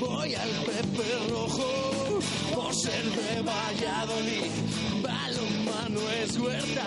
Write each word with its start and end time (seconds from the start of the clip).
Voy 0.00 0.34
al 0.34 0.48
Pepe 0.64 1.28
Rojo 1.28 2.18
por 2.54 2.74
ser 2.74 3.04
de 3.04 3.42
Valladolid. 3.42 4.50
Balonmano 5.02 6.00
es 6.22 6.38
huerta 6.38 6.86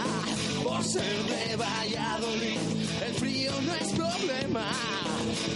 por 0.63 0.83
ser 0.83 1.23
de 1.23 1.55
Valladolid. 1.55 2.57
El 3.05 3.13
frío 3.13 3.51
no 3.61 3.75
es 3.75 3.89
problema 3.93 4.65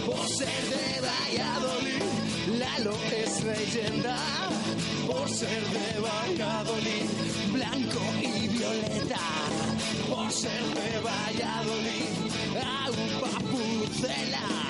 por 0.06 0.28
ser 0.28 0.62
de 0.74 1.00
Valladolid. 1.00 2.58
Lalo 2.60 2.96
es 3.16 3.42
leyenda 3.42 4.16
por 5.08 5.28
ser 5.28 5.62
de 5.64 6.00
Valladolid. 6.00 7.52
Blanco 7.52 8.00
y 8.22 8.46
violeta 8.46 9.20
por 10.08 10.30
ser 10.30 10.62
de 10.74 11.00
Valladolid. 11.00 12.10
Agua 12.62 13.38
pucela 13.50 14.69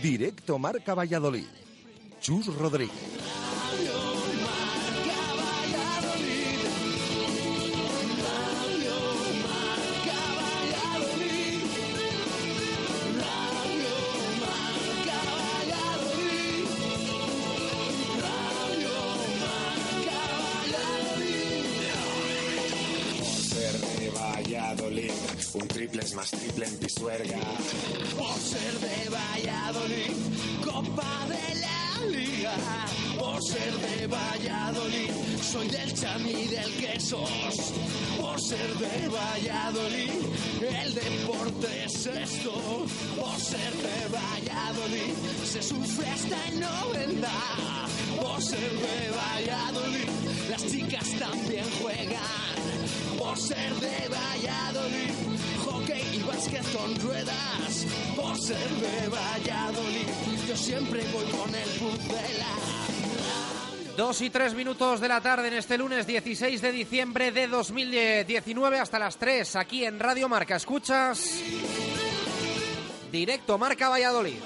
Directo 0.00 0.58
Marca 0.58 0.94
Valladolid. 0.94 1.46
Chus 2.20 2.46
Rodríguez. 2.46 4.07
Por 37.10 38.38
ser 38.38 38.74
de 38.74 39.08
Valladolid, 39.08 40.10
el 40.60 40.94
deporte 40.94 41.84
es 41.86 42.04
esto. 42.04 42.52
Por 43.18 43.40
ser 43.40 43.72
de 43.72 44.08
Valladolid, 44.12 45.14
se 45.42 45.62
sufre 45.62 46.06
hasta 46.06 46.46
en 46.48 46.60
90. 46.60 47.28
Por 48.20 48.42
ser 48.42 48.60
de 48.60 49.10
Valladolid, 49.16 50.08
las 50.50 50.66
chicas 50.66 51.08
también 51.18 51.64
juegan. 51.80 52.56
Por 53.16 53.38
ser 53.38 53.74
de 53.76 54.08
Valladolid, 54.08 55.14
hockey 55.64 56.02
y 56.12 56.22
básquet 56.24 56.72
con 56.76 56.94
ruedas. 57.00 57.86
Por 58.16 58.38
ser 58.38 58.68
de 58.68 59.08
Valladolid, 59.08 60.08
yo 60.46 60.56
siempre 60.58 61.02
voy 61.10 61.24
con 61.24 61.54
el 61.54 61.68
Pucela. 61.70 62.87
Dos 63.98 64.22
y 64.22 64.30
tres 64.30 64.54
minutos 64.54 65.00
de 65.00 65.08
la 65.08 65.20
tarde 65.20 65.48
en 65.48 65.54
este 65.54 65.76
lunes 65.76 66.06
16 66.06 66.62
de 66.62 66.70
diciembre 66.70 67.32
de 67.32 67.48
2019 67.48 68.78
hasta 68.78 68.96
las 68.96 69.16
3 69.16 69.56
aquí 69.56 69.84
en 69.84 69.98
Radio 69.98 70.28
Marca. 70.28 70.54
Escuchas 70.54 71.42
directo 73.10 73.58
Marca 73.58 73.88
Valladolid. 73.88 74.36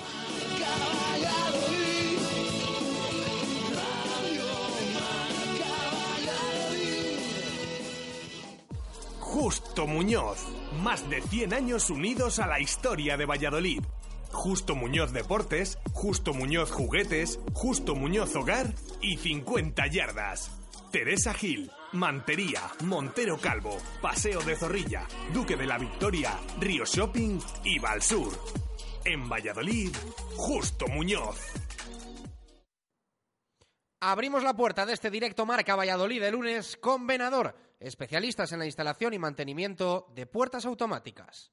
Justo 9.21 9.87
Muñoz. 9.87 10.47
Más 10.83 11.11
de 11.11 11.21
100 11.21 11.53
años 11.53 11.91
unidos 11.91 12.39
a 12.39 12.47
la 12.47 12.59
historia 12.59 13.19
de 13.19 13.27
Valladolid. 13.27 13.83
Justo 14.33 14.75
Muñoz 14.75 15.13
Deportes, 15.13 15.79
Justo 15.93 16.33
Muñoz 16.35 16.71
Juguetes, 16.71 17.39
Justo 17.53 17.95
Muñoz 17.95 18.35
Hogar 18.35 18.75
y 19.01 19.17
50 19.17 19.87
Yardas. 19.87 20.51
Teresa 20.91 21.33
Gil, 21.33 21.71
Mantería, 21.93 22.61
Montero 22.85 23.39
Calvo, 23.39 23.79
Paseo 24.01 24.43
de 24.43 24.57
Zorrilla, 24.57 25.07
Duque 25.33 25.57
de 25.57 25.67
la 25.67 25.79
Victoria, 25.79 26.39
Río 26.59 26.85
Shopping 26.85 27.39
y 27.65 27.79
Valsur. 27.79 28.33
En 29.05 29.29
Valladolid, 29.29 29.95
Justo 30.37 30.87
Muñoz. 30.89 31.39
Abrimos 34.01 34.43
la 34.43 34.57
puerta 34.57 34.85
de 34.85 34.95
este 34.95 35.11
directo 35.11 35.47
Marca 35.47 35.77
Valladolid 35.77 36.21
de 36.21 36.33
lunes 36.33 36.77
con 36.77 37.07
Venador, 37.07 37.55
especialistas 37.79 38.53
en 38.53 38.59
la 38.59 38.67
instalación 38.67 39.15
y 39.15 39.19
mantenimiento 39.19 40.09
de 40.15 40.27
puertas 40.27 40.67
automáticas. 40.67 41.53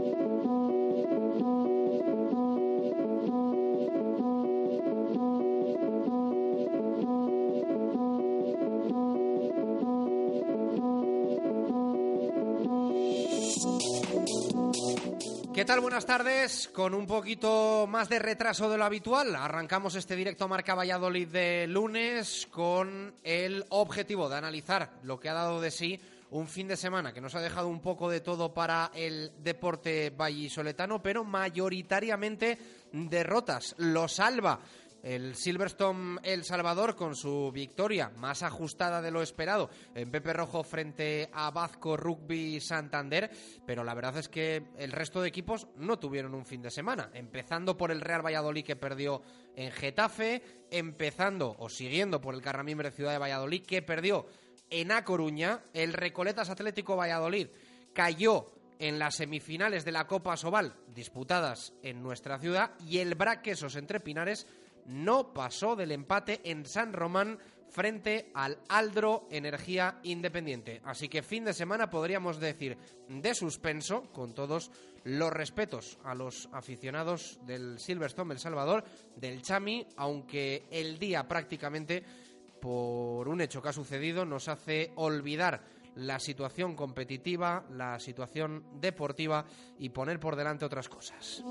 ¿Qué 15.61 15.65
tal? 15.65 15.79
Buenas 15.79 16.07
tardes. 16.07 16.69
Con 16.69 16.95
un 16.95 17.05
poquito 17.05 17.85
más 17.87 18.09
de 18.09 18.17
retraso 18.17 18.67
de 18.67 18.79
lo 18.79 18.83
habitual, 18.83 19.35
arrancamos 19.35 19.93
este 19.93 20.15
directo 20.15 20.47
Marca 20.47 20.73
Valladolid 20.73 21.27
de 21.27 21.67
lunes 21.67 22.47
con 22.49 23.13
el 23.23 23.63
objetivo 23.69 24.27
de 24.27 24.37
analizar 24.37 24.89
lo 25.03 25.19
que 25.19 25.29
ha 25.29 25.35
dado 25.35 25.61
de 25.61 25.69
sí 25.69 26.01
un 26.31 26.47
fin 26.47 26.67
de 26.67 26.77
semana 26.77 27.13
que 27.13 27.21
nos 27.21 27.35
ha 27.35 27.41
dejado 27.41 27.67
un 27.67 27.79
poco 27.79 28.09
de 28.09 28.21
todo 28.21 28.55
para 28.55 28.89
el 28.95 29.31
deporte 29.43 30.09
vallisoletano, 30.09 30.99
pero 30.99 31.23
mayoritariamente 31.23 32.57
derrotas. 32.91 33.75
Lo 33.77 34.07
salva 34.07 34.61
el 35.03 35.35
Silverstone 35.35 36.19
El 36.23 36.43
Salvador 36.43 36.95
con 36.95 37.15
su 37.15 37.51
victoria 37.51 38.09
más 38.17 38.43
ajustada 38.43 39.01
de 39.01 39.11
lo 39.11 39.21
esperado 39.21 39.69
en 39.95 40.11
Pepe 40.11 40.33
Rojo 40.33 40.63
frente 40.63 41.29
a 41.33 41.51
Vasco 41.51 41.97
Rugby 41.97 42.59
Santander, 42.59 43.31
pero 43.65 43.83
la 43.83 43.93
verdad 43.93 44.17
es 44.17 44.29
que 44.29 44.67
el 44.77 44.91
resto 44.91 45.21
de 45.21 45.29
equipos 45.29 45.67
no 45.77 45.99
tuvieron 45.99 46.35
un 46.35 46.45
fin 46.45 46.61
de 46.61 46.71
semana, 46.71 47.09
empezando 47.13 47.77
por 47.77 47.91
el 47.91 48.01
Real 48.01 48.25
Valladolid 48.25 48.63
que 48.63 48.75
perdió 48.75 49.21
en 49.55 49.71
Getafe, 49.71 50.41
empezando 50.69 51.55
o 51.57 51.69
siguiendo 51.69 52.21
por 52.21 52.35
el 52.35 52.41
Carramimbre 52.41 52.91
Ciudad 52.91 53.11
de 53.11 53.17
Valladolid 53.17 53.65
que 53.65 53.81
perdió 53.81 54.27
en 54.69 54.91
A 54.91 55.03
Coruña, 55.03 55.63
el 55.73 55.93
Recoletas 55.93 56.49
Atlético 56.49 56.95
Valladolid 56.95 57.47
cayó 57.93 58.51
en 58.79 58.97
las 58.97 59.15
semifinales 59.15 59.85
de 59.85 59.91
la 59.91 60.07
Copa 60.07 60.35
Sobal 60.37 60.75
disputadas 60.87 61.73
en 61.83 62.01
nuestra 62.01 62.39
ciudad 62.39 62.71
y 62.79 62.97
el 62.97 63.15
Braquesos 63.15 63.75
entre 63.75 63.99
Pinares 63.99 64.47
no 64.85 65.33
pasó 65.33 65.75
del 65.75 65.91
empate 65.91 66.41
en 66.43 66.65
San 66.65 66.93
Román 66.93 67.39
frente 67.69 68.31
al 68.33 68.57
Aldro 68.67 69.27
Energía 69.31 69.99
Independiente. 70.03 70.81
Así 70.83 71.07
que 71.07 71.23
fin 71.23 71.45
de 71.45 71.53
semana 71.53 71.89
podríamos 71.89 72.39
decir 72.39 72.77
de 73.07 73.33
suspenso, 73.33 74.03
con 74.11 74.33
todos 74.33 74.71
los 75.03 75.31
respetos 75.31 75.97
a 76.03 76.13
los 76.13 76.49
aficionados 76.51 77.39
del 77.45 77.79
Silverstone 77.79 78.33
El 78.33 78.39
Salvador, 78.39 78.83
del 79.15 79.41
Chami, 79.41 79.87
aunque 79.95 80.65
el 80.69 80.99
día 80.99 81.27
prácticamente 81.27 82.03
por 82.59 83.27
un 83.27 83.41
hecho 83.41 83.61
que 83.61 83.69
ha 83.69 83.73
sucedido 83.73 84.25
nos 84.25 84.47
hace 84.47 84.91
olvidar 84.95 85.63
la 85.95 86.19
situación 86.19 86.75
competitiva, 86.75 87.65
la 87.71 87.99
situación 87.99 88.63
deportiva 88.79 89.45
y 89.79 89.89
poner 89.89 90.19
por 90.19 90.35
delante 90.35 90.65
otras 90.65 90.87
cosas. 90.87 91.43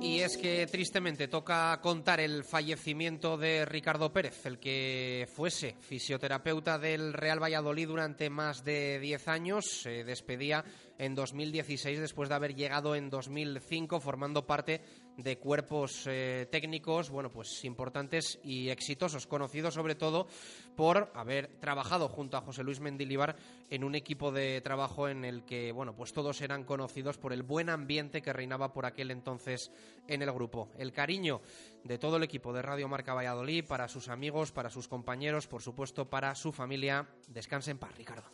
Y 0.00 0.20
es 0.20 0.36
que 0.36 0.66
tristemente 0.66 1.28
toca 1.28 1.80
contar 1.80 2.20
el 2.20 2.44
fallecimiento 2.44 3.36
de 3.36 3.64
Ricardo 3.64 4.12
Pérez, 4.12 4.46
el 4.46 4.58
que 4.58 5.28
fuese 5.32 5.76
fisioterapeuta 5.80 6.78
del 6.78 7.12
Real 7.12 7.42
Valladolid 7.42 7.88
durante 7.88 8.30
más 8.30 8.64
de 8.64 8.98
10 9.00 9.28
años. 9.28 9.64
Se 9.82 10.04
despedía 10.04 10.64
en 10.98 11.14
2016 11.14 12.00
después 12.00 12.28
de 12.28 12.34
haber 12.34 12.54
llegado 12.54 12.94
en 12.94 13.10
2005 13.10 14.00
formando 14.00 14.46
parte 14.46 14.80
de 15.18 15.36
cuerpos 15.36 16.04
eh, 16.06 16.46
técnicos, 16.50 17.10
bueno, 17.10 17.30
pues 17.30 17.64
importantes 17.64 18.38
y 18.42 18.70
exitosos, 18.70 19.26
conocidos 19.26 19.74
sobre 19.74 19.96
todo 19.96 20.28
por 20.76 21.10
haber 21.14 21.48
trabajado 21.58 22.08
junto 22.08 22.36
a 22.36 22.40
José 22.40 22.62
Luis 22.62 22.78
Mendilibar 22.78 23.36
en 23.68 23.82
un 23.82 23.96
equipo 23.96 24.30
de 24.30 24.60
trabajo 24.60 25.08
en 25.08 25.24
el 25.24 25.44
que, 25.44 25.72
bueno, 25.72 25.94
pues 25.96 26.12
todos 26.12 26.40
eran 26.40 26.62
conocidos 26.62 27.18
por 27.18 27.32
el 27.32 27.42
buen 27.42 27.68
ambiente 27.68 28.22
que 28.22 28.32
reinaba 28.32 28.72
por 28.72 28.86
aquel 28.86 29.10
entonces 29.10 29.72
en 30.06 30.22
el 30.22 30.32
grupo. 30.32 30.70
El 30.78 30.92
cariño 30.92 31.42
de 31.82 31.98
todo 31.98 32.16
el 32.16 32.22
equipo 32.22 32.52
de 32.52 32.62
Radio 32.62 32.88
Marca 32.88 33.12
Valladolid 33.12 33.64
para 33.66 33.88
sus 33.88 34.08
amigos, 34.08 34.52
para 34.52 34.70
sus 34.70 34.86
compañeros, 34.86 35.48
por 35.48 35.62
supuesto 35.62 36.08
para 36.08 36.34
su 36.36 36.52
familia. 36.52 37.08
Descanse 37.26 37.72
en 37.72 37.78
paz, 37.78 37.96
Ricardo. 37.96 38.30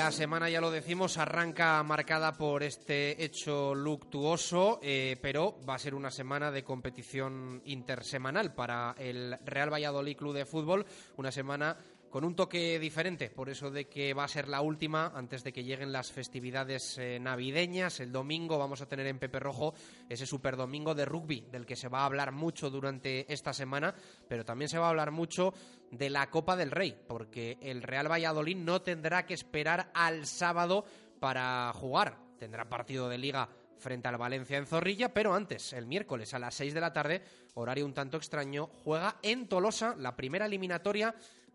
La 0.00 0.10
semana, 0.10 0.48
ya 0.48 0.62
lo 0.62 0.70
decimos, 0.70 1.18
arranca 1.18 1.82
marcada 1.82 2.32
por 2.32 2.62
este 2.62 3.22
hecho 3.22 3.74
luctuoso, 3.74 4.80
eh, 4.82 5.18
pero 5.20 5.56
va 5.68 5.74
a 5.74 5.78
ser 5.78 5.94
una 5.94 6.10
semana 6.10 6.50
de 6.50 6.64
competición 6.64 7.60
intersemanal 7.66 8.54
para 8.54 8.94
el 8.98 9.36
Real 9.44 9.70
Valladolid 9.70 10.16
Club 10.16 10.32
de 10.32 10.46
Fútbol, 10.46 10.86
una 11.18 11.30
semana 11.30 11.76
con 12.10 12.24
un 12.24 12.34
toque 12.34 12.78
diferente, 12.80 13.30
por 13.30 13.48
eso 13.48 13.70
de 13.70 13.86
que 13.86 14.12
va 14.14 14.24
a 14.24 14.28
ser 14.28 14.48
la 14.48 14.60
última 14.60 15.12
antes 15.14 15.44
de 15.44 15.52
que 15.52 15.62
lleguen 15.62 15.92
las 15.92 16.10
festividades 16.10 16.98
eh, 16.98 17.18
navideñas. 17.20 18.00
El 18.00 18.10
domingo 18.10 18.58
vamos 18.58 18.80
a 18.80 18.88
tener 18.88 19.06
en 19.06 19.20
Pepe 19.20 19.38
Rojo 19.38 19.74
ese 20.08 20.26
super 20.26 20.56
domingo 20.56 20.94
de 20.94 21.04
rugby, 21.04 21.46
del 21.52 21.64
que 21.64 21.76
se 21.76 21.88
va 21.88 22.00
a 22.00 22.06
hablar 22.06 22.32
mucho 22.32 22.68
durante 22.68 23.32
esta 23.32 23.52
semana, 23.52 23.94
pero 24.28 24.44
también 24.44 24.68
se 24.68 24.78
va 24.78 24.86
a 24.86 24.90
hablar 24.90 25.12
mucho 25.12 25.54
de 25.92 26.10
la 26.10 26.28
Copa 26.30 26.56
del 26.56 26.72
Rey, 26.72 27.00
porque 27.06 27.58
el 27.60 27.82
Real 27.82 28.10
Valladolid 28.10 28.56
no 28.56 28.82
tendrá 28.82 29.24
que 29.24 29.34
esperar 29.34 29.90
al 29.94 30.26
sábado 30.26 30.84
para 31.20 31.72
jugar. 31.74 32.18
Tendrá 32.38 32.68
partido 32.68 33.08
de 33.08 33.18
liga 33.18 33.48
frente 33.80 34.08
al 34.08 34.18
Valencia 34.18 34.58
en 34.58 34.66
Zorrilla, 34.66 35.12
pero 35.12 35.34
antes, 35.34 35.72
el 35.72 35.86
miércoles 35.86 36.34
a 36.34 36.38
las 36.38 36.54
6 36.54 36.74
de 36.74 36.80
la 36.80 36.92
tarde, 36.92 37.22
horario 37.54 37.86
un 37.86 37.94
tanto 37.94 38.16
extraño, 38.16 38.68
juega 38.84 39.16
en 39.22 39.48
Tolosa 39.48 39.94
la 39.96 40.16
primera 40.16 40.46
eliminatoria 40.46 41.14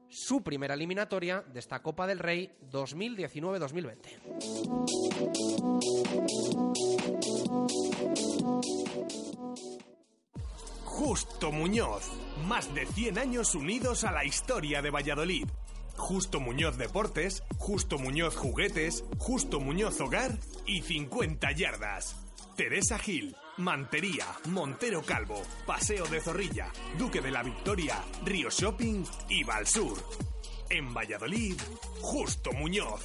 su 0.10 0.44
primera 0.44 0.74
eliminatoria 0.74 1.42
de 1.42 1.60
esta 1.60 1.82
Copa 1.82 2.08
del 2.08 2.20
Rey 2.20 2.52
2019-2020. 2.72 5.26
Justo 10.84 11.52
Muñoz, 11.52 12.10
más 12.48 12.74
de 12.74 12.86
100 12.86 13.20
años 13.20 13.54
unidos 13.54 14.06
a 14.06 14.12
la 14.12 14.26
historia 14.26 14.82
de 14.82 14.92
Valladolid. 14.92 15.48
Justo 15.98 16.40
Muñoz 16.40 16.78
Deportes, 16.78 17.44
Justo 17.58 17.98
Muñoz 17.98 18.36
Juguetes, 18.36 19.04
Justo 19.18 19.60
Muñoz 19.60 20.00
Hogar 20.02 20.38
y 20.66 20.82
50 20.82 21.52
yardas. 21.52 22.18
Teresa 22.56 22.98
Gil, 22.98 23.36
Mantería, 23.58 24.26
Montero 24.50 25.02
Calvo, 25.02 25.42
Paseo 25.66 26.06
de 26.08 26.20
Zorrilla, 26.20 26.72
Duque 26.98 27.22
de 27.22 27.32
la 27.32 27.42
Victoria, 27.42 28.04
Río 28.26 28.50
Shopping 28.50 29.06
y 29.30 29.46
Valsur. 29.46 29.98
En 30.70 30.94
Valladolid, 30.94 31.56
Justo 32.02 32.52
Muñoz. 32.52 33.02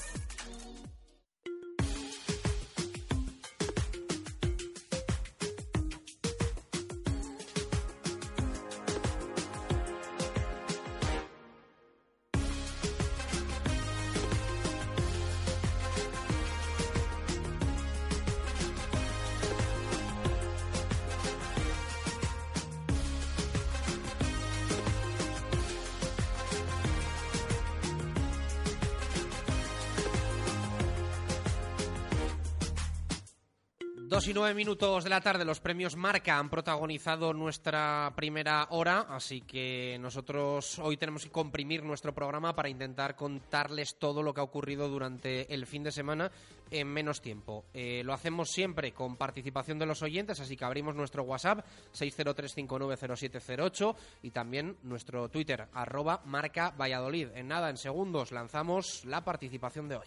Y 34.30 34.54
minutos 34.54 35.02
de 35.02 35.10
la 35.10 35.20
tarde, 35.20 35.44
los 35.44 35.58
premios 35.58 35.96
Marca 35.96 36.38
han 36.38 36.48
protagonizado 36.48 37.32
nuestra 37.32 38.12
primera 38.14 38.68
hora, 38.70 39.06
así 39.08 39.40
que 39.40 39.98
nosotros 40.00 40.78
hoy 40.78 40.96
tenemos 40.96 41.24
que 41.24 41.32
comprimir 41.32 41.82
nuestro 41.82 42.14
programa 42.14 42.54
para 42.54 42.68
intentar 42.68 43.16
contarles 43.16 43.96
todo 43.98 44.22
lo 44.22 44.32
que 44.32 44.40
ha 44.40 44.44
ocurrido 44.44 44.88
durante 44.88 45.52
el 45.52 45.66
fin 45.66 45.82
de 45.82 45.90
semana 45.90 46.30
en 46.70 46.86
menos 46.86 47.20
tiempo. 47.20 47.64
Eh, 47.74 48.02
lo 48.04 48.12
hacemos 48.12 48.50
siempre 48.50 48.92
con 48.92 49.16
participación 49.16 49.80
de 49.80 49.86
los 49.86 50.00
oyentes, 50.00 50.38
así 50.38 50.56
que 50.56 50.64
abrimos 50.64 50.94
nuestro 50.94 51.24
WhatsApp 51.24 51.66
603590708 51.92 53.96
y 54.22 54.30
también 54.30 54.76
nuestro 54.84 55.28
Twitter 55.28 55.66
arroba 55.72 56.22
Marca 56.24 56.72
Valladolid. 56.78 57.30
En 57.34 57.48
nada, 57.48 57.68
en 57.68 57.78
segundos, 57.78 58.30
lanzamos 58.30 59.04
la 59.06 59.24
participación 59.24 59.88
de 59.88 59.96
hoy. 59.96 60.06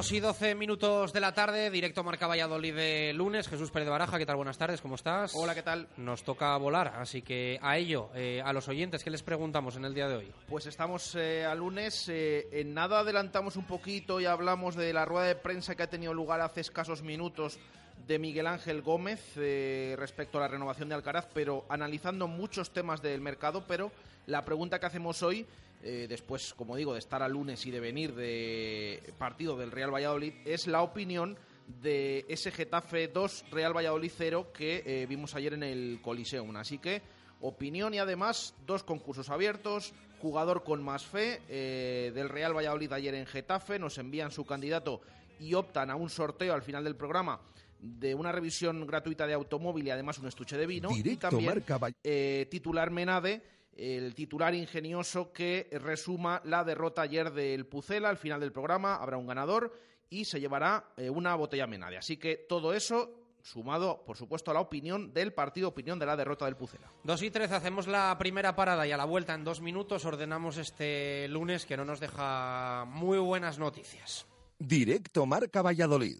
2 0.00 0.12
y 0.12 0.20
12 0.20 0.54
minutos 0.54 1.12
de 1.12 1.20
la 1.20 1.34
tarde, 1.34 1.68
directo 1.68 2.02
Marca 2.02 2.26
Valladolid 2.26 2.74
de 2.74 3.12
lunes. 3.12 3.46
Jesús 3.46 3.70
Pérez 3.70 3.84
de 3.84 3.90
Baraja, 3.90 4.16
¿qué 4.16 4.24
tal? 4.24 4.36
Buenas 4.36 4.56
tardes, 4.56 4.80
¿cómo 4.80 4.94
estás? 4.94 5.34
Hola, 5.34 5.54
¿qué 5.54 5.60
tal? 5.60 5.88
Nos 5.98 6.24
toca 6.24 6.56
volar, 6.56 6.94
así 6.96 7.20
que 7.20 7.58
a 7.60 7.76
ello, 7.76 8.08
eh, 8.14 8.40
a 8.42 8.50
los 8.54 8.66
oyentes, 8.68 9.04
¿qué 9.04 9.10
les 9.10 9.22
preguntamos 9.22 9.76
en 9.76 9.84
el 9.84 9.92
día 9.92 10.08
de 10.08 10.16
hoy? 10.16 10.32
Pues 10.48 10.64
estamos 10.64 11.14
eh, 11.16 11.44
a 11.44 11.54
lunes, 11.54 12.08
eh, 12.08 12.48
en 12.50 12.72
nada 12.72 13.00
adelantamos 13.00 13.56
un 13.56 13.66
poquito 13.66 14.22
y 14.22 14.24
hablamos 14.24 14.74
de 14.74 14.90
la 14.94 15.04
rueda 15.04 15.26
de 15.26 15.34
prensa 15.34 15.74
que 15.74 15.82
ha 15.82 15.90
tenido 15.90 16.14
lugar 16.14 16.40
hace 16.40 16.62
escasos 16.62 17.02
minutos 17.02 17.58
de 18.06 18.18
Miguel 18.18 18.46
Ángel 18.46 18.82
Gómez 18.82 19.20
eh, 19.36 19.94
respecto 19.98 20.38
a 20.38 20.40
la 20.40 20.48
renovación 20.48 20.88
de 20.88 20.94
Alcaraz, 20.94 21.28
pero 21.32 21.64
analizando 21.68 22.26
muchos 22.26 22.72
temas 22.72 23.02
del 23.02 23.20
mercado, 23.20 23.64
pero 23.66 23.92
la 24.26 24.44
pregunta 24.44 24.80
que 24.80 24.86
hacemos 24.86 25.22
hoy 25.22 25.46
eh, 25.82 26.06
después, 26.08 26.54
como 26.54 26.76
digo, 26.76 26.92
de 26.92 26.98
estar 26.98 27.22
a 27.22 27.28
lunes 27.28 27.64
y 27.66 27.70
de 27.70 27.80
venir 27.80 28.14
de 28.14 29.14
partido 29.18 29.56
del 29.56 29.70
Real 29.70 29.92
Valladolid, 29.92 30.34
es 30.44 30.66
la 30.66 30.82
opinión 30.82 31.38
de 31.80 32.24
ese 32.28 32.50
Getafe 32.50 33.08
2, 33.08 33.46
Real 33.50 33.76
Valladolid 33.76 34.12
0 34.14 34.52
que 34.52 34.82
eh, 34.84 35.06
vimos 35.06 35.34
ayer 35.34 35.54
en 35.54 35.62
el 35.62 36.00
Coliseum. 36.02 36.54
Así 36.56 36.78
que 36.78 37.02
opinión 37.40 37.94
y 37.94 37.98
además 37.98 38.54
dos 38.66 38.82
concursos 38.82 39.30
abiertos, 39.30 39.94
jugador 40.20 40.64
con 40.64 40.82
más 40.82 41.06
fe 41.06 41.40
eh, 41.48 42.12
del 42.14 42.28
Real 42.28 42.56
Valladolid 42.56 42.92
ayer 42.92 43.14
en 43.14 43.26
Getafe, 43.26 43.78
nos 43.78 43.98
envían 43.98 44.30
su 44.30 44.44
candidato 44.44 45.00
y 45.38 45.54
optan 45.54 45.90
a 45.90 45.96
un 45.96 46.10
sorteo 46.10 46.52
al 46.52 46.62
final 46.62 46.84
del 46.84 46.96
programa 46.96 47.40
de 47.80 48.14
una 48.14 48.30
revisión 48.30 48.86
gratuita 48.86 49.26
de 49.26 49.32
automóvil 49.32 49.86
y 49.86 49.90
además 49.90 50.18
un 50.18 50.28
estuche 50.28 50.56
de 50.56 50.66
vino. 50.66 50.90
Directo 50.90 51.28
y 51.28 51.30
también 51.30 51.64
Marca 51.66 51.94
eh, 52.04 52.46
titular 52.50 52.90
Menade, 52.90 53.42
el 53.72 54.14
titular 54.14 54.54
ingenioso 54.54 55.32
que 55.32 55.68
resuma 55.80 56.40
la 56.44 56.64
derrota 56.64 57.02
ayer 57.02 57.32
del 57.32 57.66
Pucela. 57.66 58.08
Al 58.08 58.18
final 58.18 58.40
del 58.40 58.52
programa 58.52 58.96
habrá 58.96 59.16
un 59.16 59.26
ganador 59.26 59.72
y 60.08 60.24
se 60.24 60.40
llevará 60.40 60.92
eh, 60.96 61.08
una 61.08 61.34
botella 61.34 61.66
Menade. 61.66 61.98
Así 61.98 62.16
que 62.16 62.36
todo 62.36 62.74
eso 62.74 63.20
sumado, 63.42 64.04
por 64.04 64.16
supuesto, 64.16 64.50
a 64.50 64.54
la 64.54 64.60
opinión 64.60 65.12
del 65.14 65.32
partido, 65.32 65.68
opinión 65.68 65.98
de 65.98 66.06
la 66.06 66.16
derrota 66.16 66.44
del 66.44 66.56
Pucela. 66.56 66.92
Dos 67.04 67.22
y 67.22 67.30
trece, 67.30 67.54
hacemos 67.54 67.86
la 67.86 68.16
primera 68.18 68.54
parada 68.54 68.86
y 68.86 68.92
a 68.92 68.96
la 68.96 69.04
vuelta 69.04 69.34
en 69.34 69.44
dos 69.44 69.60
minutos 69.60 70.04
ordenamos 70.04 70.58
este 70.58 71.26
lunes 71.28 71.64
que 71.64 71.76
no 71.76 71.84
nos 71.84 72.00
deja 72.00 72.84
muy 72.86 73.18
buenas 73.18 73.58
noticias. 73.58 74.26
Directo 74.58 75.24
Marca 75.26 75.62
Valladolid. 75.62 76.18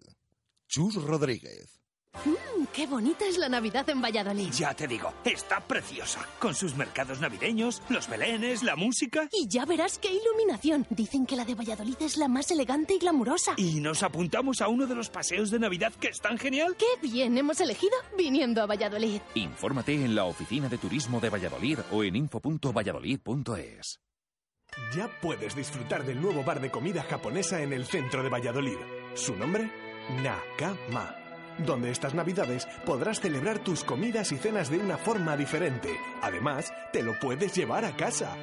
Chus 0.67 0.95
Rodríguez. 0.95 1.80
Mm, 2.25 2.65
¡Qué 2.73 2.87
bonita 2.87 3.25
es 3.25 3.37
la 3.37 3.47
Navidad 3.49 3.89
en 3.89 4.01
Valladolid! 4.01 4.51
Ya 4.51 4.73
te 4.75 4.87
digo, 4.87 5.13
está 5.23 5.59
preciosa. 5.61 6.27
Con 6.39 6.53
sus 6.53 6.75
mercados 6.75 7.19
navideños, 7.19 7.81
los 7.89 8.07
belenes, 8.09 8.63
la 8.63 8.75
música. 8.75 9.27
Y 9.31 9.47
ya 9.47 9.65
verás 9.65 9.97
qué 9.97 10.09
iluminación. 10.13 10.85
Dicen 10.89 11.25
que 11.25 11.35
la 11.35 11.45
de 11.45 11.55
Valladolid 11.55 11.95
es 12.01 12.17
la 12.17 12.27
más 12.27 12.51
elegante 12.51 12.95
y 12.95 12.99
glamurosa. 12.99 13.53
Y 13.57 13.79
nos 13.79 14.03
apuntamos 14.03 14.61
a 14.61 14.67
uno 14.67 14.85
de 14.87 14.95
los 14.95 15.09
paseos 15.09 15.49
de 15.51 15.59
Navidad 15.59 15.93
que 15.99 16.09
es 16.09 16.19
tan 16.19 16.37
genial. 16.37 16.75
¡Qué 16.77 16.85
bien 17.07 17.37
hemos 17.37 17.59
elegido 17.61 17.93
viniendo 18.17 18.61
a 18.61 18.65
Valladolid! 18.65 19.21
Infórmate 19.35 19.93
en 19.93 20.13
la 20.13 20.25
Oficina 20.25 20.67
de 20.69 20.77
Turismo 20.77 21.19
de 21.19 21.29
Valladolid 21.29 21.79
o 21.91 22.03
en 22.03 22.15
info.valladolid.es. 22.17 23.99
Ya 24.95 25.09
puedes 25.21 25.55
disfrutar 25.55 26.05
del 26.05 26.21
nuevo 26.21 26.43
bar 26.43 26.61
de 26.61 26.71
comida 26.71 27.03
japonesa 27.03 27.61
en 27.61 27.73
el 27.73 27.85
centro 27.85 28.21
de 28.23 28.29
Valladolid. 28.29 28.77
Su 29.15 29.35
nombre, 29.35 29.69
Nakama. 30.23 31.20
Donde 31.65 31.91
estas 31.91 32.13
navidades 32.13 32.67
podrás 32.85 33.19
celebrar 33.19 33.59
tus 33.59 33.83
comidas 33.83 34.31
y 34.31 34.37
cenas 34.37 34.69
de 34.69 34.79
una 34.79 34.97
forma 34.97 35.37
diferente. 35.37 35.89
Además, 36.21 36.73
te 36.91 37.03
lo 37.03 37.19
puedes 37.19 37.53
llevar 37.53 37.85
a 37.85 37.95
casa. 37.95 38.35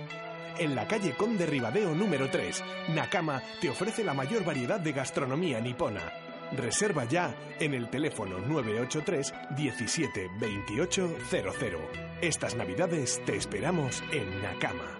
En 0.58 0.74
la 0.74 0.86
calle 0.86 1.16
Conde 1.16 1.46
Ribadeo 1.46 1.94
número 1.94 2.30
3, 2.30 2.62
Nakama 2.88 3.42
te 3.60 3.70
ofrece 3.70 4.04
la 4.04 4.14
mayor 4.14 4.44
variedad 4.44 4.80
de 4.80 4.92
gastronomía 4.92 5.60
nipona. 5.60 6.12
Reserva 6.52 7.04
ya 7.04 7.34
en 7.60 7.74
el 7.74 7.90
teléfono 7.90 8.38
983 8.38 9.34
17 9.56 10.30
28 10.40 11.16
00. 11.30 11.78
Estas 12.20 12.56
navidades 12.56 13.20
te 13.24 13.36
esperamos 13.36 14.02
en 14.12 14.42
Nakama. 14.42 14.97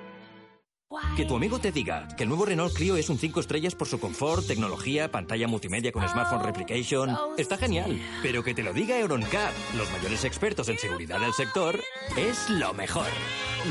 Que 1.16 1.26
tu 1.26 1.36
amigo 1.36 1.58
te 1.58 1.70
diga 1.70 2.08
que 2.16 2.22
el 2.22 2.30
nuevo 2.30 2.46
Renault 2.46 2.72
Clio 2.72 2.96
es 2.96 3.10
un 3.10 3.18
5 3.18 3.40
estrellas 3.40 3.74
por 3.74 3.88
su 3.88 4.00
confort, 4.00 4.46
tecnología, 4.46 5.10
pantalla 5.10 5.46
multimedia 5.46 5.92
con 5.92 6.08
smartphone 6.08 6.42
replication, 6.42 7.14
está 7.36 7.58
genial. 7.58 8.00
Pero 8.22 8.42
que 8.42 8.54
te 8.54 8.62
lo 8.62 8.72
diga 8.72 8.98
Euroncap, 8.98 9.52
los 9.76 9.90
mayores 9.92 10.24
expertos 10.24 10.68
en 10.68 10.78
seguridad 10.78 11.20
del 11.20 11.34
sector, 11.34 11.78
es 12.16 12.48
lo 12.48 12.72
mejor. 12.72 13.08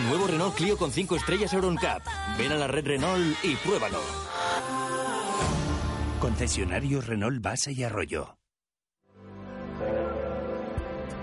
Nuevo 0.09 0.27
Renault 0.27 0.55
Clio 0.55 0.77
con 0.77 0.91
5 0.91 1.15
estrellas 1.15 1.53
Euroncap. 1.53 2.05
Ven 2.38 2.51
a 2.51 2.55
la 2.55 2.67
red 2.67 2.86
Renault 2.86 3.43
y 3.43 3.55
pruébalo. 3.55 4.00
Concesionarios 6.19 7.07
Renault 7.07 7.41
Base 7.41 7.71
y 7.71 7.83
Arroyo. 7.83 8.38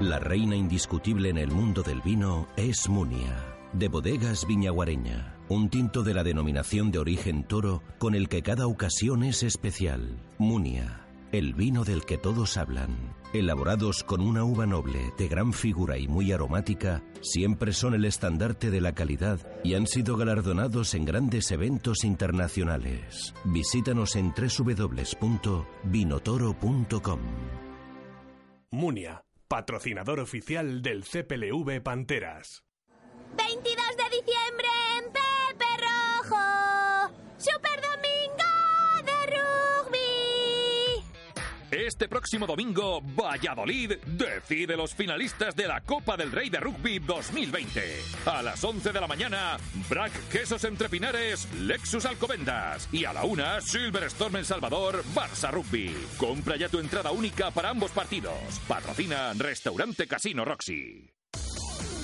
La 0.00 0.18
reina 0.18 0.56
indiscutible 0.56 1.28
en 1.28 1.38
el 1.38 1.52
mundo 1.52 1.82
del 1.82 2.00
vino 2.00 2.48
es 2.56 2.88
Munia, 2.88 3.44
de 3.72 3.86
bodegas 3.86 4.44
Viñaguareña. 4.44 5.33
Un 5.48 5.68
tinto 5.68 6.02
de 6.02 6.14
la 6.14 6.24
denominación 6.24 6.90
de 6.90 6.98
origen 6.98 7.44
toro 7.44 7.82
con 7.98 8.14
el 8.14 8.30
que 8.30 8.40
cada 8.42 8.66
ocasión 8.66 9.22
es 9.24 9.42
especial. 9.42 10.18
Munia, 10.38 11.06
el 11.32 11.52
vino 11.52 11.84
del 11.84 12.06
que 12.06 12.16
todos 12.16 12.56
hablan. 12.56 13.14
Elaborados 13.34 14.04
con 14.04 14.22
una 14.22 14.42
uva 14.42 14.64
noble, 14.64 15.12
de 15.18 15.28
gran 15.28 15.52
figura 15.52 15.98
y 15.98 16.08
muy 16.08 16.32
aromática, 16.32 17.02
siempre 17.20 17.74
son 17.74 17.92
el 17.94 18.06
estandarte 18.06 18.70
de 18.70 18.80
la 18.80 18.94
calidad 18.94 19.38
y 19.62 19.74
han 19.74 19.86
sido 19.86 20.16
galardonados 20.16 20.94
en 20.94 21.04
grandes 21.04 21.50
eventos 21.50 22.04
internacionales. 22.04 23.34
Visítanos 23.44 24.16
en 24.16 24.32
www.vinotoro.com. 24.32 27.20
Munia, 28.70 29.26
patrocinador 29.46 30.20
oficial 30.20 30.80
del 30.80 31.04
CPLV 31.04 31.82
Panteras. 31.82 32.64
22 33.36 33.96
de 33.96 34.04
diciembre 34.16 34.68
en 34.98 35.12
Este 41.74 42.08
próximo 42.08 42.46
domingo, 42.46 43.00
Valladolid 43.02 43.94
decide 44.06 44.76
los 44.76 44.94
finalistas 44.94 45.56
de 45.56 45.66
la 45.66 45.80
Copa 45.80 46.16
del 46.16 46.30
Rey 46.30 46.48
de 46.48 46.60
Rugby 46.60 47.00
2020. 47.00 47.82
A 48.26 48.42
las 48.42 48.62
11 48.62 48.92
de 48.92 49.00
la 49.00 49.08
mañana, 49.08 49.56
Brack 49.88 50.12
Quesos 50.28 50.62
Entre 50.62 50.88
Pinares, 50.88 51.52
Lexus 51.54 52.06
Alcobendas. 52.06 52.88
Y 52.92 53.04
a 53.04 53.12
la 53.12 53.24
una, 53.24 53.60
Silverstone 53.60 54.38
El 54.38 54.44
Salvador, 54.44 55.02
Barça 55.16 55.50
Rugby. 55.50 55.92
Compra 56.16 56.56
ya 56.56 56.68
tu 56.68 56.78
entrada 56.78 57.10
única 57.10 57.50
para 57.50 57.70
ambos 57.70 57.90
partidos. 57.90 58.60
Patrocina 58.68 59.32
Restaurante 59.32 60.06
Casino 60.06 60.44
Roxy. 60.44 61.10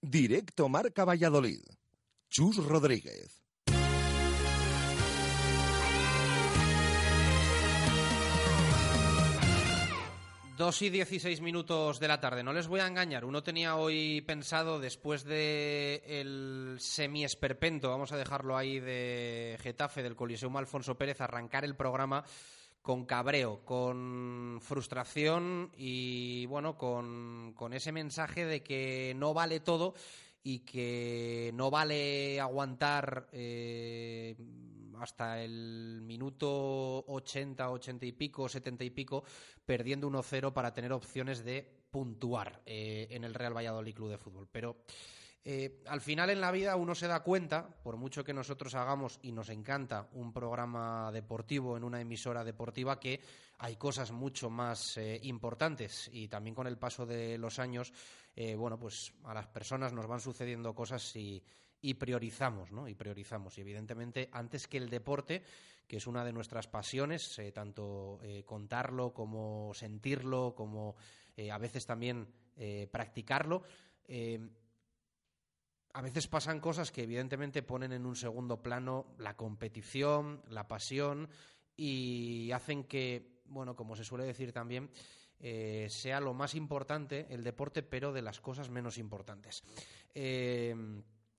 Directo 0.00 0.68
Marca 0.68 1.04
Valladolid. 1.04 1.60
Chus 2.30 2.64
Rodríguez. 2.64 3.42
Dos 10.56 10.82
y 10.82 10.90
dieciséis 10.90 11.40
minutos 11.40 11.98
de 11.98 12.06
la 12.06 12.20
tarde. 12.20 12.44
No 12.44 12.52
les 12.52 12.68
voy 12.68 12.78
a 12.78 12.86
engañar. 12.86 13.24
Uno 13.24 13.42
tenía 13.42 13.74
hoy 13.74 14.20
pensado, 14.20 14.78
después 14.78 15.24
de 15.24 16.02
el 16.06 16.76
semi-esperpento, 16.78 17.90
vamos 17.90 18.12
a 18.12 18.16
dejarlo 18.16 18.56
ahí, 18.56 18.78
de 18.78 19.58
Getafe, 19.60 20.04
del 20.04 20.14
Coliseum 20.14 20.56
Alfonso 20.56 20.96
Pérez, 20.96 21.20
arrancar 21.20 21.64
el 21.64 21.74
programa 21.74 22.24
con 22.82 23.04
cabreo, 23.04 23.64
con 23.64 24.58
frustración 24.62 25.70
y, 25.76 26.46
bueno, 26.46 26.78
con, 26.78 27.52
con 27.54 27.72
ese 27.72 27.92
mensaje 27.92 28.44
de 28.44 28.62
que 28.62 29.14
no 29.16 29.34
vale 29.34 29.60
todo 29.60 29.94
y 30.42 30.60
que 30.60 31.50
no 31.54 31.70
vale 31.70 32.40
aguantar 32.40 33.28
eh, 33.32 34.36
hasta 34.98 35.42
el 35.42 36.00
minuto 36.02 37.04
80, 37.06 37.70
80 37.70 38.06
y 38.06 38.12
pico, 38.12 38.48
70 38.48 38.84
y 38.84 38.90
pico, 38.90 39.24
perdiendo 39.64 40.08
1-0 40.08 40.52
para 40.52 40.72
tener 40.72 40.92
opciones 40.92 41.44
de 41.44 41.78
puntuar 41.90 42.62
eh, 42.66 43.08
en 43.10 43.24
el 43.24 43.34
Real 43.34 43.56
Valladolid 43.56 43.94
Club 43.94 44.10
de 44.10 44.18
Fútbol. 44.18 44.48
Pero 44.50 44.76
Eh, 45.44 45.82
al 45.86 46.00
final 46.00 46.30
en 46.30 46.40
la 46.40 46.50
vida 46.50 46.76
uno 46.76 46.94
se 46.94 47.06
da 47.06 47.20
cuenta, 47.20 47.68
por 47.82 47.96
mucho 47.96 48.24
que 48.24 48.34
nosotros 48.34 48.74
hagamos 48.74 49.18
y 49.22 49.32
nos 49.32 49.48
encanta 49.48 50.08
un 50.12 50.32
programa 50.32 51.10
deportivo 51.12 51.76
en 51.76 51.84
una 51.84 52.00
emisora 52.00 52.44
deportiva, 52.44 53.00
que 53.00 53.20
hay 53.58 53.76
cosas 53.76 54.12
mucho 54.12 54.50
más 54.50 54.96
eh, 54.96 55.18
importantes 55.22 56.10
y 56.12 56.28
también 56.28 56.54
con 56.54 56.66
el 56.66 56.76
paso 56.76 57.06
de 57.06 57.38
los 57.38 57.58
años, 57.58 57.92
eh, 58.36 58.54
bueno, 58.56 58.78
pues 58.78 59.14
a 59.24 59.34
las 59.34 59.46
personas 59.46 59.92
nos 59.92 60.06
van 60.06 60.20
sucediendo 60.20 60.74
cosas 60.74 61.14
y, 61.16 61.42
priorizamos, 61.98 62.70
¿no? 62.72 62.88
Y 62.88 62.94
priorizamos. 62.94 63.56
Y 63.56 63.62
evidentemente, 63.62 64.28
antes 64.32 64.66
que 64.66 64.76
el 64.76 64.90
deporte, 64.90 65.42
que 65.86 65.96
es 65.96 66.06
una 66.06 66.24
de 66.24 66.32
nuestras 66.32 66.66
pasiones, 66.66 67.40
tanto 67.54 68.20
contarlo 68.44 69.14
como 69.14 69.72
sentirlo, 69.72 70.54
como 70.54 70.96
a 71.50 71.58
veces 71.58 71.86
también 71.86 72.28
practicarlo, 72.90 73.62
a 75.92 76.02
veces 76.02 76.26
pasan 76.28 76.60
cosas 76.60 76.92
que 76.92 77.02
evidentemente 77.02 77.62
ponen 77.62 77.92
en 77.92 78.06
un 78.06 78.16
segundo 78.16 78.62
plano 78.62 79.14
la 79.18 79.36
competición, 79.36 80.42
la 80.48 80.68
pasión 80.68 81.28
y 81.76 82.50
hacen 82.52 82.84
que, 82.84 83.40
bueno, 83.46 83.76
como 83.76 83.96
se 83.96 84.04
suele 84.04 84.24
decir 84.24 84.52
también, 84.52 84.90
eh, 85.40 85.86
sea 85.90 86.20
lo 86.20 86.34
más 86.34 86.54
importante 86.54 87.26
el 87.30 87.44
deporte, 87.44 87.82
pero 87.82 88.12
de 88.12 88.22
las 88.22 88.40
cosas 88.40 88.70
menos 88.70 88.98
importantes. 88.98 89.62
Eh, 90.14 90.74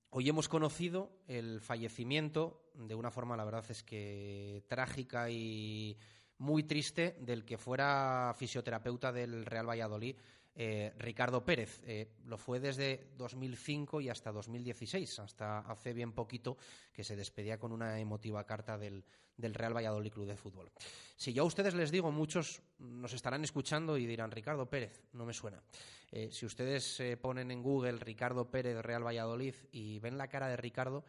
hoy 0.09 0.29
hemos 0.29 0.47
conocido 0.47 1.11
el 1.27 1.59
fallecimiento, 1.59 2.71
de 2.73 2.95
una 2.95 3.11
forma, 3.11 3.35
la 3.35 3.45
verdad 3.45 3.65
es 3.69 3.83
que 3.83 4.63
trágica 4.67 5.29
y 5.29 5.97
muy 6.37 6.63
triste, 6.63 7.17
del 7.19 7.43
que 7.43 7.57
fuera 7.57 8.33
fisioterapeuta 8.37 9.11
del 9.11 9.45
Real 9.45 9.67
Valladolid, 9.67 10.15
eh, 10.61 10.91
Ricardo 10.97 11.45
Pérez. 11.45 11.81
Eh, 11.85 12.17
lo 12.25 12.37
fue 12.37 12.59
desde 12.59 13.11
2005 13.15 14.01
y 14.01 14.09
hasta 14.09 14.33
2016, 14.33 15.19
hasta 15.19 15.59
hace 15.59 15.93
bien 15.93 16.11
poquito 16.11 16.57
que 16.91 17.05
se 17.05 17.15
despedía 17.15 17.57
con 17.57 17.71
una 17.71 17.97
emotiva 17.97 18.45
carta 18.45 18.77
del, 18.77 19.05
Real 19.37 19.73
Valladolid 19.73 20.11
Club 20.11 20.27
de 20.27 20.35
Fútbol. 20.35 20.69
Si 21.15 21.31
yo 21.31 21.43
a 21.43 21.45
ustedes 21.45 21.75
les 21.75 21.91
digo, 21.91 22.11
muchos 22.11 22.61
nos 22.77 23.13
estarán 23.13 23.45
escuchando 23.45 23.97
y 23.97 24.05
dirán, 24.05 24.31
Ricardo 24.31 24.69
Pérez, 24.69 25.01
no 25.13 25.25
me 25.25 25.31
suena. 25.31 25.63
Eh, 26.11 26.27
si 26.29 26.45
ustedes 26.45 27.01
ponen 27.21 27.51
en 27.51 27.63
Google 27.63 27.93
Ricardo 27.93 28.51
Pérez 28.51 28.81
Real 28.81 29.07
Valladolid 29.07 29.55
y 29.71 29.99
ven 29.99 30.17
la 30.17 30.27
cara 30.27 30.49
de 30.49 30.57
Ricardo, 30.57 31.05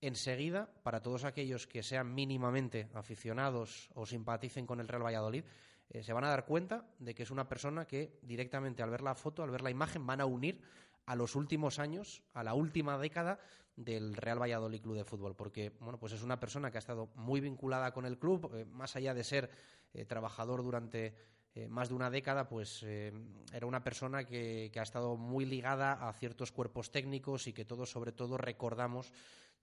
enseguida, 0.00 0.72
para 0.82 1.02
todos 1.02 1.24
aquellos 1.24 1.66
que 1.66 1.82
sean 1.82 2.14
mínimamente 2.14 2.88
aficionados 2.94 3.90
o 3.92 4.06
simpaticen 4.06 4.64
con 4.64 4.80
el 4.80 4.88
Real 4.88 5.04
Valladolid, 5.04 5.44
eh, 5.90 6.02
se 6.02 6.12
van 6.12 6.24
a 6.24 6.28
dar 6.28 6.46
cuenta 6.46 6.86
de 6.98 7.14
que 7.14 7.22
es 7.22 7.30
una 7.30 7.48
persona 7.48 7.86
que 7.86 8.18
directamente 8.22 8.82
al 8.82 8.90
ver 8.90 9.02
la 9.02 9.14
foto, 9.14 9.42
al 9.42 9.50
ver 9.50 9.62
la 9.62 9.70
imagen, 9.70 10.06
van 10.06 10.20
a 10.20 10.26
unir 10.26 10.60
a 11.06 11.14
los 11.16 11.36
últimos 11.36 11.78
años, 11.78 12.22
a 12.32 12.42
la 12.42 12.54
última 12.54 12.98
década 12.98 13.38
del 13.76 14.14
Real 14.16 14.40
Valladolid 14.40 14.80
Club 14.80 14.96
de 14.96 15.04
Fútbol, 15.04 15.34
porque 15.34 15.72
bueno, 15.80 15.98
pues 15.98 16.12
es 16.12 16.22
una 16.22 16.40
persona 16.40 16.70
que 16.70 16.78
ha 16.78 16.80
estado 16.80 17.10
muy 17.14 17.40
vinculada 17.40 17.92
con 17.92 18.06
el 18.06 18.18
club, 18.18 18.50
eh, 18.54 18.64
más 18.64 18.96
allá 18.96 19.14
de 19.14 19.24
ser 19.24 19.50
eh, 19.92 20.04
trabajador 20.04 20.62
durante 20.62 21.14
más 21.68 21.88
de 21.88 21.94
una 21.94 22.10
década, 22.10 22.48
pues 22.48 22.82
era 22.82 23.64
una 23.64 23.84
persona 23.84 24.24
que, 24.24 24.70
que, 24.72 24.80
ha 24.80 24.82
estado 24.82 25.16
muy 25.16 25.44
ligada 25.44 25.92
a 25.92 26.12
ciertos 26.12 26.50
cuerpos 26.50 26.90
técnicos 26.90 27.46
y 27.46 27.52
que 27.52 27.64
todos, 27.64 27.88
sobre 27.92 28.10
todo, 28.10 28.36
recordamos 28.36 29.12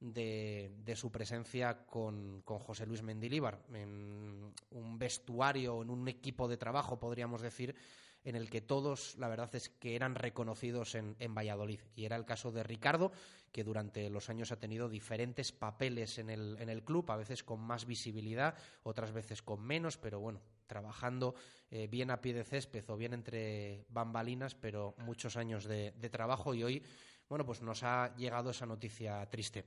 de, 0.01 0.93
su 0.95 1.11
presencia 1.11 1.85
con, 1.85 2.41
José 2.41 2.85
Luis 2.85 3.03
Mendilíbar 3.03 3.61
en 3.73 4.51
un 4.71 4.99
vestuario, 4.99 5.81
en 5.81 5.89
un 5.89 6.07
equipo 6.07 6.47
de 6.47 6.57
trabajo, 6.57 6.99
podríamos 6.99 7.41
decir, 7.41 7.75
en 8.23 8.35
el 8.35 8.49
que 8.49 8.61
todos, 8.61 9.15
la 9.17 9.27
verdad 9.27 9.53
es 9.55 9.69
que 9.69 9.95
eran 9.95 10.15
reconocidos 10.15 10.95
en, 10.95 11.35
Valladolid. 11.35 11.79
Y 11.95 12.05
era 12.05 12.15
el 12.15 12.25
caso 12.25 12.51
de 12.51 12.63
Ricardo, 12.63 13.11
que 13.51 13.63
durante 13.63 14.09
los 14.09 14.29
años 14.29 14.51
ha 14.51 14.59
tenido 14.59 14.89
diferentes 14.89 15.51
papeles 15.51 16.17
en 16.17 16.29
el, 16.29 16.57
en 16.59 16.69
el 16.69 16.83
club, 16.83 17.09
a 17.11 17.17
veces 17.17 17.43
con 17.43 17.59
más 17.61 17.85
visibilidad, 17.85 18.55
otras 18.83 19.11
veces 19.11 19.41
con 19.41 19.63
menos, 19.63 19.97
pero 19.97 20.19
bueno, 20.19 20.41
trabajando 20.67 21.35
eh, 21.69 21.87
bien 21.87 22.11
a 22.11 22.21
pie 22.21 22.33
de 22.33 22.43
césped 22.43 22.89
o 22.89 22.97
bien 22.97 23.13
entre 23.13 23.85
bambalinas, 23.89 24.55
pero 24.55 24.95
muchos 24.99 25.35
años 25.35 25.65
de, 25.65 25.91
de 25.91 26.09
trabajo 26.09 26.53
y 26.53 26.63
hoy 26.63 26.83
bueno, 27.31 27.45
pues 27.45 27.61
nos 27.61 27.81
ha 27.83 28.13
llegado 28.17 28.49
esa 28.49 28.65
noticia 28.65 29.25
triste. 29.27 29.63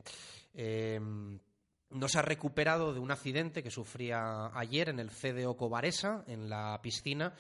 Em, 0.52 1.38
nos 1.88 2.14
ha 2.14 2.20
recuperado 2.20 2.92
de 2.92 3.00
un 3.00 3.10
accidente 3.10 3.62
que 3.62 3.70
sufría 3.70 4.50
ayer 4.54 4.90
en 4.90 5.00
el 5.00 5.08
CDO 5.08 5.56
Cobaresa, 5.56 6.24
en 6.26 6.50
la 6.50 6.78
piscina, 6.82 7.32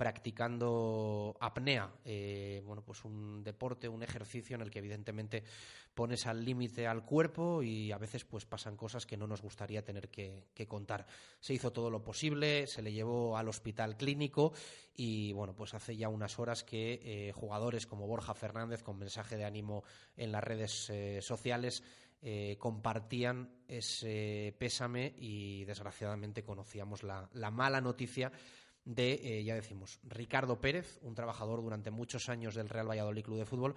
practicando 0.00 1.36
apnea. 1.40 1.92
Eh, 2.06 2.62
bueno, 2.64 2.82
pues 2.82 3.04
un 3.04 3.44
deporte, 3.44 3.86
un 3.86 4.02
ejercicio 4.02 4.56
en 4.56 4.62
el 4.62 4.70
que 4.70 4.78
evidentemente 4.78 5.44
pones 5.92 6.26
al 6.26 6.42
límite 6.42 6.86
al 6.86 7.04
cuerpo 7.04 7.62
y 7.62 7.92
a 7.92 7.98
veces 7.98 8.24
pues 8.24 8.46
pasan 8.46 8.78
cosas 8.78 9.04
que 9.04 9.18
no 9.18 9.26
nos 9.26 9.42
gustaría 9.42 9.84
tener 9.84 10.08
que, 10.08 10.48
contar. 10.66 11.06
Se 11.38 11.52
hizo 11.52 11.70
todo 11.70 11.90
lo 11.90 12.02
posible, 12.02 12.66
se 12.66 12.80
le 12.80 12.94
llevó 12.94 13.36
al 13.36 13.50
hospital 13.50 13.98
clínico 13.98 14.54
y 14.96 15.34
bueno, 15.34 15.54
pues 15.54 15.74
hace 15.74 15.94
ya 15.94 16.08
unas 16.08 16.38
horas 16.38 16.64
que 16.64 17.02
eh, 17.04 17.32
jugadores 17.32 17.86
como 17.86 18.06
Borja 18.06 18.32
Fernández 18.32 18.82
con 18.82 18.98
mensaje 18.98 19.36
de 19.36 19.44
ánimo 19.44 19.84
en 20.16 20.32
las 20.32 20.42
redes 20.42 20.88
eh, 20.88 21.20
sociales 21.20 21.82
compartían 22.58 23.48
ese 23.66 24.54
pésame 24.58 25.14
y 25.16 25.64
desgraciadamente 25.64 26.42
conocíamos 26.42 27.02
la 27.02 27.50
mala 27.50 27.80
noticia 27.80 28.30
de, 28.84 29.20
eh, 29.22 29.44
ya 29.44 29.54
decimos, 29.54 30.00
Ricardo 30.04 30.60
Pérez, 30.60 30.98
un 31.02 31.14
trabajador 31.14 31.62
durante 31.62 31.90
muchos 31.90 32.28
años 32.28 32.54
del 32.54 32.68
Real 32.68 32.88
Valladolid 32.88 33.24
Club 33.24 33.38
de 33.38 33.46
Fútbol. 33.46 33.74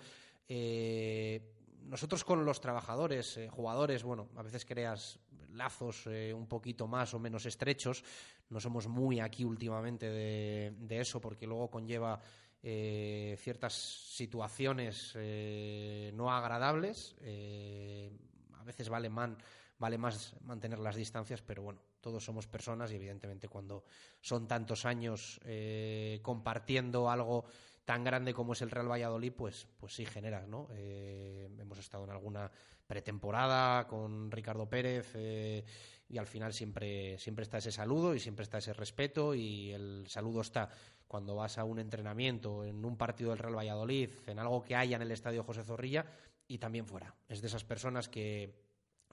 Eh, 0.47 1.53
nosotros 1.83 2.23
con 2.23 2.45
los 2.45 2.61
trabajadores, 2.61 3.37
eh, 3.37 3.49
jugadores, 3.49 4.03
bueno, 4.03 4.29
a 4.35 4.43
veces 4.43 4.65
creas 4.65 5.19
lazos 5.51 6.07
un 6.07 6.47
poquito 6.47 6.87
más 6.87 7.13
o 7.13 7.19
menos 7.19 7.45
estrechos. 7.45 8.03
No 8.49 8.59
somos 8.59 8.87
muy 8.87 9.19
aquí 9.19 9.43
últimamente 9.43 10.09
de, 10.09 10.99
eso 10.99 11.21
porque 11.21 11.45
luego 11.45 11.69
conlleva 11.69 12.19
ciertas 12.59 13.73
situaciones 13.73 15.13
no 15.15 16.31
agradables. 16.31 17.15
a 17.21 18.63
veces 18.63 18.89
vale, 18.89 19.09
man, 19.09 19.37
vale 19.77 19.99
más 19.99 20.35
mantener 20.41 20.79
las 20.79 20.95
distancias, 20.95 21.43
pero 21.43 21.61
bueno, 21.61 21.81
todos 22.03 22.23
somos 22.23 22.45
personas 22.47 22.91
y 22.91 22.95
evidentemente 22.95 23.47
cuando 23.47 23.85
son 24.19 24.45
tantos 24.45 24.85
años 24.85 25.39
eh, 25.45 26.19
compartiendo 26.21 27.09
algo 27.09 27.45
tan 27.85 28.03
grande 28.03 28.33
como 28.33 28.53
es 28.53 28.61
el 28.61 28.71
Real 28.71 28.91
Valladolid, 28.91 29.31
pues, 29.31 29.67
pues 29.77 29.95
sí 29.95 30.05
genera, 30.05 30.45
¿no? 30.45 30.67
Eh, 30.73 31.49
hemos 31.57 31.79
estado 31.79 32.03
en 32.03 32.11
alguna 32.11 32.51
pretemporada 32.85 33.87
con 33.87 34.29
Ricardo 34.29 34.69
Pérez 34.69 35.11
eh, 35.15 35.63
y 36.09 36.17
al 36.17 36.27
final 36.27 36.53
siempre, 36.53 37.17
siempre 37.17 37.43
está 37.43 37.57
ese 37.59 37.71
saludo 37.71 38.13
y 38.13 38.19
siempre 38.19 38.43
está 38.43 38.57
ese 38.57 38.73
respeto 38.73 39.33
y 39.33 39.71
el 39.71 40.05
saludo 40.07 40.41
está 40.41 40.69
cuando 41.07 41.35
vas 41.35 41.57
a 41.57 41.63
un 41.63 41.79
entrenamiento, 41.79 42.65
en 42.65 42.83
un 42.83 42.97
partido 42.97 43.29
del 43.29 43.39
Real 43.39 43.57
Valladolid, 43.57 44.09
en 44.27 44.39
algo 44.39 44.61
que 44.61 44.75
haya 44.75 44.97
en 44.97 45.03
el 45.03 45.11
Estadio 45.11 45.43
José 45.43 45.63
Zorrilla 45.63 46.05
y 46.47 46.57
también 46.57 46.85
fuera. 46.85 47.15
Es 47.29 47.39
de 47.41 47.47
esas 47.47 47.63
personas 47.63 48.09
que 48.09 48.53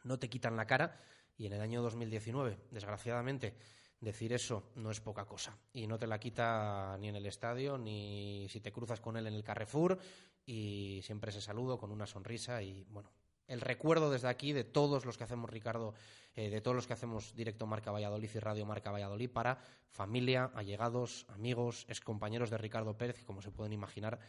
no 0.03 0.19
te 0.19 0.29
quitan 0.29 0.57
la 0.57 0.67
cara 0.67 0.97
y 1.41 1.47
en 1.47 1.55
el 1.55 1.63
año 1.63 1.81
2019, 1.81 2.59
desgraciadamente, 2.71 3.55
decir 3.99 4.35
eso 4.35 4.63
no 4.75 4.91
es 4.91 5.01
poca 5.01 5.25
cosa. 5.25 5.57
Y 5.73 5.87
no 5.87 5.99
te 5.99 6.07
la 6.07 6.21
quita 6.21 6.99
ni 7.01 7.09
en 7.09 7.17
el 7.17 7.25
estadio, 7.25 7.79
ni 7.79 8.47
si 8.51 8.61
te 8.61 8.71
cruzas 8.71 9.01
con 9.01 9.17
él 9.17 9.27
en 9.27 9.33
el 9.33 9.43
Carrefour. 9.43 9.99
Y 10.45 11.01
siempre 11.03 11.31
ese 11.31 11.41
saludo 11.41 11.79
con 11.79 11.93
una 11.93 12.07
sonrisa. 12.07 12.63
Y 12.63 12.85
bueno, 12.91 13.11
el 13.47 13.63
recuerdo 13.63 14.11
desde 14.11 14.29
aquí 14.29 14.53
de 14.53 14.65
todos 14.65 15.07
los 15.07 15.17
que 15.17 15.25
hacemos, 15.25 15.49
Ricardo, 15.49 15.95
eh, 16.35 16.51
de 16.51 16.61
todos 16.61 16.75
los 16.75 16.87
que 16.87 16.93
hacemos 16.93 17.35
directo 17.35 17.67
Marca 17.67 17.91
Valladolid 17.91 18.29
y 18.35 18.39
Radio 18.39 18.67
Marca 18.67 18.91
Valladolid 18.91 19.31
para 19.31 19.61
familia, 19.89 20.51
allegados, 20.55 21.25
amigos, 21.31 21.87
excompañeros 21.89 22.51
de 22.51 22.59
Ricardo 22.59 22.99
Pérez, 22.99 23.25
como 23.25 23.41
se 23.41 23.51
pueden 23.51 23.73
imaginar, 23.73 24.21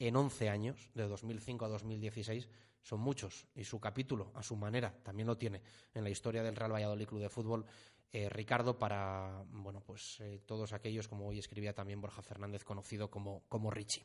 en 0.00 0.16
11 0.16 0.48
años, 0.48 0.90
de 0.94 1.06
2005 1.06 1.64
a 1.64 1.68
2016, 1.68 2.48
son 2.86 3.00
muchos 3.00 3.48
y 3.56 3.64
su 3.64 3.80
capítulo, 3.80 4.30
a 4.34 4.44
su 4.44 4.54
manera, 4.54 4.94
también 5.02 5.26
lo 5.26 5.36
tiene 5.36 5.60
en 5.92 6.04
la 6.04 6.10
historia 6.10 6.44
del 6.44 6.54
Real 6.54 6.72
Valladolid 6.72 7.06
Club 7.06 7.20
de 7.20 7.28
Fútbol. 7.28 7.66
Eh, 8.12 8.28
Ricardo 8.28 8.78
para 8.78 9.42
bueno 9.48 9.80
pues 9.80 10.20
eh, 10.20 10.40
todos 10.46 10.72
aquellos 10.72 11.08
como 11.08 11.26
hoy 11.26 11.40
escribía 11.40 11.74
también 11.74 12.00
Borja 12.00 12.22
Fernández 12.22 12.62
conocido 12.62 13.10
como, 13.10 13.42
como 13.48 13.72
Richie 13.72 14.04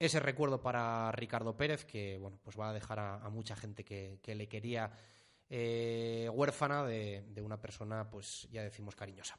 ese 0.00 0.18
recuerdo 0.18 0.60
para 0.60 1.12
Ricardo 1.12 1.56
Pérez 1.56 1.84
que 1.84 2.18
bueno 2.18 2.40
pues 2.42 2.58
va 2.58 2.70
a 2.70 2.72
dejar 2.72 2.98
a, 2.98 3.30
mucha 3.30 3.54
gente 3.54 3.84
que, 3.84 4.20
le 4.26 4.48
quería 4.48 4.90
eh, 5.48 6.28
huérfana 6.34 6.84
de, 6.84 7.22
de, 7.28 7.40
una 7.40 7.60
persona 7.60 8.10
pues 8.10 8.48
ya 8.50 8.64
decimos 8.64 8.96
cariñosa 8.96 9.38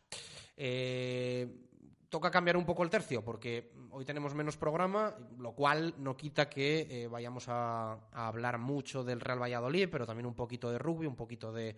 toca 2.12 2.30
cambiar 2.30 2.58
un 2.58 2.66
poco 2.66 2.84
el 2.84 2.90
tercio 2.90 3.24
porque 3.24 3.72
hoy 3.90 4.04
tenemos 4.04 4.36
menos 4.36 4.58
programa, 4.58 5.16
lo 5.40 5.54
cual 5.54 5.96
no 5.98 6.18
quita 6.18 6.50
que 6.50 6.86
eh, 6.90 7.08
vayamos 7.08 7.46
a, 7.48 7.94
hablar 8.12 8.60
mucho 8.60 9.06
del 9.06 9.22
Real 9.22 9.42
Valladolid, 9.42 9.88
pero 9.90 10.06
también 10.06 10.26
un 10.26 10.36
poquito 10.36 10.70
de 10.70 10.78
rugby, 10.78 11.08
un 11.08 11.16
poquito 11.16 11.54
de, 11.54 11.78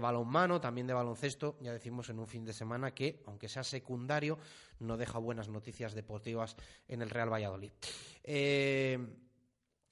balonmano, 0.00 0.58
también 0.58 0.86
de 0.86 0.94
baloncesto. 0.94 1.58
Ya 1.60 1.70
decimos 1.70 2.08
en 2.08 2.18
un 2.18 2.26
fin 2.26 2.46
de 2.46 2.54
semana 2.54 2.94
que, 2.94 3.22
aunque 3.26 3.48
sea 3.48 3.62
secundario, 3.62 4.38
no 4.80 4.96
deja 4.96 5.18
buenas 5.18 5.50
noticias 5.50 5.94
deportivas 5.94 6.56
en 6.88 7.02
el 7.02 7.10
Real 7.10 7.30
Valladolid. 7.30 7.72
Eh, 8.24 8.98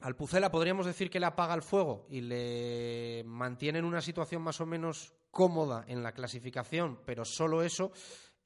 Al 0.00 0.16
Pucela 0.16 0.50
podríamos 0.50 0.86
decir 0.86 1.10
que 1.10 1.20
le 1.20 1.26
apaga 1.26 1.54
el 1.54 1.62
fuego 1.62 2.06
y 2.08 2.22
le 2.22 3.24
mantiene 3.26 3.80
en 3.80 3.84
una 3.84 4.00
situación 4.00 4.40
más 4.40 4.58
o 4.62 4.66
menos 4.66 5.12
cómoda 5.36 5.84
en 5.86 6.02
la 6.02 6.12
clasificación, 6.12 6.98
pero 7.04 7.26
solo 7.26 7.62
eso, 7.62 7.92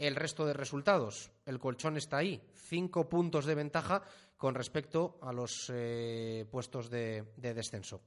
el 0.01 0.17
resto 0.17 0.47
de 0.47 0.55
resultados. 0.55 1.31
El 1.45 1.59
colchón 1.59 1.97
está 1.97 2.19
ahí, 2.19 2.43
cinco 2.55 3.09
puntos 3.09 3.45
de 3.45 3.55
ventaja 3.55 4.03
con 4.37 4.55
respecto 4.55 5.19
a 5.21 5.33
los 5.33 5.71
eh, 5.73 6.47
puestos 6.51 6.89
de, 6.89 7.25
descenso. 7.37 8.01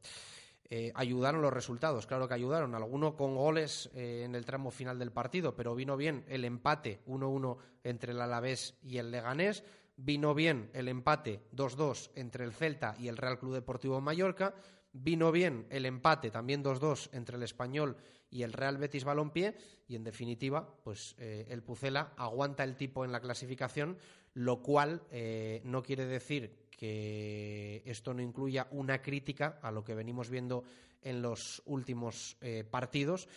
Eh, 0.70 0.92
ayudaron 0.96 1.44
los 1.44 1.54
resultados, 1.54 2.08
claro 2.08 2.28
que 2.28 2.34
ayudaron, 2.34 2.74
alguno 2.74 3.16
con 3.16 3.36
goles 3.36 3.92
eh, 3.94 4.24
en 4.26 4.34
el 4.34 4.44
tramo 4.44 4.72
final 4.72 4.98
del 4.98 5.12
partido, 5.12 5.56
pero 5.56 5.76
vino 5.76 5.96
bien 5.96 6.26
el 6.28 6.46
empate 6.46 7.02
1-1 7.06 7.58
entre 7.84 8.14
el 8.14 8.22
Alavés 8.22 8.76
y 8.82 8.98
el 8.98 9.12
Leganés, 9.12 9.64
vino 9.96 10.34
bien 10.34 10.72
el 10.74 10.88
empate 10.88 11.42
2-2 11.56 12.10
entre 12.16 12.46
el 12.46 12.54
Celta 12.54 12.96
y 12.98 13.08
el 13.08 13.18
Real 13.18 13.38
Club 13.38 13.54
Deportivo 13.54 14.02
Mallorca, 14.02 14.56
vino 14.94 15.32
bien 15.32 15.68
el 15.70 15.86
empate 15.86 16.32
también 16.32 16.64
2-2 16.64 17.10
entre 17.12 17.38
el 17.38 17.44
Español 17.44 17.98
y 18.23 18.23
el 18.42 18.54
Real 18.54 18.78
Betis 18.78 19.04
Balompié 19.04 19.56
y 19.88 19.96
en 19.96 20.04
definitiva 20.04 20.76
pues 20.84 21.16
eh, 21.20 21.46
el 21.50 21.62
Pucela 21.62 22.14
aguanta 22.18 22.64
el 22.64 22.76
tipo 22.76 23.06
en 23.06 23.12
la 23.12 23.22
clasificación 23.22 23.98
lo 24.34 24.64
cual 24.64 25.04
eh, 25.12 25.62
no 25.66 25.84
quiere 25.84 26.08
decir 26.08 26.70
que 26.72 27.84
esto 27.86 28.16
no 28.16 28.24
incluya 28.24 28.68
una 28.72 29.04
crítica 29.04 29.60
a 29.62 29.72
lo 29.72 29.84
que 29.84 29.94
venimos 29.94 30.32
viendo 30.32 30.64
en 31.04 31.22
los 31.22 31.62
últimos 31.66 32.38
eh, 32.42 32.64
partidos 32.64 33.30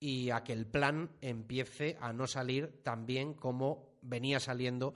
y 0.00 0.30
a 0.30 0.42
que 0.42 0.52
el 0.52 0.66
plan 0.66 1.10
empiece 1.20 1.96
a 2.00 2.12
no 2.12 2.26
salir 2.26 2.82
tan 2.82 3.06
bien 3.06 3.34
como 3.34 3.94
venía 4.02 4.40
saliendo 4.40 4.94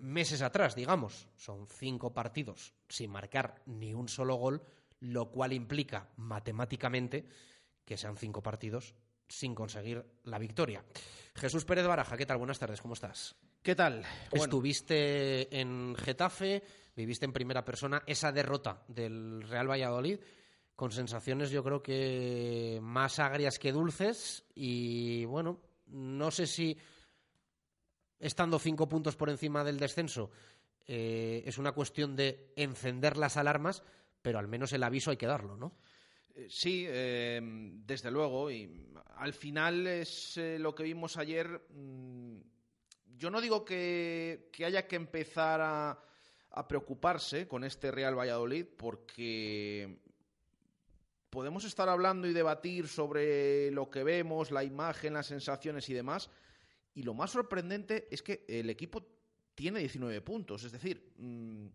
meses 0.00 0.42
atrás, 0.42 0.74
digamos. 0.74 1.26
Son 1.36 1.66
cinco 1.66 2.12
partidos 2.12 2.74
sin 2.90 3.10
marcar 3.10 3.62
ni 3.64 3.94
un 3.94 4.06
solo 4.08 4.34
gol, 4.34 4.62
lo 5.00 5.30
cual 5.30 5.54
implica 5.54 6.10
matemáticamente 6.16 7.26
que 7.84 7.96
sean 7.96 8.16
cinco 8.16 8.42
partidos 8.42 8.94
sin 9.28 9.54
conseguir 9.54 10.04
la 10.24 10.38
victoria. 10.38 10.84
Jesús 11.34 11.64
Pérez 11.64 11.86
Baraja, 11.86 12.16
¿qué 12.16 12.26
tal? 12.26 12.38
Buenas 12.38 12.58
tardes, 12.58 12.80
¿cómo 12.80 12.94
estás? 12.94 13.36
¿Qué 13.62 13.74
tal? 13.74 14.04
Estuviste 14.32 15.60
en 15.60 15.94
Getafe, 15.94 16.62
viviste 16.96 17.26
en 17.26 17.32
primera 17.32 17.64
persona 17.64 18.02
esa 18.06 18.32
derrota 18.32 18.82
del 18.88 19.42
Real 19.42 19.70
Valladolid 19.70 20.18
con 20.80 20.92
sensaciones 20.92 21.50
yo 21.50 21.62
creo 21.62 21.82
que 21.82 22.78
más 22.80 23.18
agrias 23.18 23.58
que 23.58 23.70
dulces 23.70 24.44
y 24.54 25.26
bueno, 25.26 25.60
no 25.88 26.30
sé 26.30 26.46
si 26.46 26.74
estando 28.18 28.58
cinco 28.58 28.88
puntos 28.88 29.14
por 29.14 29.28
encima 29.28 29.62
del 29.62 29.78
descenso 29.78 30.30
eh, 30.86 31.42
es 31.44 31.58
una 31.58 31.72
cuestión 31.72 32.16
de 32.16 32.52
encender 32.56 33.18
las 33.18 33.36
alarmas, 33.36 33.82
pero 34.22 34.38
al 34.38 34.48
menos 34.48 34.72
el 34.72 34.82
aviso 34.82 35.10
hay 35.10 35.18
que 35.18 35.26
darlo, 35.26 35.54
¿no? 35.54 35.76
Eh, 36.40 36.46
sí, 36.48 36.86
em, 36.88 37.84
desde 37.86 38.10
luego. 38.10 38.50
Y 38.50 38.70
al 39.16 39.32
final 39.32 39.86
es 39.86 40.36
eh, 40.36 40.58
lo 40.58 40.74
que 40.74 40.84
vimos 40.84 41.16
ayer. 41.16 41.66
Mm, 41.70 42.38
yo 43.16 43.30
no 43.30 43.40
digo 43.40 43.64
que, 43.64 44.48
haya 44.64 44.86
que 44.86 44.96
empezar 44.96 45.60
a, 45.62 46.06
preocuparse 46.68 47.46
con 47.46 47.62
este 47.62 47.90
Real 47.90 48.18
Valladolid, 48.18 48.66
porque 48.76 49.98
podemos 51.30 51.64
estar 51.64 51.88
hablando 51.88 52.26
y 52.26 52.32
debatir 52.32 52.88
sobre 52.88 53.70
lo 53.70 53.88
que 53.88 54.02
vemos, 54.02 54.50
la 54.50 54.64
imagen, 54.64 55.14
las 55.14 55.26
sensaciones 55.26 55.88
y 55.88 55.94
demás. 55.94 56.28
Y 56.94 57.02
lo 57.02 57.14
más 57.14 57.30
sorprendente 57.30 58.08
es 58.10 58.22
que 58.22 58.44
el 58.48 58.68
equipo 58.68 59.06
tiene 59.54 59.78
19 59.78 60.22
puntos. 60.22 60.64
Es 60.64 60.72
decir, 60.72 61.12
mm, 61.18 61.66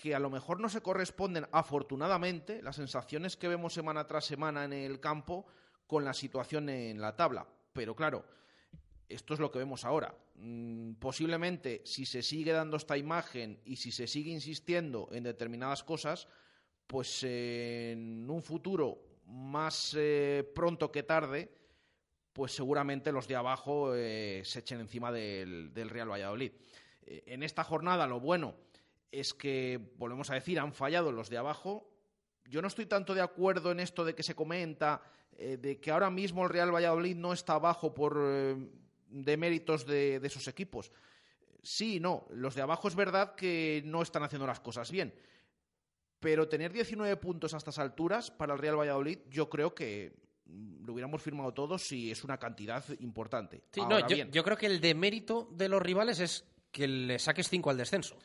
que 0.00 0.14
a 0.14 0.18
lo 0.18 0.30
mejor 0.30 0.60
no 0.60 0.68
se 0.68 0.80
corresponden, 0.80 1.46
afortunadamente, 1.52 2.62
las 2.62 2.76
sensaciones 2.76 3.36
que 3.36 3.48
vemos 3.48 3.74
semana 3.74 4.06
tras 4.06 4.24
semana 4.24 4.64
en 4.64 4.72
el 4.72 5.00
campo 5.00 5.46
con 5.86 6.04
la 6.04 6.14
situación 6.14 6.68
en 6.68 7.00
la 7.00 7.16
tabla. 7.16 7.46
Pero 7.72 7.96
claro, 7.96 8.24
esto 9.08 9.34
es 9.34 9.40
lo 9.40 9.50
que 9.50 9.58
vemos 9.58 9.84
ahora. 9.84 10.14
Mm, 10.36 10.94
posiblemente, 10.94 11.82
si 11.84 12.06
se 12.06 12.22
sigue 12.22 12.52
dando 12.52 12.76
esta 12.76 12.96
imagen 12.96 13.60
y 13.64 13.76
si 13.76 13.90
se 13.90 14.06
sigue 14.06 14.30
insistiendo 14.30 15.08
en 15.12 15.24
determinadas 15.24 15.82
cosas, 15.82 16.28
pues 16.86 17.22
en 17.22 18.28
un 18.30 18.42
futuro 18.42 18.98
más 19.26 19.94
eh, 19.98 20.50
pronto 20.54 20.90
que 20.90 21.02
tarde, 21.02 21.50
pues 22.32 22.52
seguramente 22.52 23.12
los 23.12 23.26
de 23.26 23.36
abajo 23.36 23.94
eh, 23.94 24.42
se 24.44 24.60
echen 24.60 24.80
encima 24.80 25.10
del, 25.10 25.72
Real 25.74 26.10
Valladolid. 26.10 26.52
Eh, 27.06 27.24
en 27.26 27.42
esta 27.42 27.64
jornada, 27.64 28.06
lo 28.06 28.20
bueno 28.20 28.54
es 29.10 29.34
que, 29.34 29.80
volvemos 29.96 30.30
a 30.30 30.34
decir, 30.34 30.58
han 30.58 30.72
fallado 30.72 31.12
los 31.12 31.28
de 31.28 31.38
abajo. 31.38 31.90
Yo 32.46 32.62
no 32.62 32.68
estoy 32.68 32.86
tanto 32.86 33.14
de 33.14 33.20
acuerdo 33.20 33.72
en 33.72 33.80
esto 33.80 34.04
de 34.04 34.14
que 34.14 34.22
se 34.22 34.34
comenta 34.34 35.02
eh, 35.36 35.56
de 35.56 35.80
que 35.80 35.90
ahora 35.90 36.10
mismo 36.10 36.44
el 36.44 36.50
Real 36.50 36.74
Valladolid 36.74 37.16
no 37.16 37.32
está 37.32 37.54
abajo 37.54 37.94
por 37.94 38.18
eh, 38.20 38.56
deméritos 39.08 39.86
de, 39.86 40.20
de 40.20 40.30
sus 40.30 40.48
equipos. 40.48 40.92
Sí, 41.62 42.00
no, 42.00 42.26
los 42.30 42.54
de 42.54 42.62
abajo 42.62 42.88
es 42.88 42.94
verdad 42.94 43.34
que 43.34 43.82
no 43.84 44.02
están 44.02 44.22
haciendo 44.22 44.46
las 44.46 44.60
cosas 44.60 44.90
bien. 44.90 45.14
Pero 46.20 46.48
tener 46.48 46.72
19 46.72 47.16
puntos 47.16 47.54
a 47.54 47.58
estas 47.58 47.78
alturas 47.78 48.30
para 48.30 48.54
el 48.54 48.58
Real 48.58 48.78
Valladolid, 48.78 49.18
yo 49.30 49.48
creo 49.48 49.74
que 49.74 50.12
lo 50.48 50.92
hubiéramos 50.92 51.22
firmado 51.22 51.52
todos 51.52 51.92
y 51.92 52.10
es 52.10 52.24
una 52.24 52.38
cantidad 52.38 52.84
importante. 53.00 53.62
Sí, 53.70 53.82
no, 53.88 54.06
yo, 54.08 54.16
yo, 54.16 54.42
creo 54.42 54.56
que 54.56 54.66
el 54.66 54.80
demérito 54.80 55.48
de 55.52 55.68
los 55.68 55.80
rivales 55.80 56.20
es 56.20 56.44
que 56.72 56.88
le 56.88 57.18
saques 57.18 57.48
5 57.48 57.70
al 57.70 57.76
descenso. 57.76 58.16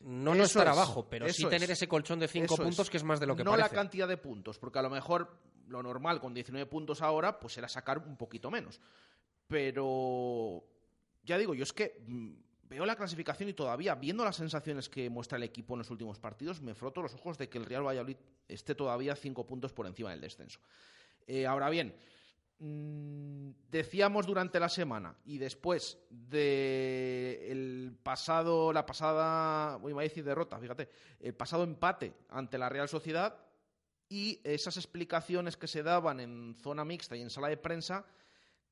No 0.00 0.34
no 0.34 0.44
estar 0.44 0.68
abajo, 0.68 1.08
pero 1.08 1.28
sí 1.28 1.46
tener 1.46 1.70
ese 1.70 1.88
colchón 1.88 2.18
de 2.18 2.28
cinco 2.28 2.56
puntos 2.56 2.90
que 2.90 2.96
es 2.96 3.04
más 3.04 3.18
de 3.18 3.26
lo 3.26 3.34
que 3.34 3.44
parece. 3.44 3.62
No 3.62 3.62
la 3.62 3.68
cantidad 3.68 4.06
de 4.06 4.16
puntos, 4.16 4.58
porque 4.58 4.78
a 4.78 4.82
lo 4.82 4.90
mejor 4.90 5.38
lo 5.68 5.82
normal 5.82 6.20
con 6.20 6.34
19 6.34 6.66
puntos 6.66 7.02
ahora 7.02 7.40
pues 7.40 7.56
era 7.58 7.68
sacar 7.68 7.98
un 7.98 8.16
poquito 8.16 8.50
menos. 8.50 8.80
Pero 9.48 10.64
ya 11.24 11.38
digo, 11.38 11.54
yo 11.54 11.62
es 11.62 11.72
que 11.72 12.02
mm, 12.06 12.32
veo 12.68 12.86
la 12.86 12.96
clasificación 12.96 13.48
y 13.48 13.54
todavía 13.54 13.94
viendo 13.94 14.24
las 14.24 14.36
sensaciones 14.36 14.88
que 14.88 15.08
muestra 15.10 15.36
el 15.38 15.44
equipo 15.44 15.74
en 15.74 15.78
los 15.78 15.90
últimos 15.90 16.18
partidos, 16.18 16.60
me 16.60 16.74
froto 16.74 17.02
los 17.02 17.14
ojos 17.14 17.38
de 17.38 17.48
que 17.48 17.58
el 17.58 17.64
Real 17.64 17.86
Valladolid 17.86 18.16
esté 18.48 18.74
todavía 18.74 19.16
cinco 19.16 19.46
puntos 19.46 19.72
por 19.72 19.86
encima 19.86 20.10
del 20.10 20.20
descenso. 20.20 20.60
Eh, 21.26 21.46
ahora 21.46 21.70
bien, 21.70 21.94
decíamos 22.58 24.26
durante 24.26 24.58
la 24.58 24.68
semana 24.68 25.14
y 25.24 25.38
después 25.38 25.98
de 26.10 27.50
el 27.50 27.98
pasado, 28.02 28.72
la 28.72 28.86
pasada, 28.86 29.76
voy 29.76 29.92
a 29.92 30.08
decir 30.08 30.24
derrota, 30.24 30.58
fíjate, 30.58 30.88
el 31.20 31.34
pasado 31.34 31.64
empate 31.64 32.14
ante 32.30 32.58
la 32.58 32.68
Real 32.68 32.88
Sociedad 32.88 33.38
y 34.08 34.40
esas 34.44 34.76
explicaciones 34.76 35.56
que 35.56 35.66
se 35.66 35.82
daban 35.82 36.20
en 36.20 36.56
zona 36.62 36.84
mixta 36.84 37.16
y 37.16 37.22
en 37.22 37.30
sala 37.30 37.48
de 37.48 37.56
prensa 37.56 38.06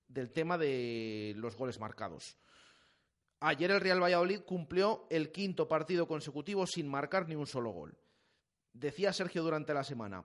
del 0.09 0.33
tema 0.33 0.57
de 0.57 1.35
los 1.37 1.57
goles 1.57 1.79
marcados. 1.79 2.37
Ayer 3.41 3.71
el 3.71 3.81
Real 3.81 4.03
Valladolid 4.03 4.41
cumplió 4.41 5.07
el 5.11 5.31
quinto 5.31 5.69
partido 5.69 6.09
consecutivo 6.09 6.67
sin 6.67 6.89
marcar 6.89 7.29
ni 7.29 7.35
un 7.35 7.47
solo 7.47 7.71
gol. 7.71 7.99
Decía 8.73 9.13
Sergio 9.13 9.43
durante 9.43 9.75
la 9.75 9.85
semana, 9.85 10.25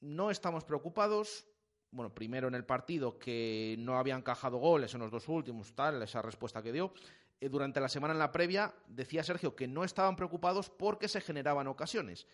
no 0.00 0.30
estamos 0.30 0.64
preocupados, 0.64 1.46
bueno, 1.92 2.14
primero 2.14 2.48
en 2.48 2.54
el 2.54 2.64
partido 2.64 3.18
que 3.18 3.76
no 3.78 3.98
había 3.98 4.14
encajado 4.14 4.58
goles 4.58 4.94
en 4.94 5.00
los 5.00 5.10
dos 5.10 5.28
últimos, 5.28 5.74
tal, 5.74 6.02
esa 6.02 6.22
respuesta 6.22 6.62
que 6.62 6.72
dio. 6.72 6.92
Eh, 7.40 7.48
durante 7.48 7.80
la 7.80 7.88
semana 7.88 8.12
en 8.12 8.18
la 8.18 8.32
previa 8.32 8.74
decía 8.86 9.22
Sergio 9.22 9.56
que 9.56 9.66
no 9.66 9.84
estaban 9.84 10.16
preocupados 10.16 10.70
porque 10.70 11.08
se 11.08 11.20
generaban 11.20 11.66
ocasiones. 11.66 12.26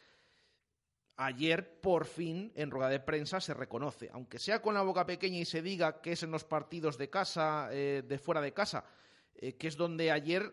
Ayer, 1.18 1.80
por 1.80 2.04
fin, 2.04 2.52
en 2.56 2.70
rueda 2.70 2.90
de 2.90 3.00
prensa 3.00 3.40
se 3.40 3.54
reconoce, 3.54 4.10
aunque 4.12 4.38
sea 4.38 4.60
con 4.60 4.74
la 4.74 4.82
boca 4.82 5.06
pequeña 5.06 5.38
y 5.38 5.46
se 5.46 5.62
diga 5.62 6.02
que 6.02 6.12
es 6.12 6.22
en 6.22 6.30
los 6.30 6.44
partidos 6.44 6.98
de 6.98 7.08
casa, 7.08 7.68
eh, 7.72 8.02
de 8.06 8.18
fuera 8.18 8.42
de 8.42 8.52
casa, 8.52 8.84
eh, 9.34 9.54
que 9.56 9.68
es 9.68 9.78
donde 9.78 10.10
ayer, 10.10 10.52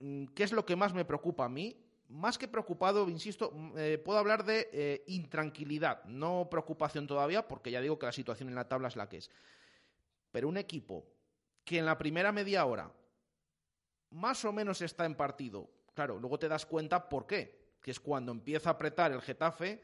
mm, 0.00 0.26
¿qué 0.34 0.42
es 0.42 0.50
lo 0.50 0.66
que 0.66 0.74
más 0.74 0.94
me 0.94 1.04
preocupa 1.04 1.44
a 1.44 1.48
mí? 1.48 1.76
Más 2.10 2.38
que 2.38 2.48
preocupado, 2.48 3.08
insisto, 3.08 3.52
mm, 3.54 3.72
eh, 3.76 3.98
puedo 3.98 4.18
hablar 4.18 4.44
de 4.44 4.68
eh, 4.72 5.04
intranquilidad, 5.06 6.04
no 6.04 6.48
preocupación 6.50 7.06
todavía, 7.06 7.46
porque 7.46 7.70
ya 7.70 7.80
digo 7.80 7.98
que 7.98 8.06
la 8.06 8.12
situación 8.12 8.48
en 8.48 8.56
la 8.56 8.68
tabla 8.68 8.88
es 8.88 8.96
la 8.96 9.08
que 9.08 9.18
es. 9.18 9.30
Pero 10.32 10.48
un 10.48 10.56
equipo 10.56 11.06
que 11.64 11.78
en 11.78 11.86
la 11.86 11.96
primera 11.96 12.32
media 12.32 12.64
hora 12.64 12.92
más 14.10 14.44
o 14.44 14.52
menos 14.52 14.82
está 14.82 15.06
en 15.06 15.14
partido, 15.14 15.70
claro, 15.94 16.18
luego 16.18 16.38
te 16.38 16.48
das 16.48 16.66
cuenta 16.66 17.08
por 17.08 17.26
qué, 17.26 17.76
que 17.80 17.92
es 17.92 18.00
cuando 18.00 18.32
empieza 18.32 18.70
a 18.70 18.72
apretar 18.72 19.12
el 19.12 19.22
Getafe, 19.22 19.80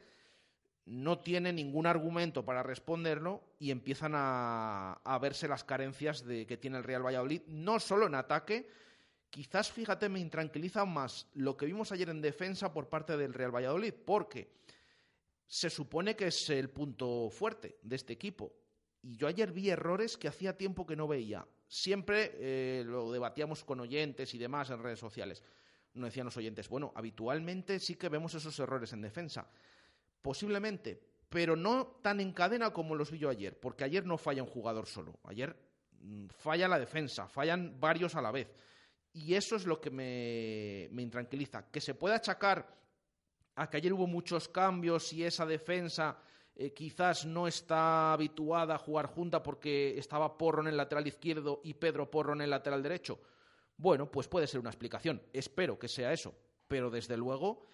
no 0.85 1.19
tiene 1.19 1.53
ningún 1.53 1.85
argumento 1.85 2.43
para 2.43 2.61
responderlo 2.61 3.41
y 3.57 3.71
empiezan 3.71 4.13
a, 4.15 4.99
a 5.03 5.19
verse 5.19 5.47
las 5.47 5.63
carencias 5.63 6.25
de, 6.25 6.45
que 6.45 6.57
tiene 6.57 6.77
el 6.77 6.83
Real 6.83 7.05
Valladolid, 7.05 7.41
no 7.47 7.79
solo 7.79 8.07
en 8.07 8.15
ataque, 8.15 8.69
Quizás, 9.29 9.71
fíjate, 9.71 10.09
me 10.09 10.19
intranquiliza 10.19 10.85
más 10.85 11.27
lo 11.33 11.57
que 11.57 11.65
vimos 11.65 11.91
ayer 11.91 12.09
en 12.09 12.21
defensa 12.21 12.73
por 12.73 12.89
parte 12.89 13.17
del 13.17 13.33
Real 13.33 13.53
Valladolid, 13.53 13.93
porque 13.93 14.51
se 15.45 15.69
supone 15.69 16.15
que 16.15 16.27
es 16.27 16.49
el 16.49 16.69
punto 16.69 17.29
fuerte 17.29 17.77
de 17.81 17.95
este 17.95 18.13
equipo. 18.13 18.53
Y 19.01 19.15
yo 19.15 19.27
ayer 19.27 19.51
vi 19.51 19.69
errores 19.69 20.17
que 20.17 20.27
hacía 20.27 20.57
tiempo 20.57 20.85
que 20.85 20.95
no 20.95 21.07
veía. 21.07 21.47
Siempre 21.67 22.31
eh, 22.35 22.83
lo 22.85 23.11
debatíamos 23.11 23.63
con 23.63 23.79
oyentes 23.79 24.33
y 24.33 24.37
demás 24.37 24.69
en 24.69 24.81
redes 24.81 24.99
sociales. 24.99 25.43
nos 25.93 26.09
decían 26.09 26.25
los 26.25 26.37
oyentes, 26.37 26.69
bueno, 26.69 26.91
habitualmente 26.95 27.79
sí 27.79 27.95
que 27.95 28.09
vemos 28.09 28.33
esos 28.33 28.57
errores 28.59 28.93
en 28.93 29.01
defensa. 29.01 29.49
Posiblemente, 30.21 31.01
pero 31.29 31.55
no 31.55 31.99
tan 32.01 32.19
en 32.19 32.33
cadena 32.33 32.71
como 32.71 32.95
los 32.95 33.11
vi 33.11 33.19
yo 33.19 33.29
ayer, 33.29 33.59
porque 33.59 33.83
ayer 33.83 34.05
no 34.05 34.17
falla 34.17 34.43
un 34.43 34.49
jugador 34.49 34.87
solo. 34.87 35.19
Ayer 35.23 35.55
mm, 35.99 36.27
falla 36.27 36.67
la 36.67 36.79
defensa, 36.79 37.27
fallan 37.27 37.79
varios 37.79 38.15
a 38.15 38.21
la 38.21 38.31
vez. 38.31 38.47
Y 39.17 39.33
eso 39.33 39.55
es 39.55 39.65
lo 39.65 39.81
que 39.81 39.89
me, 39.89 40.89
me 40.91 41.01
intranquiliza. 41.01 41.71
Que 41.71 41.81
se 41.81 41.95
pueda 41.95 42.15
achacar 42.15 42.67
a 43.55 43.67
que 43.67 43.77
ayer 43.77 43.91
hubo 43.91 44.05
muchos 44.05 44.47
cambios 44.47 45.11
y 45.11 45.23
esa 45.23 45.43
defensa 45.45 46.19
eh, 46.55 46.71
quizás 46.71 47.25
no 47.25 47.47
está 47.47 48.13
habituada 48.13 48.75
a 48.75 48.77
jugar 48.77 49.07
junta 49.07 49.41
porque 49.41 49.97
estaba 49.97 50.37
Porro 50.37 50.61
en 50.61 50.67
el 50.67 50.77
lateral 50.77 51.07
izquierdo 51.07 51.61
y 51.63 51.73
Pedro 51.73 52.11
Porro 52.11 52.33
en 52.33 52.41
el 52.41 52.51
lateral 52.51 52.83
derecho. 52.83 53.19
Bueno, 53.75 54.11
pues 54.11 54.27
puede 54.27 54.45
ser 54.45 54.59
una 54.59 54.69
explicación. 54.69 55.21
Espero 55.33 55.79
que 55.79 55.87
sea 55.87 56.13
eso. 56.13 56.35
Pero 56.67 56.91
desde 56.91 57.17
luego 57.17 57.65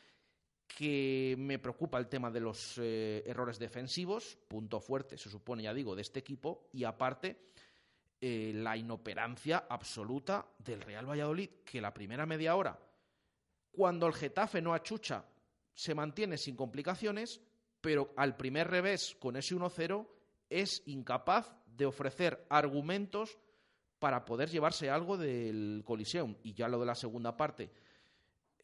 que 0.65 1.35
me 1.37 1.59
preocupa 1.59 1.97
el 1.97 2.07
tema 2.07 2.31
de 2.31 2.39
los 2.39 2.77
eh, 2.77 3.21
errores 3.25 3.59
defensivos, 3.59 4.37
punto 4.47 4.79
fuerte, 4.79 5.17
se 5.17 5.29
supone, 5.29 5.63
ya 5.63 5.73
digo, 5.73 5.93
de 5.93 6.03
este 6.03 6.19
equipo, 6.19 6.69
y 6.71 6.85
aparte 6.85 7.51
eh, 8.25 8.53
la 8.55 8.77
inoperancia 8.77 9.65
absoluta 9.69 10.47
del 10.57 10.79
Real 10.79 11.09
Valladolid, 11.09 11.49
que 11.65 11.81
la 11.81 11.93
primera 11.93 12.25
media 12.25 12.55
hora, 12.55 12.79
cuando 13.69 14.07
el 14.07 14.13
Getafe 14.13 14.61
no 14.61 14.73
achucha, 14.73 15.25
se 15.73 15.93
mantiene 15.93 16.37
sin 16.37 16.55
complicaciones, 16.55 17.41
pero 17.81 18.13
al 18.15 18.37
primer 18.37 18.69
revés, 18.69 19.17
con 19.19 19.35
ese 19.35 19.57
1-0, 19.57 20.07
es 20.49 20.83
incapaz 20.85 21.53
de 21.65 21.85
ofrecer 21.85 22.45
argumentos 22.47 23.37
para 23.99 24.23
poder 24.23 24.49
llevarse 24.49 24.89
algo 24.89 25.17
del 25.17 25.83
Coliseum. 25.85 26.37
Y 26.43 26.53
ya 26.53 26.69
lo 26.69 26.79
de 26.79 26.85
la 26.85 26.95
segunda 26.95 27.35
parte, 27.35 27.73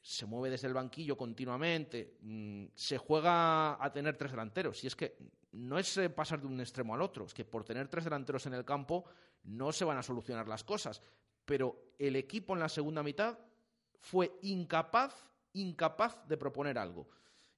se 0.01 0.25
mueve 0.25 0.51
desde 0.51 0.69
el 0.69 0.73
banquillo 0.73 1.17
continuamente, 1.17 2.15
mm, 2.21 2.67
se 2.75 2.97
juega 2.97 3.83
a 3.83 3.91
tener 3.91 4.15
tres 4.15 4.31
delanteros. 4.31 4.81
Y 4.85 4.87
es 4.87 4.95
que 4.95 5.17
no 5.51 5.77
es 5.77 5.97
eh, 5.97 6.09
pasar 6.09 6.39
de 6.39 6.47
un 6.47 6.61
extremo 6.61 6.93
al 6.93 7.01
otro, 7.01 7.25
es 7.25 7.33
que 7.33 7.43
por 7.43 7.65
tener 7.65 7.89
tres 7.89 8.05
delanteros 8.05 8.45
en 8.45 8.53
el 8.53 8.63
campo 8.63 9.03
no 9.49 9.71
se 9.71 9.85
van 9.85 9.97
a 9.97 10.03
solucionar 10.03 10.47
las 10.47 10.63
cosas. 10.63 11.01
Pero 11.45 11.93
el 11.97 12.15
equipo 12.15 12.53
en 12.53 12.59
la 12.59 12.69
segunda 12.69 13.03
mitad 13.03 13.37
fue 13.99 14.31
incapaz, 14.43 15.25
incapaz 15.53 16.27
de 16.27 16.37
proponer 16.37 16.77
algo. 16.77 17.09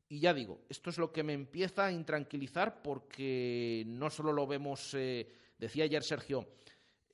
Y 0.08 0.20
ya 0.20 0.34
digo, 0.34 0.62
esto 0.68 0.90
es 0.90 0.98
lo 0.98 1.12
que 1.12 1.24
me 1.24 1.34
empieza 1.34 1.86
a 1.86 1.92
intranquilizar 1.92 2.82
porque 2.82 3.84
no 3.88 4.10
solo 4.10 4.34
lo 4.34 4.46
vemos, 4.48 4.94
eh, 4.94 5.32
decía 5.58 5.86
ayer 5.86 6.04
Sergio, 6.04 6.48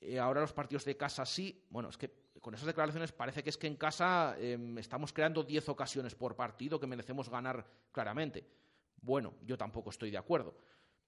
eh, 0.00 0.18
ahora 0.18 0.40
los 0.40 0.52
partidos 0.52 0.84
de 0.84 0.96
casa 0.96 1.24
sí, 1.24 1.64
bueno, 1.70 1.90
es 1.90 1.96
que 1.96 2.10
con 2.40 2.54
esas 2.54 2.66
declaraciones 2.66 3.12
parece 3.12 3.42
que 3.42 3.50
es 3.50 3.58
que 3.58 3.66
en 3.66 3.76
casa 3.76 4.36
em, 4.38 4.78
estamos 4.78 5.12
creando 5.12 5.42
10 5.42 5.68
ocasiones 5.68 6.14
por 6.14 6.36
partido 6.36 6.78
que 6.78 6.86
merecemos 6.86 7.28
ganar 7.28 7.64
claramente. 7.92 8.46
Bueno, 9.00 9.34
yo 9.42 9.56
tampoco 9.56 9.90
estoy 9.90 10.10
de 10.10 10.18
acuerdo, 10.18 10.56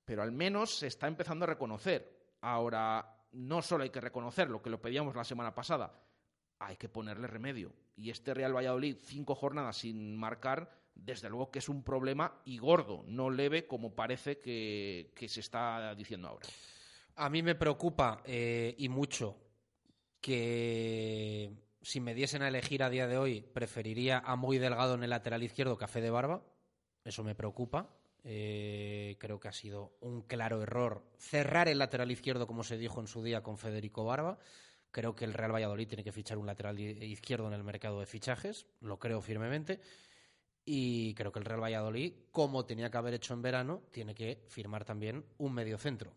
pero 0.05 0.23
al 0.23 0.33
menos 0.33 0.79
se 0.79 0.87
está 0.87 1.09
empezando 1.09 1.45
a 1.45 1.49
reconocer. 1.49 2.37
Ahora, 2.41 3.20
no 3.33 3.63
solo 3.63 3.85
hay 3.85 3.91
que 3.91 4.01
reconocer 4.01 4.49
lo 4.49 4.63
que 4.63 4.71
lo 4.71 4.81
pedíamos 4.81 5.15
la 5.15 5.25
semana 5.25 5.55
pasada, 5.55 6.03
hay 6.59 6.77
que 6.77 6.89
ponerle 6.89 7.27
remedio. 7.27 7.73
Y 7.97 8.11
este 8.11 8.35
Real 8.35 8.55
Valladolid, 8.55 8.97
cinco 9.01 9.35
jornadas 9.35 9.79
sin 9.79 10.17
marcar, 10.17 10.71
desde 10.95 11.29
luego 11.29 11.51
que 11.51 11.61
es 11.61 11.69
un 11.69 11.83
problema 11.83 12.41
y 12.45 12.59
gordo, 12.59 13.05
no 13.07 13.31
leve 13.31 13.67
como 13.67 13.95
parece 13.95 14.39
que, 14.39 15.13
se 15.29 15.41
está 15.41 15.95
diciendo 15.95 16.29
ahora. 16.29 16.49
A 17.17 17.29
mí 17.29 17.43
me 17.43 17.55
preocupa 17.55 18.23
eh, 18.25 18.75
y 18.79 18.89
mucho 18.89 19.37
que 20.21 21.53
si 21.83 22.01
me 22.01 22.15
diesen 22.15 22.43
a 22.43 22.49
elegir 22.49 22.83
a 22.83 22.91
día 22.91 23.07
de 23.07 23.17
hoy, 23.17 23.41
preferiría 23.41 24.19
a 24.19 24.37
Muy 24.37 24.59
Delgado 24.59 24.95
en 24.95 25.03
el 25.03 25.11
lateral 25.11 25.43
izquierdo 25.43 25.79
que 25.79 25.85
a 25.85 26.11
Barba. 26.11 26.43
Eso 27.05 27.25
me 27.25 27.35
preocupa. 27.35 27.89
Eh, 28.23 29.17
creo 29.19 29.41
que 29.41 29.49
ha 29.49 29.53
sido 29.53 29.97
un 30.01 30.23
claro 30.23 30.63
error 30.63 31.05
cerrar 31.19 31.69
el 31.69 31.79
lateral 31.79 32.11
izquierdo, 32.11 32.47
como 32.47 32.65
se 32.65 32.77
dijo 32.77 33.01
en 33.01 33.07
su 33.07 33.23
día 33.23 33.43
con 33.43 33.59
Federico 33.59 34.05
Barba. 34.05 34.39
Creo 34.91 35.15
que 35.15 35.25
el 35.25 35.35
Real 35.35 35.55
Valladolid 35.55 35.89
tiene 35.89 36.05
que 36.05 36.13
fichar 36.13 36.37
un 36.37 36.47
lateral 36.47 36.79
izquierdo 36.79 37.47
en 37.47 37.55
el 37.55 37.63
mercado 37.63 38.01
de 38.01 38.07
fichajes, 38.07 38.67
lo 38.81 38.99
creo 38.99 39.21
firmemente. 39.21 39.81
Y 40.65 41.15
creo 41.15 41.33
que 41.33 41.39
el 41.39 41.45
Real 41.45 41.63
Valladolid, 41.63 42.13
como 42.31 42.65
tenía 42.67 42.91
que 42.91 42.99
haber 42.99 43.15
hecho 43.15 43.35
en 43.35 43.43
verano, 43.43 43.83
tiene 43.91 44.15
que 44.15 44.45
firmar 44.49 44.85
también 44.85 45.25
un 45.39 45.55
mediocentro. 45.55 46.13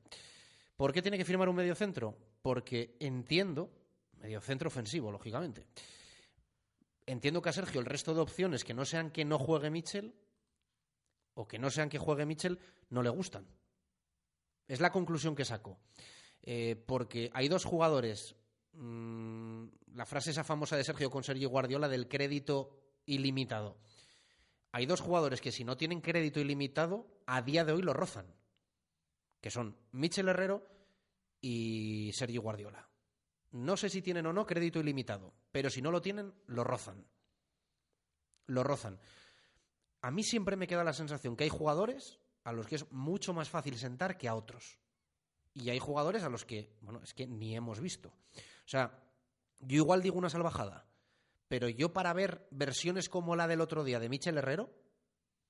¿Por 0.75 0.91
qué 0.91 1.01
tiene 1.01 1.17
que 1.17 1.25
firmar 1.25 1.49
un 1.49 1.55
mediocentro? 1.55 2.17
Porque 2.41 2.97
entiendo 2.99 3.69
medio 4.19 4.41
centro 4.41 4.67
ofensivo, 4.67 5.11
lógicamente. 5.11 5.65
Entiendo 7.05 7.41
que 7.41 7.49
a 7.49 7.53
Sergio 7.53 7.79
el 7.79 7.85
resto 7.85 8.13
de 8.13 8.21
opciones 8.21 8.63
que 8.63 8.73
no 8.73 8.85
sean 8.85 9.11
que 9.11 9.25
no 9.25 9.37
juegue 9.37 9.69
Mitchell 9.69 10.13
o 11.35 11.47
que 11.47 11.59
no 11.59 11.69
sean 11.69 11.89
que 11.89 11.97
juegue 11.97 12.25
Mitchell 12.25 12.59
no 12.89 13.01
le 13.01 13.09
gustan. 13.09 13.47
Es 14.67 14.79
la 14.79 14.91
conclusión 14.91 15.35
que 15.35 15.45
saco. 15.45 15.79
Eh, 16.41 16.75
porque 16.85 17.29
hay 17.33 17.47
dos 17.47 17.65
jugadores. 17.65 18.35
Mm, 18.73 19.67
la 19.95 20.05
frase 20.05 20.31
esa 20.31 20.43
famosa 20.43 20.75
de 20.75 20.83
Sergio 20.83 21.09
con 21.09 21.23
Sergio 21.23 21.49
Guardiola 21.49 21.87
del 21.87 22.07
crédito 22.07 22.77
ilimitado. 23.05 23.77
Hay 24.71 24.85
dos 24.85 25.01
jugadores 25.01 25.41
que 25.41 25.51
si 25.51 25.63
no 25.63 25.77
tienen 25.77 26.01
crédito 26.01 26.39
ilimitado, 26.39 27.07
a 27.27 27.41
día 27.41 27.63
de 27.63 27.73
hoy 27.73 27.81
lo 27.81 27.93
rozan. 27.93 28.33
Que 29.39 29.51
son 29.51 29.77
Mitchell 29.91 30.29
Herrero 30.29 30.67
y 31.39 32.11
Sergio 32.13 32.41
Guardiola. 32.41 32.89
No 33.51 33.77
sé 33.77 33.89
si 33.89 34.01
tienen 34.01 34.25
o 34.25 34.33
no 34.33 34.47
crédito 34.47 34.79
ilimitado, 34.79 35.33
pero 35.51 35.69
si 35.69 35.81
no 35.81 35.91
lo 35.91 36.01
tienen, 36.01 36.33
lo 36.47 36.63
rozan. 36.63 37.05
Lo 38.47 38.63
rozan. 38.63 38.99
A 40.03 40.11
mí 40.11 40.23
siempre 40.23 40.55
me 40.55 40.67
queda 40.67 40.83
la 40.83 40.93
sensación 40.93 41.35
que 41.35 41.45
hay 41.45 41.49
jugadores 41.49 42.19
a 42.43 42.51
los 42.51 42.67
que 42.67 42.75
es 42.75 42.91
mucho 42.91 43.33
más 43.33 43.49
fácil 43.49 43.75
sentar 43.79 44.19
que 44.19 44.27
a 44.27 44.35
otros. 44.35 44.77
Y 45.55 45.71
hay 45.71 45.79
jugadores 45.79 46.21
a 46.21 46.29
los 46.29 46.45
que, 46.45 46.77
bueno, 46.81 47.01
es 47.03 47.15
que 47.15 47.25
ni 47.25 47.55
hemos 47.55 47.79
visto. 47.79 48.09
O 48.09 48.67
sea, 48.67 48.99
yo 49.59 49.77
igual 49.77 50.03
digo 50.03 50.19
una 50.19 50.29
salvajada, 50.29 50.85
pero 51.47 51.67
yo 51.69 51.91
para 51.91 52.13
ver 52.13 52.47
versiones 52.51 53.09
como 53.09 53.35
la 53.35 53.47
del 53.47 53.61
otro 53.61 53.83
día 53.83 53.99
de 53.99 54.09
Michel 54.09 54.37
Herrero, 54.37 54.69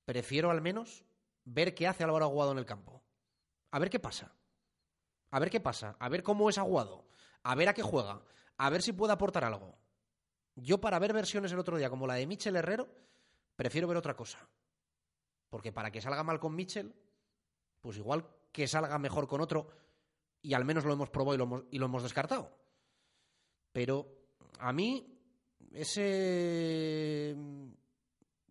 prefiero 0.06 0.50
al 0.50 0.62
menos 0.62 1.04
ver 1.44 1.74
qué 1.74 1.86
hace 1.86 2.04
Álvaro 2.04 2.24
Aguado 2.24 2.52
en 2.52 2.58
el 2.58 2.66
campo. 2.66 3.02
A 3.70 3.78
ver 3.78 3.90
qué 3.90 4.00
pasa. 4.00 4.34
A 5.30 5.38
ver 5.38 5.50
qué 5.50 5.60
pasa. 5.60 5.96
A 5.98 6.08
ver 6.08 6.22
cómo 6.22 6.48
es 6.48 6.56
Aguado 6.56 7.04
a 7.44 7.54
ver 7.54 7.68
a 7.68 7.74
qué 7.74 7.82
juega, 7.82 8.22
a 8.56 8.70
ver 8.70 8.82
si 8.82 8.92
puede 8.92 9.12
aportar 9.12 9.44
algo. 9.44 9.78
Yo 10.56 10.80
para 10.80 10.98
ver 10.98 11.12
versiones 11.12 11.52
el 11.52 11.58
otro 11.58 11.76
día 11.76 11.90
como 11.90 12.06
la 12.06 12.14
de 12.14 12.26
Michel 12.26 12.56
Herrero, 12.56 12.88
prefiero 13.56 13.88
ver 13.88 13.96
otra 13.96 14.14
cosa. 14.14 14.38
Porque 15.48 15.72
para 15.72 15.90
que 15.90 16.00
salga 16.00 16.22
mal 16.22 16.40
con 16.40 16.54
Michel, 16.54 16.94
pues 17.80 17.96
igual 17.96 18.26
que 18.52 18.66
salga 18.66 18.98
mejor 18.98 19.28
con 19.28 19.40
otro 19.40 19.68
y 20.42 20.54
al 20.54 20.64
menos 20.64 20.84
lo 20.84 20.92
hemos 20.92 21.10
probado 21.10 21.34
y 21.34 21.38
lo 21.38 21.44
hemos, 21.44 21.64
y 21.70 21.78
lo 21.78 21.86
hemos 21.86 22.02
descartado. 22.02 22.50
Pero 23.72 24.06
a 24.58 24.72
mí 24.72 25.18
ese 25.72 27.36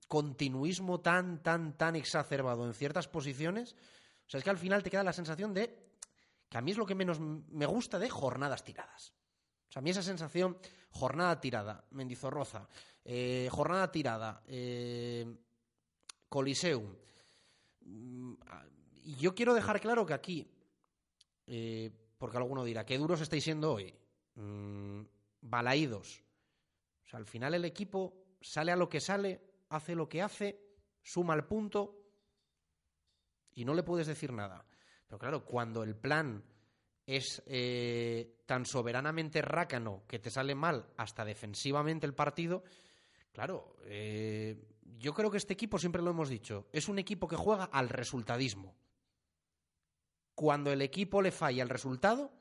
continuismo 0.08 1.02
tan, 1.02 1.42
tan, 1.42 1.78
tan 1.78 1.96
exacerbado 1.96 2.66
en 2.66 2.74
ciertas 2.74 3.08
posiciones, 3.08 3.76
o 4.26 4.30
sea, 4.30 4.38
es 4.38 4.44
que 4.44 4.50
al 4.50 4.58
final 4.58 4.84
te 4.84 4.89
queda 4.89 5.04
la 5.04 5.13
sensación 5.13 5.54
de 5.54 5.84
que 6.50 6.58
a 6.58 6.62
mí 6.62 6.72
es 6.72 6.78
lo 6.78 6.86
que 6.86 6.96
menos 6.96 7.20
me 7.20 7.66
gusta 7.66 8.00
de 8.00 8.10
jornadas 8.10 8.63
tiradas. 8.63 9.13
O 9.74 9.76
sea, 9.76 9.80
a 9.80 9.82
mí 9.82 9.90
esa 9.90 10.04
sensación, 10.04 10.56
jornada 10.92 11.42
tirada, 11.42 11.84
Mendizorroza, 11.90 12.70
eh, 13.04 13.50
jornada 13.52 13.92
tirada, 13.92 14.44
eh, 14.46 15.36
Coliseum. 16.30 16.96
Mm, 17.82 18.34
y 19.04 19.16
yo 19.16 19.34
quiero 19.34 19.56
dejar 19.56 19.82
claro 19.82 20.06
que 20.06 20.14
aquí, 20.14 20.48
eh, 21.48 21.90
porque 22.20 22.38
alguno 22.38 22.64
dirá, 22.64 22.86
qué 22.86 23.00
duros 23.00 23.20
estáis 23.22 23.46
siendo 23.46 23.74
hoy, 23.74 23.92
mm, 24.36 25.02
balaídos. 25.42 26.22
O 27.08 27.10
sea, 27.10 27.18
al 27.18 27.26
final 27.26 27.56
el 27.56 27.66
equipo 27.66 28.14
sale 28.42 28.72
a 28.72 28.76
lo 28.76 28.90
que 28.90 29.02
sale, 29.02 29.42
hace 29.70 29.96
lo 29.96 30.08
que 30.08 30.22
hace, 30.22 30.60
suma 31.02 31.34
el 31.34 31.46
punto 31.46 31.98
y 33.56 33.66
no 33.66 33.74
le 33.74 33.82
puedes 33.82 34.06
decir 34.06 34.34
nada. 34.34 34.68
Pero 35.08 35.18
claro, 35.18 35.44
cuando 35.44 35.82
el 35.82 35.96
plan 35.96 36.44
es 37.06 37.44
eh, 37.46 38.38
tan 38.46 38.66
soberanamente 38.66 39.42
rácano 39.42 40.04
que 40.08 40.20
te 40.20 40.30
sale 40.30 40.56
mal 40.56 40.88
hasta 40.98 41.26
defensivamente 41.26 42.06
el 42.06 42.13
partido, 42.13 42.63
claro, 43.32 43.76
eh, 43.86 44.63
yo 44.98 45.13
creo 45.13 45.30
que 45.30 45.38
este 45.38 45.54
equipo, 45.54 45.78
siempre 45.78 46.02
lo 46.02 46.12
hemos 46.12 46.30
dicho, 46.30 46.68
es 46.72 46.88
un 46.88 47.00
equipo 47.00 47.28
que 47.28 47.36
juega 47.36 47.66
al 47.66 47.89
resultadismo. 47.89 48.76
Cuando 50.36 50.72
el 50.72 50.82
equipo 50.82 51.22
le 51.22 51.32
falla 51.32 51.63
el 51.63 51.70
resultado, 51.70 52.32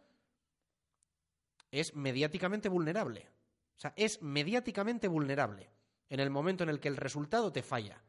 es 1.70 1.94
mediáticamente 1.94 2.68
vulnerable. 2.68 3.28
O 3.76 3.80
sea, 3.82 3.92
es 3.96 4.22
mediáticamente 4.22 5.08
vulnerable 5.08 5.70
en 6.08 6.20
el 6.20 6.30
momento 6.30 6.62
en 6.62 6.70
el 6.70 6.78
que 6.78 6.88
el 6.88 6.96
resultado 6.96 7.52
te 7.52 7.62
falla. 7.62 8.02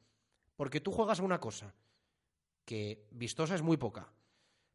Porque 0.55 0.81
tú 0.81 0.91
juegas 0.91 1.19
a 1.19 1.23
una 1.23 1.39
cosa 1.39 1.73
que 2.63 3.07
vistosa 3.11 3.55
es 3.55 3.61
muy 3.61 3.77
poca 3.77 4.13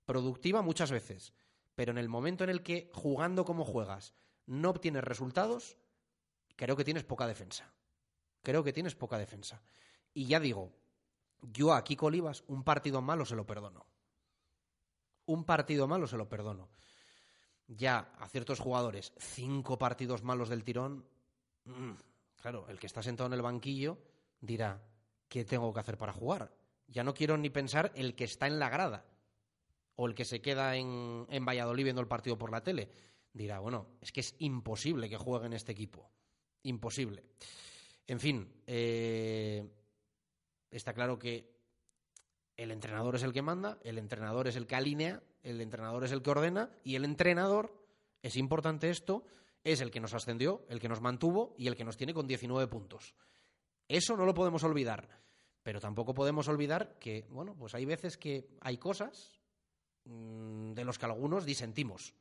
productiva 0.09 0.63
muchas 0.63 0.91
veces, 0.91 1.35
pero 1.79 1.93
en 1.93 1.99
el 1.99 2.09
momento 2.09 2.43
en 2.43 2.51
el 2.51 2.65
que 2.65 2.91
jugando 2.93 3.45
como 3.45 3.65
juegas 3.65 4.13
no 4.47 4.71
obtienes 4.71 5.05
resultados, 5.05 5.77
creo 6.57 6.75
que 6.75 6.83
tienes 6.83 7.05
poca 7.05 7.29
defensa. 7.29 7.73
Creo 8.43 8.65
que 8.65 8.73
tienes 8.73 8.97
poca 8.97 9.17
defensa. 9.17 9.63
Y 10.13 10.27
ya 10.27 10.41
digo, 10.41 10.73
yo 11.41 11.73
a 11.73 11.85
Kiko 11.85 12.07
Olivas 12.07 12.43
un 12.49 12.65
partido 12.65 13.01
malo 13.01 13.25
se 13.25 13.37
lo 13.37 13.47
perdono. 13.47 13.87
Un 15.27 15.45
partido 15.45 15.87
malo 15.87 16.09
se 16.09 16.17
lo 16.17 16.29
perdono. 16.29 16.69
Ya 17.69 18.11
a 18.19 18.29
ciertos 18.29 18.59
jugadores, 18.59 19.13
cinco 19.17 19.79
partidos 19.79 20.25
malos 20.25 20.49
del 20.49 20.65
tirón, 20.65 21.07
mm, 21.65 21.93
claro, 22.43 22.67
el 22.71 22.81
que 22.81 22.89
está 22.89 23.05
sentado 23.05 23.29
en 23.29 23.35
el 23.35 23.43
banquillo 23.43 23.99
dirá, 24.41 24.83
¿qué 25.29 25.45
tengo 25.45 25.73
que 25.73 25.79
hacer 25.79 25.97
para 25.97 26.13
jugar? 26.13 26.53
Ya 26.89 27.05
no 27.05 27.15
quiero 27.15 27.39
ni 27.39 27.51
pensar 27.51 27.93
el 27.95 28.17
que 28.17 28.25
está 28.25 28.49
en 28.49 28.59
la 28.59 28.69
grada 28.69 29.05
o 30.01 30.07
el 30.07 30.15
que 30.15 30.25
se 30.25 30.41
queda 30.41 30.77
en, 30.77 31.27
en 31.29 31.45
Valladolid 31.45 31.83
viendo 31.83 32.01
el 32.01 32.07
partido 32.07 32.39
por 32.39 32.53
la 32.53 32.63
tele. 32.63 32.89
Dirá, 33.33 33.59
bueno, 33.59 33.97
es 34.01 34.13
que 34.13 34.21
es 34.21 34.37
imposible 34.39 35.09
que 35.09 35.17
juegue 35.17 35.47
en 35.47 35.55
este 35.55 35.73
equipo. 35.73 36.09
Imposible. 36.63 37.25
En 38.07 38.21
fin, 38.21 38.49
eh, 38.65 39.69
está 40.71 40.93
claro 40.95 41.19
que 41.19 41.53
el 42.57 42.71
entrenador 42.71 43.17
es 43.17 43.25
el 43.25 43.33
que 43.33 43.43
manda, 43.43 43.81
el 43.83 43.99
entrenador 43.99 44.47
es 44.47 44.55
el 44.55 44.69
que 44.69 44.77
alinea, 44.77 45.21
el 45.43 45.61
entrenador 45.61 46.05
es 46.05 46.13
el 46.13 46.23
que 46.23 46.31
ordena 46.31 46.71
y 46.85 46.95
el 46.95 47.05
entrenador, 47.05 47.75
es 48.23 48.37
importante 48.37 48.91
esto, 48.91 49.25
es 49.65 49.81
el 49.81 49.91
que 49.91 50.01
nos 50.01 50.15
ascendió, 50.15 50.65
el 50.69 50.79
que 50.79 50.89
nos 50.89 51.01
mantuvo 51.01 51.57
y 51.59 51.67
el 51.67 51.75
que 51.75 51.85
nos 51.85 51.97
tiene 51.97 52.15
con 52.15 52.29
19 52.29 52.69
puntos. 52.69 53.17
Eso 53.89 54.17
no 54.17 54.25
lo 54.25 54.35
podemos 54.35 54.63
olvidar, 54.63 55.09
pero 55.65 55.81
tampoco 55.81 56.15
podemos 56.15 56.47
olvidar 56.47 57.01
que, 57.01 57.27
bueno, 57.31 57.57
pues 57.57 57.75
hay 57.75 57.85
veces 57.85 58.17
que 58.17 58.49
hay 58.61 58.79
cosas 58.79 59.38
de 60.09 60.85
los 60.85 60.99
que 60.99 61.07
algunos 61.07 61.45
disentimos, 61.45 62.15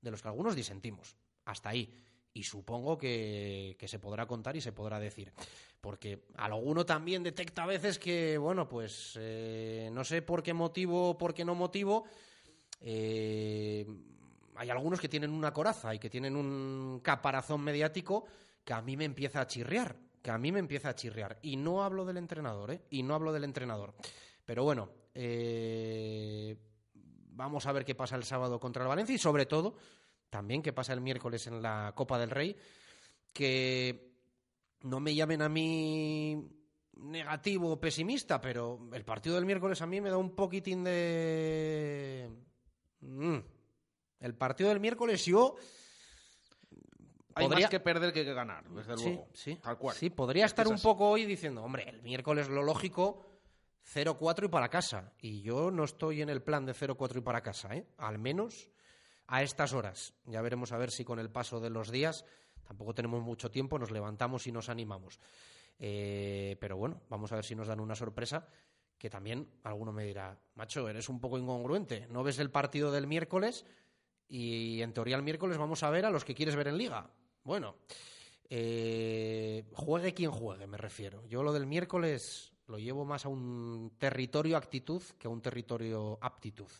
de 0.00 0.10
los 0.10 0.22
que 0.22 0.28
algunos 0.28 0.54
disentimos. 0.54 1.16
Hasta 1.44 1.70
ahí 1.70 1.92
y 2.34 2.42
supongo 2.44 2.96
que, 2.96 3.76
se 3.84 3.98
podrá 3.98 4.26
contar 4.26 4.56
y 4.56 4.60
se 4.60 4.72
podrá 4.72 4.98
decir. 4.98 5.32
Porque 5.80 6.24
alguno 6.36 6.86
también 6.86 7.22
detecta 7.22 7.64
a 7.64 7.66
veces 7.66 7.98
que, 7.98 8.38
bueno, 8.38 8.68
pues 8.68 9.18
eh, 9.20 9.90
no 9.92 10.04
sé 10.04 10.22
por 10.22 10.42
qué 10.42 10.54
motivo 10.54 11.18
por 11.18 11.34
qué 11.34 11.44
no 11.44 11.54
motivo, 11.54 12.04
eh, 12.80 13.86
hay 14.54 14.70
algunos 14.70 15.00
que 15.00 15.08
tienen 15.08 15.30
una 15.30 15.52
coraza 15.52 15.94
y 15.94 15.98
que 15.98 16.10
tienen 16.10 16.36
un 16.36 17.00
caparazón 17.02 17.60
mediático 17.62 18.24
que 18.64 18.72
a 18.72 18.80
mí 18.80 18.96
me 18.96 19.04
empieza 19.04 19.40
a 19.40 19.46
chirriar, 19.46 19.96
que 20.22 20.30
a 20.30 20.38
mí 20.38 20.52
me 20.52 20.60
empieza 20.60 20.90
a 20.90 20.94
chirriar. 20.94 21.38
Y 21.42 21.56
no 21.56 21.82
hablo 21.82 22.04
del 22.04 22.16
entrenador, 22.16 22.70
¿eh? 22.70 22.82
Y 22.90 23.02
no 23.02 23.14
hablo 23.14 23.32
del 23.32 23.44
entrenador. 23.44 23.94
Pero 24.44 24.64
bueno, 24.64 24.88
eh, 25.14 26.56
vamos 27.34 27.66
a 27.66 27.72
ver 27.72 27.84
qué 27.84 27.94
pasa 27.94 28.16
el 28.16 28.24
sábado 28.24 28.60
contra 28.60 28.82
el 28.82 28.88
Valencia 28.88 29.14
y 29.14 29.18
sobre 29.18 29.46
todo 29.46 29.76
también 30.30 30.62
que 30.62 30.72
pasa 30.72 30.94
el 30.94 31.02
miércoles 31.02 31.46
en 31.46 31.60
la 31.60 31.92
Copa 31.94 32.18
del 32.18 32.30
Rey, 32.30 32.56
que 33.34 34.12
no 34.80 34.98
me 34.98 35.14
llamen 35.14 35.42
a 35.42 35.48
mí 35.50 36.48
negativo 36.96 37.72
o 37.72 37.80
pesimista, 37.80 38.40
pero 38.40 38.80
el 38.92 39.04
partido 39.04 39.34
del 39.34 39.44
miércoles 39.44 39.82
a 39.82 39.86
mí 39.86 40.00
me 40.00 40.08
da 40.10 40.16
un 40.16 40.34
poquitín 40.34 40.84
de... 40.84 42.30
Mm. 43.00 43.38
El 44.20 44.34
partido 44.34 44.70
del 44.70 44.80
miércoles 44.80 45.24
yo... 45.26 45.56
Hay 47.34 47.46
podría... 47.46 47.66
más 47.66 47.70
que 47.70 47.80
perder 47.80 48.12
que, 48.12 48.24
que 48.24 48.34
ganar, 48.34 48.68
desde 48.70 48.96
sí, 48.96 49.04
luego. 49.04 49.28
Sí, 49.34 49.56
Tal 49.56 49.78
cual. 49.78 49.96
sí 49.96 50.10
podría 50.10 50.46
estar 50.46 50.68
un 50.68 50.78
poco 50.80 51.08
hoy 51.08 51.24
diciendo, 51.24 51.62
hombre, 51.62 51.88
el 51.88 52.02
miércoles 52.02 52.48
lo 52.48 52.62
lógico, 52.62 53.24
0-4 53.84 54.44
y 54.44 54.48
para 54.48 54.68
casa. 54.68 55.12
Y 55.20 55.42
yo 55.42 55.70
no 55.70 55.84
estoy 55.84 56.22
en 56.22 56.28
el 56.28 56.42
plan 56.42 56.64
de 56.66 56.74
0-4 56.74 57.18
y 57.18 57.20
para 57.20 57.42
casa, 57.42 57.74
¿eh? 57.74 57.86
Al 57.98 58.18
menos 58.18 58.68
a 59.26 59.42
estas 59.42 59.72
horas. 59.72 60.14
Ya 60.26 60.42
veremos 60.42 60.72
a 60.72 60.78
ver 60.78 60.90
si 60.90 61.04
con 61.04 61.18
el 61.18 61.30
paso 61.30 61.60
de 61.60 61.70
los 61.70 61.90
días, 61.90 62.24
tampoco 62.64 62.94
tenemos 62.94 63.22
mucho 63.22 63.50
tiempo, 63.50 63.78
nos 63.78 63.90
levantamos 63.90 64.46
y 64.46 64.52
nos 64.52 64.68
animamos. 64.68 65.18
Eh, 65.78 66.56
pero 66.60 66.76
bueno, 66.76 67.02
vamos 67.08 67.32
a 67.32 67.36
ver 67.36 67.44
si 67.44 67.54
nos 67.54 67.66
dan 67.66 67.80
una 67.80 67.94
sorpresa 67.94 68.46
que 68.98 69.10
también 69.10 69.48
alguno 69.64 69.92
me 69.92 70.04
dirá, 70.04 70.38
macho, 70.54 70.88
eres 70.88 71.08
un 71.08 71.18
poco 71.18 71.36
incongruente, 71.36 72.06
no 72.08 72.22
ves 72.22 72.38
el 72.38 72.50
partido 72.50 72.92
del 72.92 73.08
miércoles 73.08 73.66
y 74.28 74.80
en 74.80 74.92
teoría 74.92 75.16
el 75.16 75.24
miércoles 75.24 75.58
vamos 75.58 75.82
a 75.82 75.90
ver 75.90 76.06
a 76.06 76.10
los 76.10 76.24
que 76.24 76.36
quieres 76.36 76.54
ver 76.54 76.68
en 76.68 76.78
liga. 76.78 77.10
Bueno, 77.42 77.78
eh, 78.48 79.64
juegue 79.72 80.14
quien 80.14 80.30
juegue, 80.30 80.68
me 80.68 80.76
refiero. 80.76 81.26
Yo 81.26 81.42
lo 81.42 81.52
del 81.52 81.66
miércoles 81.66 82.51
lo 82.72 82.78
llevo 82.78 83.04
más 83.04 83.26
a 83.26 83.28
un 83.28 83.92
territorio 83.98 84.56
actitud 84.56 85.02
que 85.18 85.28
a 85.28 85.30
un 85.30 85.42
territorio 85.42 86.18
aptitud. 86.22 86.70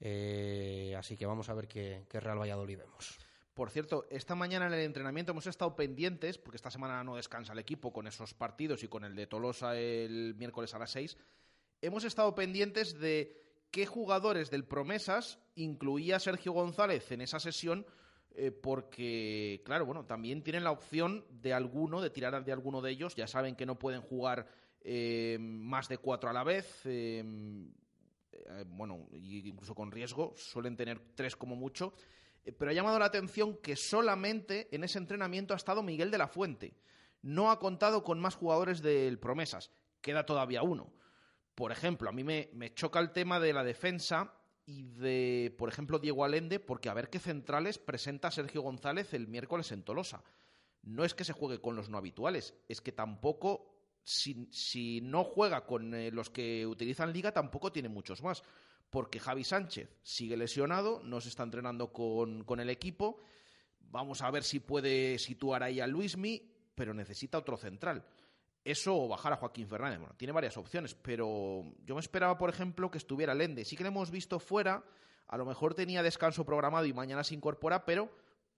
Eh, 0.00 0.94
así 0.96 1.14
que 1.14 1.26
vamos 1.26 1.50
a 1.50 1.54
ver 1.54 1.68
qué, 1.68 2.06
Real 2.10 2.40
Valladolid 2.40 2.78
vemos. 2.78 3.18
Por 3.52 3.68
cierto, 3.68 4.06
esta 4.08 4.34
mañana 4.34 4.66
en 4.66 4.72
el 4.72 4.80
entrenamiento 4.80 5.32
hemos 5.32 5.46
estado 5.46 5.76
pendientes, 5.76 6.38
porque 6.38 6.56
esta 6.56 6.70
semana 6.70 7.04
no 7.04 7.16
descansa 7.16 7.52
el 7.52 7.58
equipo 7.58 7.92
con 7.92 8.06
esos 8.06 8.32
partidos 8.32 8.82
y 8.82 8.88
con 8.88 9.04
el 9.04 9.14
de 9.14 9.26
Tolosa 9.26 9.76
el 9.76 10.34
miércoles 10.36 10.72
a 10.72 10.78
las 10.78 10.92
6. 10.92 11.18
Hemos 11.82 12.04
estado 12.04 12.34
pendientes 12.34 12.98
de 12.98 13.66
qué 13.70 13.84
jugadores 13.84 14.50
del 14.50 14.64
Promesas 14.64 15.38
incluía 15.54 16.18
Sergio 16.18 16.52
González 16.52 17.12
en 17.12 17.20
esa 17.20 17.40
sesión, 17.40 17.84
eh, 18.30 18.52
porque, 18.52 19.60
claro, 19.66 19.84
bueno, 19.84 20.06
también 20.06 20.42
tienen 20.42 20.64
la 20.64 20.70
opción 20.70 21.26
de 21.28 21.52
alguno, 21.52 22.00
de 22.00 22.08
tirar 22.08 22.42
de 22.42 22.52
alguno 22.52 22.80
de 22.80 22.92
ellos. 22.92 23.14
Ya 23.16 23.26
saben 23.26 23.54
que 23.54 23.66
no 23.66 23.78
pueden 23.78 24.00
jugar 24.00 24.46
eh, 24.80 25.38
más 25.40 25.88
de 25.88 25.98
cuatro 25.98 26.30
a 26.30 26.32
la 26.32 26.44
vez. 26.44 26.82
Eh, 26.84 27.22
eh, 28.50 28.64
bueno, 28.66 29.08
incluso 29.12 29.74
con 29.74 29.90
riesgo, 29.90 30.32
suelen 30.36 30.76
tener 30.76 31.00
tres 31.14 31.36
como 31.36 31.56
mucho, 31.56 31.94
eh, 32.44 32.52
pero 32.52 32.70
ha 32.70 32.74
llamado 32.74 32.98
la 32.98 33.06
atención 33.06 33.58
que 33.58 33.76
solamente 33.76 34.74
en 34.74 34.84
ese 34.84 34.98
entrenamiento 34.98 35.54
ha 35.54 35.56
estado 35.56 35.82
Miguel 35.82 36.10
de 36.10 36.18
la 36.18 36.28
Fuente. 36.28 36.74
No 37.22 37.50
ha 37.50 37.58
contado 37.58 38.02
con 38.02 38.18
más 38.18 38.34
jugadores 38.34 38.80
del 38.82 39.18
Promesas, 39.18 39.70
queda 40.00 40.24
todavía 40.24 40.62
uno. 40.62 40.92
Por 41.54 41.72
ejemplo, 41.72 42.08
a 42.08 42.12
mí 42.12 42.24
me, 42.24 42.48
me 42.54 42.72
choca 42.72 43.00
el 43.00 43.12
tema 43.12 43.40
de 43.40 43.52
la 43.52 43.62
defensa 43.62 44.34
y 44.64 44.82
de, 44.84 45.54
por 45.58 45.68
ejemplo, 45.68 45.98
Diego 45.98 46.24
Alende, 46.24 46.60
porque 46.60 46.88
a 46.88 46.94
ver 46.94 47.10
qué 47.10 47.18
centrales 47.18 47.78
presenta 47.78 48.30
Sergio 48.30 48.62
González 48.62 49.12
el 49.12 49.28
miércoles 49.28 49.70
en 49.72 49.82
Tolosa. 49.82 50.22
No 50.82 51.04
es 51.04 51.14
que 51.14 51.24
se 51.24 51.34
juegue 51.34 51.60
con 51.60 51.76
los 51.76 51.90
no 51.90 51.98
habituales, 51.98 52.54
es 52.68 52.80
que 52.80 52.92
tampoco 52.92 53.69
si, 54.04 54.48
si, 54.50 55.00
no 55.00 55.24
juega 55.24 55.66
con 55.66 55.94
eh, 55.94 56.10
los 56.10 56.30
que 56.30 56.66
utilizan 56.66 57.12
liga, 57.12 57.32
tampoco 57.32 57.72
tiene 57.72 57.88
muchos 57.88 58.22
más. 58.22 58.42
Porque 58.90 59.20
Javi 59.20 59.44
Sánchez 59.44 59.88
sigue 60.02 60.36
lesionado, 60.36 61.00
no 61.04 61.20
se 61.20 61.28
está 61.28 61.44
entrenando 61.44 61.92
con, 61.92 62.44
con, 62.44 62.58
el 62.60 62.70
equipo. 62.70 63.20
Vamos 63.78 64.22
a 64.22 64.30
ver 64.30 64.42
si 64.42 64.58
puede 64.58 65.18
situar 65.18 65.62
ahí 65.62 65.80
a 65.80 65.86
Luismi, 65.86 66.42
pero 66.74 66.92
necesita 66.92 67.38
otro 67.38 67.56
central. 67.56 68.04
Eso 68.64 68.96
o 68.96 69.08
bajar 69.08 69.32
a 69.32 69.36
Joaquín 69.36 69.68
Fernández. 69.68 70.00
Bueno, 70.00 70.14
tiene 70.16 70.32
varias 70.32 70.56
opciones, 70.56 70.94
pero 70.94 71.62
yo 71.84 71.94
me 71.94 72.00
esperaba, 72.00 72.36
por 72.36 72.50
ejemplo, 72.50 72.90
que 72.90 72.98
estuviera 72.98 73.34
Lende. 73.34 73.64
Sí 73.64 73.76
que 73.76 73.84
le 73.84 73.88
hemos 73.88 74.10
visto 74.10 74.38
fuera, 74.38 74.84
a 75.28 75.36
lo 75.36 75.46
mejor 75.46 75.74
tenía 75.74 76.02
descanso 76.02 76.44
programado 76.44 76.84
y 76.84 76.92
mañana 76.92 77.22
se 77.22 77.34
incorpora, 77.34 77.84
pero 77.84 78.10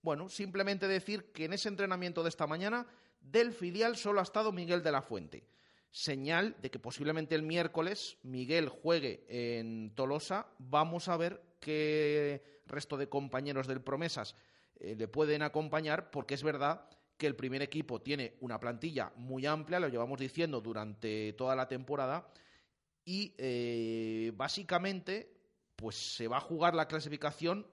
bueno, 0.03 0.29
simplemente 0.29 0.89
decir 0.89 1.33
que 1.33 1.45
en 1.45 1.53
ese 1.53 1.69
entrenamiento 1.69 2.23
de 2.23 2.31
esta 2.31 2.47
mañana 2.47 2.87
del 3.23 3.53
filial 3.53 3.97
solo 3.97 4.21
ha 4.21 4.25
estado 4.25 4.53
Miguel 4.53 4.83
de 4.83 4.93
la 4.93 5.03
Fuente. 5.03 5.45
Señal 5.91 6.57
de 6.61 6.71
que 6.71 6.79
posiblemente 6.79 7.35
el 7.35 7.43
miércoles 7.43 8.19
Miguel 8.23 8.69
juegue 8.69 9.25
en 9.29 9.95
Tolosa. 9.95 10.47
Vamos 10.59 11.09
a 11.09 11.17
ver 11.17 11.43
qué 11.61 12.61
resto 12.67 12.97
de 12.97 13.09
compañeros 13.09 13.67
del 13.67 13.83
Promesas 13.83 14.35
eh, 14.81 14.97
le 14.97 15.09
pueden 15.09 15.43
acompañar, 15.43 16.11
porque 16.11 16.35
es 16.35 16.43
verdad 16.43 16.89
que 17.17 17.27
el 17.27 17.37
primer 17.37 17.63
equipo 17.63 18.01
tiene 18.01 18.37
una 18.41 18.59
plantilla 18.59 19.13
muy 19.17 19.47
amplia, 19.47 19.79
lo 19.79 19.89
llevamos 19.89 20.19
diciendo 20.19 20.61
durante 20.61 21.35
toda 21.35 21.55
la 21.55 21.69
temporada, 21.69 22.27
y 23.05 23.35
eh, 23.39 24.33
básicamente 24.35 25.33
pues 25.77 25.97
se 25.97 26.27
va 26.27 26.39
a 26.39 26.41
jugar 26.41 26.75
la 26.75 26.89
clasificación 26.89 27.67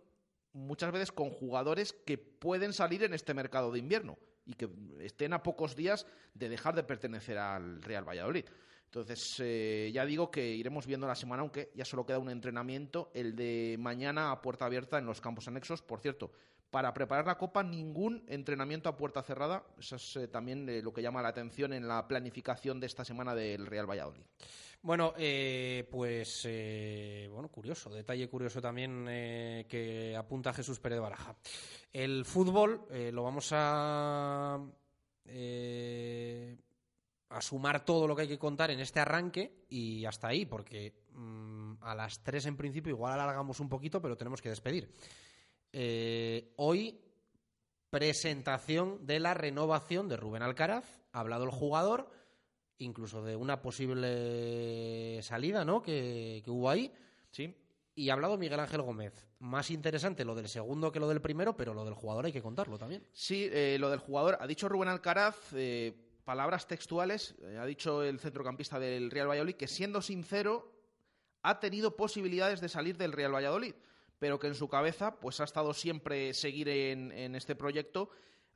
muchas 0.53 0.91
veces 0.91 1.11
con 1.11 1.29
jugadores 1.29 1.93
que 1.93 2.17
pueden 2.17 2.73
salir 2.73 3.03
en 3.03 3.13
este 3.13 3.33
mercado 3.33 3.71
de 3.71 3.79
invierno 3.79 4.17
y 4.49 4.55
que 4.55 4.67
estén 5.01 5.33
a 5.33 5.43
pocos 5.43 5.75
días 5.75 6.07
de 6.33 6.49
dejar 6.49 6.73
de 6.73 6.83
pertenecer 6.83 7.37
al 7.37 7.83
Real 7.83 8.03
Valladolid. 8.03 8.45
Entonces, 8.85 9.39
eh, 9.39 9.91
ya 9.93 10.03
digo 10.03 10.31
que 10.31 10.55
iremos 10.55 10.87
viendo 10.87 11.05
la 11.05 11.13
semana, 11.13 11.41
aunque 11.41 11.71
ya 11.75 11.85
solo 11.85 12.07
queda 12.07 12.17
un 12.17 12.31
entrenamiento, 12.31 13.11
el 13.13 13.35
de 13.35 13.77
mañana 13.77 14.31
a 14.31 14.41
puerta 14.41 14.65
abierta 14.65 14.97
en 14.97 15.05
los 15.05 15.21
campos 15.21 15.47
anexos. 15.47 15.83
Por 15.83 15.99
cierto, 15.99 16.31
para 16.69 16.93
preparar 16.93 17.25
la 17.25 17.37
Copa, 17.37 17.63
ningún 17.63 18.23
entrenamiento 18.27 18.89
a 18.89 18.97
puerta 18.97 19.23
cerrada. 19.23 19.63
Eso 19.77 19.95
es 19.95 20.15
eh, 20.15 20.27
también 20.27 20.67
eh, 20.69 20.81
lo 20.81 20.93
que 20.93 21.01
llama 21.01 21.21
la 21.21 21.29
atención 21.29 21.73
en 21.73 21.87
la 21.87 22.07
planificación 22.07 22.79
de 22.79 22.87
esta 22.87 23.03
semana 23.03 23.33
del 23.33 23.65
Real 23.65 23.89
Valladolid. 23.89 24.23
Bueno, 24.81 25.13
eh, 25.17 25.87
pues 25.91 26.43
eh, 26.45 27.27
bueno, 27.31 27.49
curioso, 27.49 27.89
detalle 27.89 28.29
curioso 28.29 28.61
también 28.61 29.05
que 29.67 30.15
apunta 30.17 30.53
Jesús 30.53 30.79
Pérez 30.79 31.01
Baraja. 31.01 31.35
El 31.91 32.23
fútbol 32.23 32.85
lo 33.11 33.23
vamos 33.23 33.49
a 33.51 34.57
a 37.29 37.41
sumar 37.41 37.85
todo 37.85 38.07
lo 38.07 38.15
que 38.15 38.23
hay 38.23 38.27
que 38.27 38.39
contar 38.39 38.71
en 38.71 38.79
este 38.79 38.99
arranque 38.99 39.65
y 39.69 40.05
hasta 40.05 40.29
ahí, 40.29 40.45
porque 40.45 41.03
mmm, 41.11 41.73
a 41.81 41.93
las 41.93 42.23
tres 42.23 42.45
en 42.47 42.57
principio 42.57 42.91
igual 42.91 43.13
alargamos 43.13 43.59
un 43.59 43.69
poquito, 43.69 44.01
pero 44.01 44.17
tenemos 44.17 44.41
que 44.41 44.49
despedir. 44.49 44.91
Hoy 45.71 46.99
presentación 47.89 49.05
de 49.05 49.19
la 49.19 49.33
renovación 49.33 50.07
de 50.07 50.17
Rubén 50.17 50.43
Alcaraz 50.43 50.85
Ha 51.11 51.21
hablado 51.21 51.43
el 51.43 51.51
jugador, 51.51 52.09
incluso 52.77 53.23
de 53.23 53.35
una 53.35 53.61
posible 53.61 55.21
salida, 55.21 55.65
¿no? 55.65 55.81
Que, 55.81 56.41
que 56.43 56.51
hubo 56.51 56.69
ahí. 56.69 56.93
Sí. 57.31 57.55
Y 57.95 58.09
ha 58.09 58.13
hablado 58.13 58.37
Miguel 58.37 58.61
Ángel 58.61 58.81
Gómez. 58.81 59.13
Más 59.39 59.71
interesante 59.71 60.23
lo 60.23 60.35
del 60.35 60.47
segundo 60.47 60.91
que 60.91 60.99
lo 60.99 61.09
del 61.09 61.21
primero, 61.21 61.57
pero 61.57 61.73
lo 61.73 61.83
del 61.83 61.93
jugador 61.93 62.25
hay 62.25 62.31
que 62.31 62.41
contarlo 62.41 62.77
también. 62.77 63.05
Sí, 63.11 63.49
eh, 63.51 63.77
lo 63.79 63.89
del 63.89 63.99
jugador. 63.99 64.37
Ha 64.39 64.47
dicho 64.47 64.69
Rubén 64.69 64.89
Alcaraz, 64.89 65.35
eh, 65.53 65.93
palabras 66.23 66.67
textuales, 66.67 67.35
eh, 67.41 67.57
ha 67.57 67.65
dicho 67.65 68.03
el 68.03 68.19
centrocampista 68.19 68.79
del 68.79 69.11
Real 69.11 69.29
Valladolid 69.29 69.55
que 69.55 69.67
siendo 69.67 70.01
sincero 70.01 70.71
ha 71.41 71.59
tenido 71.59 71.95
posibilidades 71.95 72.61
de 72.61 72.69
salir 72.69 72.97
del 72.97 73.11
Real 73.11 73.33
Valladolid, 73.33 73.75
pero 74.19 74.37
que 74.37 74.47
en 74.47 74.55
su 74.55 74.67
cabeza 74.67 75.19
pues 75.19 75.39
ha 75.39 75.45
estado 75.45 75.73
siempre 75.73 76.33
seguir 76.33 76.67
en, 76.69 77.35
este 77.35 77.55
proyecto 77.55 78.09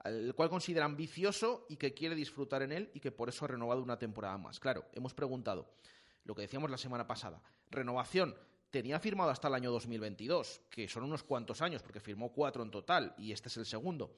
el 0.04 0.36
cual 0.36 0.50
considera 0.50 0.86
ambicioso 0.86 1.66
y 1.70 1.78
que 1.78 1.94
quiere 1.94 2.14
disfrutar 2.14 2.62
en 2.62 2.74
él 2.74 2.92
y 2.94 3.00
que 3.00 3.12
por 3.12 3.30
eso 3.30 3.46
ha 3.46 3.48
renovado 3.48 3.82
una 3.82 3.98
temporada 3.98 4.38
más. 4.38 4.60
Claro, 4.60 4.86
hemos 4.92 5.14
preguntado 5.14 5.70
lo 6.26 6.36
que 6.36 6.42
decíamos 6.42 6.70
la 6.70 6.78
semana 6.78 7.08
pasada. 7.08 7.42
Renovación, 7.72 8.36
tenía 8.70 9.00
firmado 9.00 9.30
hasta 9.30 9.48
el 9.48 9.54
año 9.54 9.72
2022, 9.72 10.64
que 10.70 10.90
son 10.90 11.04
unos 11.04 11.24
cuantos 11.24 11.62
años, 11.62 11.82
porque 11.82 12.02
firmó 12.02 12.34
cuatro 12.34 12.64
en 12.64 12.72
total 12.72 13.16
y 13.18 13.32
este 13.32 13.48
es 13.48 13.56
el 13.56 13.66
segundo. 13.66 14.14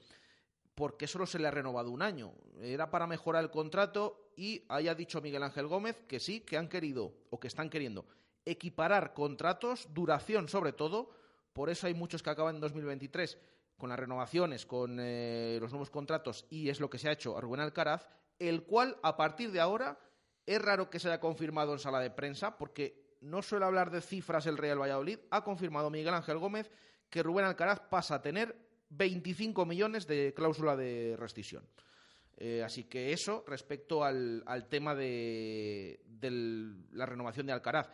¿Por 0.74 0.96
qué 0.96 1.06
solo 1.06 1.24
se 1.24 1.38
le 1.38 1.46
ha 1.46 1.52
renovado 1.52 1.92
un 1.92 2.02
año? 2.02 2.34
Era 2.60 2.90
para 2.90 3.06
mejorar 3.06 3.44
el 3.44 3.50
contrato 3.50 4.32
y 4.36 4.64
haya 4.68 4.94
dicho 4.94 5.20
Miguel 5.20 5.44
Ángel 5.44 5.68
Gómez 5.68 6.02
que 6.08 6.18
sí, 6.18 6.40
que 6.40 6.56
han 6.56 6.68
querido 6.68 7.14
o 7.30 7.38
que 7.38 7.46
están 7.46 7.70
queriendo 7.70 8.06
equiparar 8.46 9.12
contratos, 9.12 9.88
duración 9.92 10.48
sobre 10.48 10.72
todo. 10.72 11.10
Por 11.56 11.70
eso 11.70 11.86
hay 11.86 11.94
muchos 11.94 12.22
que 12.22 12.28
acaban 12.28 12.56
en 12.56 12.60
2023 12.60 13.38
con 13.78 13.88
las 13.88 13.98
renovaciones, 13.98 14.66
con 14.66 14.98
eh, 15.00 15.56
los 15.58 15.70
nuevos 15.70 15.88
contratos, 15.88 16.44
y 16.50 16.68
es 16.68 16.80
lo 16.80 16.90
que 16.90 16.98
se 16.98 17.08
ha 17.08 17.12
hecho 17.12 17.34
a 17.34 17.40
Rubén 17.40 17.60
Alcaraz, 17.60 18.10
el 18.38 18.64
cual 18.64 18.98
a 19.02 19.16
partir 19.16 19.50
de 19.52 19.60
ahora 19.60 19.98
es 20.44 20.60
raro 20.60 20.90
que 20.90 20.98
se 20.98 21.08
haya 21.08 21.18
confirmado 21.18 21.72
en 21.72 21.78
sala 21.78 21.98
de 22.00 22.10
prensa, 22.10 22.58
porque 22.58 23.16
no 23.22 23.40
suele 23.40 23.64
hablar 23.64 23.90
de 23.90 24.02
cifras 24.02 24.44
el 24.44 24.58
Real 24.58 24.78
Valladolid, 24.78 25.18
ha 25.30 25.44
confirmado 25.44 25.88
Miguel 25.88 26.12
Ángel 26.12 26.36
Gómez 26.36 26.70
que 27.08 27.22
Rubén 27.22 27.46
Alcaraz 27.46 27.80
pasa 27.80 28.16
a 28.16 28.20
tener 28.20 28.54
25 28.90 29.64
millones 29.64 30.06
de 30.06 30.34
cláusula 30.36 30.76
de 30.76 31.16
rescisión. 31.18 31.66
Eh, 32.36 32.62
así 32.62 32.84
que 32.84 33.14
eso 33.14 33.44
respecto 33.46 34.04
al, 34.04 34.44
tema 34.68 34.94
de 34.94 36.04
la 36.92 37.06
renovación 37.06 37.46
de 37.46 37.54
Alcaraz 37.54 37.88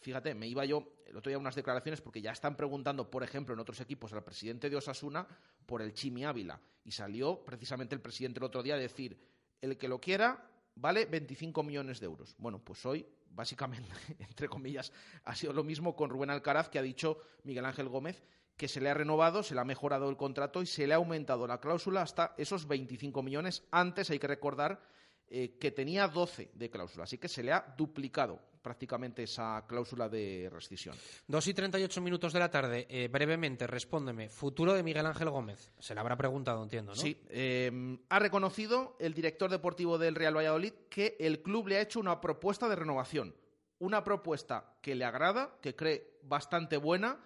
fíjate, 0.00 0.34
me 0.34 0.46
iba 0.46 0.64
yo 0.64 1.00
el 1.06 1.16
otro 1.16 1.30
día 1.30 1.38
unas 1.38 1.54
declaraciones 1.54 2.00
porque 2.00 2.22
ya 2.22 2.32
están 2.32 2.56
preguntando, 2.56 3.10
por 3.10 3.22
ejemplo, 3.22 3.54
en 3.54 3.60
otros 3.60 3.80
equipos 3.80 4.12
al 4.12 4.24
presidente 4.24 4.70
de 4.70 4.76
Osasuna 4.76 5.26
por 5.66 5.82
el 5.82 5.92
Chimi 5.92 6.24
Ávila. 6.24 6.60
Y 6.84 6.92
salió 6.92 7.44
precisamente 7.44 7.94
el 7.94 8.00
presidente 8.00 8.38
el 8.38 8.44
otro 8.44 8.62
día 8.62 8.74
a 8.74 8.78
decir, 8.78 9.18
el 9.60 9.76
que 9.76 9.88
lo 9.88 10.00
quiera 10.00 10.50
vale 10.76 11.06
25 11.06 11.62
millones 11.62 12.00
de 12.00 12.06
euros. 12.06 12.34
Bueno, 12.38 12.58
pues 12.64 12.84
hoy, 12.86 13.06
básicamente, 13.30 13.90
entre 14.18 14.48
comillas, 14.48 14.92
ha 15.24 15.34
sido 15.34 15.52
lo 15.52 15.64
mismo 15.64 15.94
con 15.94 16.10
Rubén 16.10 16.30
Alcaraz, 16.30 16.68
que 16.68 16.78
ha 16.78 16.82
dicho 16.82 17.18
Miguel 17.44 17.64
Ángel 17.64 17.88
Gómez, 17.88 18.22
que 18.56 18.68
se 18.68 18.80
le 18.80 18.90
ha 18.90 18.94
renovado, 18.94 19.42
se 19.42 19.54
le 19.54 19.60
ha 19.60 19.64
mejorado 19.64 20.08
el 20.10 20.16
contrato 20.16 20.62
y 20.62 20.66
se 20.66 20.86
le 20.86 20.94
ha 20.94 20.98
aumentado 20.98 21.46
la 21.46 21.60
cláusula 21.60 22.02
hasta 22.02 22.34
esos 22.36 22.68
25 22.68 23.22
millones. 23.22 23.64
Antes 23.70 24.10
hay 24.10 24.18
que 24.18 24.26
recordar 24.26 24.82
eh, 25.28 25.56
que 25.58 25.70
tenía 25.70 26.08
12 26.08 26.50
de 26.54 26.70
cláusula, 26.70 27.04
así 27.04 27.18
que 27.18 27.28
se 27.28 27.42
le 27.42 27.52
ha 27.52 27.74
duplicado 27.76 28.49
prácticamente 28.62 29.22
esa 29.22 29.64
cláusula 29.66 30.08
de 30.08 30.48
rescisión. 30.52 30.96
Dos 31.26 31.46
y 31.46 31.54
38 31.54 32.00
minutos 32.00 32.32
de 32.32 32.38
la 32.38 32.50
tarde. 32.50 32.86
Eh, 32.88 33.08
brevemente, 33.08 33.66
respóndeme. 33.66 34.28
Futuro 34.28 34.74
de 34.74 34.82
Miguel 34.82 35.06
Ángel 35.06 35.30
Gómez. 35.30 35.72
Se 35.78 35.94
le 35.94 36.00
habrá 36.00 36.16
preguntado, 36.16 36.62
entiendo, 36.62 36.92
¿no? 36.92 37.00
Sí. 37.00 37.16
Eh, 37.28 37.98
ha 38.08 38.18
reconocido 38.18 38.96
el 38.98 39.14
director 39.14 39.50
deportivo 39.50 39.98
del 39.98 40.14
Real 40.14 40.36
Valladolid 40.36 40.72
que 40.88 41.16
el 41.20 41.42
club 41.42 41.68
le 41.68 41.76
ha 41.76 41.82
hecho 41.82 42.00
una 42.00 42.20
propuesta 42.20 42.68
de 42.68 42.76
renovación. 42.76 43.34
Una 43.78 44.04
propuesta 44.04 44.76
que 44.82 44.94
le 44.94 45.04
agrada, 45.04 45.56
que 45.62 45.74
cree 45.74 46.18
bastante 46.22 46.76
buena, 46.76 47.18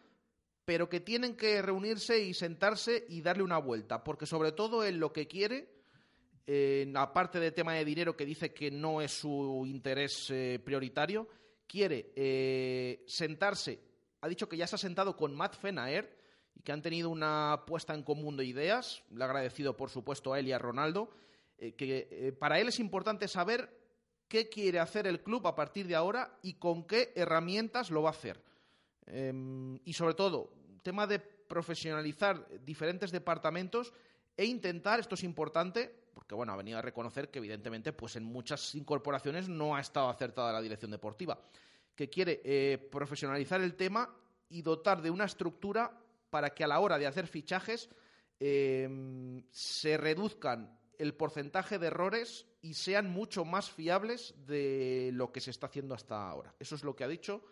pero 0.64 0.88
que 0.88 1.00
tienen 1.00 1.36
que 1.36 1.60
reunirse 1.62 2.20
y 2.20 2.32
sentarse 2.32 3.04
y 3.08 3.22
darle 3.22 3.42
una 3.42 3.58
vuelta. 3.58 4.04
Porque 4.04 4.26
sobre 4.26 4.52
todo 4.52 4.84
él 4.84 4.98
lo 4.98 5.12
que 5.12 5.26
quiere 5.26 5.73
aparte 6.94 7.40
del 7.40 7.54
tema 7.54 7.74
de 7.74 7.84
dinero 7.84 8.16
que 8.16 8.26
dice 8.26 8.52
que 8.52 8.70
no 8.70 9.00
es 9.00 9.12
su 9.12 9.64
interés 9.66 10.30
eh, 10.30 10.60
prioritario, 10.62 11.28
quiere 11.66 12.12
eh, 12.14 13.04
sentarse, 13.06 13.80
ha 14.20 14.28
dicho 14.28 14.48
que 14.48 14.56
ya 14.56 14.66
se 14.66 14.76
ha 14.76 14.78
sentado 14.78 15.16
con 15.16 15.34
Matt 15.34 15.56
Fenaer 15.56 16.18
y 16.54 16.62
que 16.62 16.72
han 16.72 16.82
tenido 16.82 17.10
una 17.10 17.64
puesta 17.66 17.94
en 17.94 18.02
común 18.02 18.36
de 18.36 18.44
ideas, 18.44 19.02
le 19.10 19.24
ha 19.24 19.26
agradecido 19.26 19.76
por 19.76 19.90
supuesto 19.90 20.32
a 20.32 20.38
él 20.38 20.48
y 20.48 20.52
a 20.52 20.58
Ronaldo, 20.58 21.10
eh, 21.58 21.72
que 21.72 22.34
para 22.38 22.60
él 22.60 22.68
es 22.68 22.78
importante 22.78 23.28
saber 23.28 23.70
qué 24.28 24.48
quiere 24.48 24.80
hacer 24.80 25.06
el 25.06 25.22
club 25.22 25.46
a 25.46 25.54
partir 25.54 25.86
de 25.86 25.94
ahora 25.94 26.38
y 26.42 26.54
con 26.54 26.86
qué 26.86 27.12
herramientas 27.14 27.90
lo 27.90 28.02
va 28.02 28.10
a 28.10 28.12
hacer. 28.12 28.40
Em, 29.06 29.78
y 29.84 29.92
sobre 29.92 30.14
todo, 30.14 30.52
tema 30.82 31.06
de 31.06 31.18
profesionalizar 31.18 32.46
diferentes 32.64 33.10
departamentos 33.10 33.92
e 34.36 34.44
intentar, 34.44 35.00
esto 35.00 35.14
es 35.14 35.24
importante, 35.24 36.03
porque 36.34 36.46
bueno, 36.46 36.52
ha 36.54 36.56
venido 36.56 36.78
a 36.78 36.82
reconocer 36.82 37.30
que 37.30 37.38
evidentemente 37.38 37.92
pues 37.92 38.16
en 38.16 38.24
muchas 38.24 38.74
incorporaciones 38.74 39.48
no 39.48 39.76
ha 39.76 39.80
estado 39.80 40.08
acertada 40.08 40.52
la 40.52 40.60
dirección 40.60 40.90
deportiva, 40.90 41.38
que 41.94 42.10
quiere 42.10 42.40
eh, 42.44 42.88
profesionalizar 42.90 43.60
el 43.60 43.76
tema 43.76 44.12
y 44.48 44.62
dotar 44.62 45.00
de 45.00 45.10
una 45.10 45.26
estructura 45.26 45.96
para 46.30 46.50
que 46.50 46.64
a 46.64 46.66
la 46.66 46.80
hora 46.80 46.98
de 46.98 47.06
hacer 47.06 47.28
fichajes 47.28 47.88
em, 48.40 49.44
se 49.52 49.96
reduzcan 49.96 50.76
el 50.98 51.14
porcentaje 51.14 51.78
de 51.78 51.86
errores 51.86 52.46
y 52.60 52.74
sean 52.74 53.08
mucho 53.08 53.44
más 53.44 53.70
fiables 53.70 54.34
de 54.44 55.10
lo 55.12 55.30
que 55.30 55.40
se 55.40 55.52
está 55.52 55.66
haciendo 55.66 55.94
hasta 55.94 56.28
ahora. 56.28 56.52
Eso 56.58 56.74
es 56.74 56.82
lo 56.82 56.96
que 56.96 57.04
ha 57.04 57.08
dicho 57.08 57.44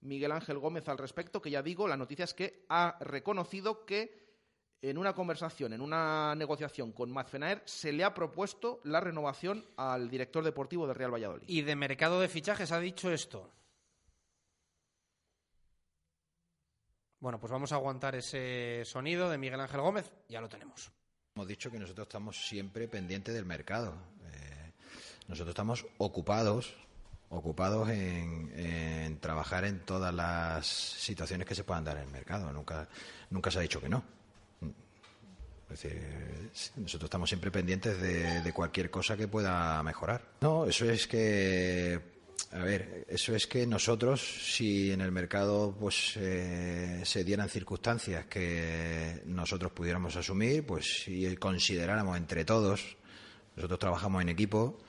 Miguel 0.00 0.32
Ángel 0.32 0.58
Gómez 0.58 0.88
al 0.88 0.96
respecto, 0.96 1.42
que 1.42 1.50
ya 1.50 1.62
digo, 1.62 1.86
la 1.86 1.98
noticia 1.98 2.24
es 2.24 2.32
que 2.32 2.64
ha 2.70 2.96
reconocido 3.00 3.84
que 3.84 4.29
en 4.82 4.96
una 4.96 5.12
conversación, 5.12 5.72
en 5.72 5.80
una 5.80 6.34
negociación 6.34 6.92
con 6.92 7.10
Mazfenaer, 7.10 7.62
se 7.66 7.92
le 7.92 8.04
ha 8.04 8.14
propuesto 8.14 8.80
la 8.84 9.00
renovación 9.00 9.64
al 9.76 10.08
director 10.08 10.42
deportivo 10.42 10.86
del 10.86 10.96
Real 10.96 11.12
Valladolid. 11.12 11.44
Y 11.46 11.62
de 11.62 11.76
mercado 11.76 12.20
de 12.20 12.28
fichajes 12.28 12.72
ha 12.72 12.80
dicho 12.80 13.12
esto. 13.12 13.50
Bueno, 17.18 17.38
pues 17.38 17.52
vamos 17.52 17.70
a 17.72 17.74
aguantar 17.74 18.14
ese 18.14 18.82
sonido 18.86 19.28
de 19.28 19.36
Miguel 19.36 19.60
Ángel 19.60 19.82
Gómez. 19.82 20.10
Ya 20.28 20.40
lo 20.40 20.48
tenemos. 20.48 20.90
Hemos 21.34 21.46
dicho 21.46 21.70
que 21.70 21.78
nosotros 21.78 22.06
estamos 22.06 22.48
siempre 22.48 22.88
pendientes 22.88 23.34
del 23.34 23.44
mercado. 23.44 23.92
Eh, 24.24 24.72
nosotros 25.28 25.50
estamos 25.50 25.84
ocupados, 25.98 26.74
ocupados 27.28 27.90
en, 27.90 28.50
en, 28.58 29.20
trabajar 29.20 29.66
en 29.66 29.80
todas 29.80 30.14
las 30.14 30.66
situaciones 30.66 31.46
que 31.46 31.54
se 31.54 31.64
puedan 31.64 31.84
dar 31.84 31.98
en 31.98 32.04
el 32.04 32.10
mercado. 32.10 32.50
Nunca, 32.54 32.88
nunca 33.28 33.50
se 33.50 33.58
ha 33.58 33.62
dicho 33.62 33.82
que 33.82 33.90
no. 33.90 34.19
Es 35.72 35.82
decir, 35.82 36.70
nosotros 36.76 37.04
estamos 37.08 37.28
siempre 37.28 37.50
pendientes 37.50 38.00
de, 38.00 38.52
cualquier 38.52 38.90
cosa 38.90 39.16
que 39.16 39.28
pueda 39.28 39.82
mejorar. 39.82 40.22
No, 40.40 40.66
eso 40.66 40.90
es 40.90 41.06
que, 41.06 42.00
a 42.52 42.58
ver, 42.58 43.06
eso 43.08 43.34
es 43.34 43.46
que 43.46 43.66
nosotros, 43.66 44.20
si 44.54 44.90
en 44.90 45.00
el 45.00 45.12
mercado 45.12 45.76
pues 45.78 46.16
eh, 46.16 47.02
se 47.04 47.22
dieran 47.22 47.48
circunstancias 47.48 48.26
que 48.26 49.22
nosotros 49.26 49.72
pudiéramos 49.72 50.16
asumir, 50.16 50.66
pues 50.66 51.04
si 51.04 51.36
consideráramos 51.36 52.16
entre 52.16 52.44
todos, 52.44 52.96
nosotros 53.54 53.78
trabajamos 53.78 54.22
en 54.22 54.30
equipo, 54.30 54.80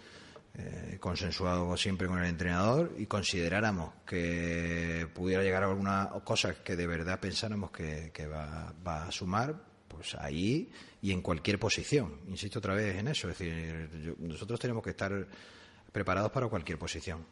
eh, 0.53 0.97
consensuado 0.99 1.77
siempre 1.77 2.07
con 2.07 2.19
el 2.19 2.25
entrenador 2.25 2.93
y 2.97 3.05
consideráramos 3.05 3.93
que 4.05 5.07
pudiera 5.13 5.43
llegar 5.43 5.63
a 5.63 5.67
alguna 5.67 6.09
cosa 6.25 6.55
que 6.55 6.75
de 6.75 6.87
verdad 6.87 7.21
pensáramos 7.21 7.71
que, 7.71 8.11
va, 8.27 8.73
a 8.85 9.11
sumar, 9.11 9.55
pues 10.01 10.15
ahí 10.15 10.67
y 11.01 11.11
en 11.11 11.21
cualquier 11.21 11.59
posición. 11.59 12.21
Insisto 12.27 12.57
otra 12.59 12.73
vez 12.73 12.97
en 12.97 13.07
eso. 13.07 13.29
Es 13.29 13.37
decir, 13.37 14.15
nosotros 14.19 14.59
tenemos 14.59 14.83
que 14.83 14.89
estar 14.89 15.27
preparados 15.91 16.31
para 16.31 16.47
cualquier 16.47 16.79
posición. 16.79 17.23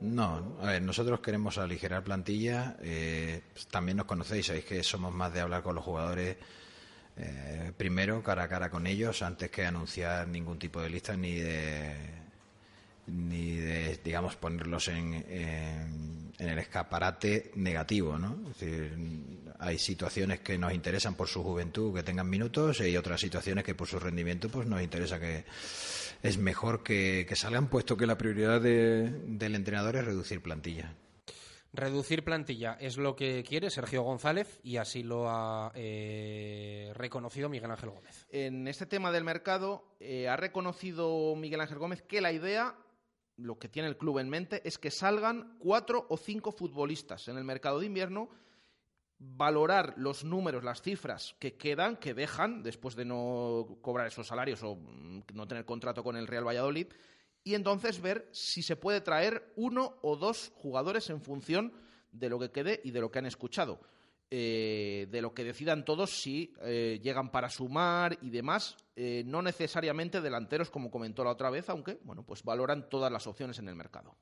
No, 0.00 0.58
a 0.60 0.66
ver, 0.66 0.82
nosotros 0.82 1.20
queremos 1.20 1.56
aligerar 1.56 2.04
plantilla. 2.04 2.76
Eh, 2.82 3.44
también 3.70 3.96
nos 3.96 4.06
conocéis, 4.06 4.46
sabéis 4.46 4.66
que 4.66 4.82
somos 4.82 5.12
más 5.12 5.32
de 5.32 5.40
hablar 5.40 5.62
con 5.62 5.74
los 5.74 5.82
jugadores 5.82 6.36
eh, 7.16 7.72
primero, 7.76 8.22
cara 8.22 8.44
a 8.44 8.48
cara 8.48 8.70
con 8.70 8.86
ellos, 8.86 9.22
antes 9.22 9.50
que 9.50 9.64
anunciar 9.64 10.28
ningún 10.28 10.58
tipo 10.58 10.80
de 10.80 10.90
lista 10.90 11.16
ni 11.16 11.34
de 11.34 11.96
ni 13.08 13.56
de, 13.56 13.98
digamos, 14.04 14.36
ponerlos 14.36 14.88
en, 14.88 15.14
en, 15.14 16.32
el 16.38 16.58
escaparate 16.58 17.50
negativo, 17.56 18.18
¿no? 18.18 18.38
Es 18.50 18.60
decir, 18.60 18.96
hay 19.58 19.78
situaciones 19.78 20.40
que 20.40 20.56
nos 20.56 20.72
interesan 20.72 21.14
por 21.14 21.28
su 21.28 21.42
juventud 21.42 21.94
que 21.94 22.02
tengan 22.02 22.28
minutos 22.30 22.80
y 22.80 22.84
hay 22.84 22.96
otras 22.96 23.20
situaciones 23.20 23.64
que 23.64 23.74
por 23.74 23.88
su 23.88 23.98
rendimiento 23.98 24.48
pues 24.48 24.68
nos 24.68 24.80
interesa 24.82 25.18
que 25.18 25.44
es 26.22 26.38
mejor 26.38 26.82
que, 26.82 27.26
salgan, 27.34 27.68
puesto 27.68 27.96
que 27.96 28.06
la 28.06 28.18
prioridad 28.18 28.60
del 28.60 29.54
entrenador 29.54 29.96
es 29.96 30.04
reducir 30.04 30.42
plantilla. 30.42 30.94
Reducir 31.72 32.24
plantilla 32.24 32.78
es 32.80 32.96
lo 32.96 33.14
que 33.14 33.44
quiere 33.44 33.70
Sergio 33.70 34.02
González 34.02 34.58
y 34.62 34.78
así 34.78 35.02
lo 35.02 35.28
ha 35.28 35.70
eh, 35.74 36.92
reconocido 36.94 37.50
Miguel 37.50 37.70
Ángel 37.70 37.90
Gómez. 37.90 38.26
En 38.30 38.66
este 38.68 38.86
tema 38.86 39.12
del 39.12 39.24
mercado 39.24 39.84
eh, 40.00 40.28
ha 40.28 40.36
reconocido 40.36 41.36
Miguel 41.36 41.60
Ángel 41.60 41.78
Gómez 41.78 42.02
que 42.02 42.22
la 42.22 42.32
idea, 42.32 42.74
lo 43.38 43.58
que 43.58 43.68
tiene 43.68 43.88
el 43.88 43.96
club 43.96 44.18
en 44.18 44.28
mente, 44.28 44.60
es 44.64 44.78
que 44.78 44.90
salgan 44.90 45.56
cuatro 45.58 46.06
o 46.10 46.16
cinco 46.16 46.52
futbolistas 46.52 47.28
en 47.28 47.38
el 47.38 47.44
mercado 47.44 47.80
de 47.80 47.86
invierno, 47.86 48.28
valorar 49.18 49.94
los 49.96 50.24
números, 50.24 50.62
las 50.62 50.82
cifras 50.82 51.34
que 51.38 51.56
quedan, 51.56 51.96
que 51.96 52.14
dejan 52.14 52.62
después 52.62 52.94
de 52.94 53.04
no 53.04 53.78
cobrar 53.80 54.06
esos 54.06 54.26
salarios 54.26 54.62
o 54.62 54.76
mm, 54.76 55.22
no 55.34 55.48
tener 55.48 55.64
contrato 55.64 56.04
con 56.04 56.16
el 56.16 56.26
Real 56.26 56.46
Valladolid 56.46 56.86
y 57.44 57.54
entonces 57.54 58.00
ver 58.00 58.28
si 58.32 58.62
se 58.62 58.76
puede 58.76 59.00
traer 59.00 59.52
uno 59.56 59.98
o 60.02 60.16
dos 60.16 60.52
jugadores 60.56 61.08
en 61.10 61.22
función 61.22 61.72
de 62.12 62.28
lo 62.28 62.38
que 62.38 62.50
quede 62.50 62.80
y 62.84 62.90
de 62.90 63.00
lo 63.00 63.10
que 63.10 63.18
han 63.18 63.26
escuchado. 63.26 63.80
Eh, 64.30 65.06
de 65.10 65.22
lo 65.22 65.32
que 65.32 65.42
decidan 65.42 65.86
todos 65.86 66.10
si 66.10 66.52
eh, 66.60 67.00
llegan 67.02 67.30
para 67.30 67.48
sumar 67.48 68.18
y 68.20 68.28
demás, 68.28 68.76
eh, 69.00 69.22
no 69.24 69.42
necesariamente 69.42 70.20
delanteros 70.20 70.70
como 70.70 70.90
comentó 70.90 71.22
la 71.22 71.30
otra 71.30 71.50
vez, 71.50 71.68
aunque 71.68 72.00
bueno, 72.02 72.24
pues 72.24 72.42
valoran 72.42 72.88
todas 72.88 73.12
las 73.12 73.28
opciones 73.28 73.56
en 73.60 73.68
el 73.68 73.76
mercado. 73.76 74.16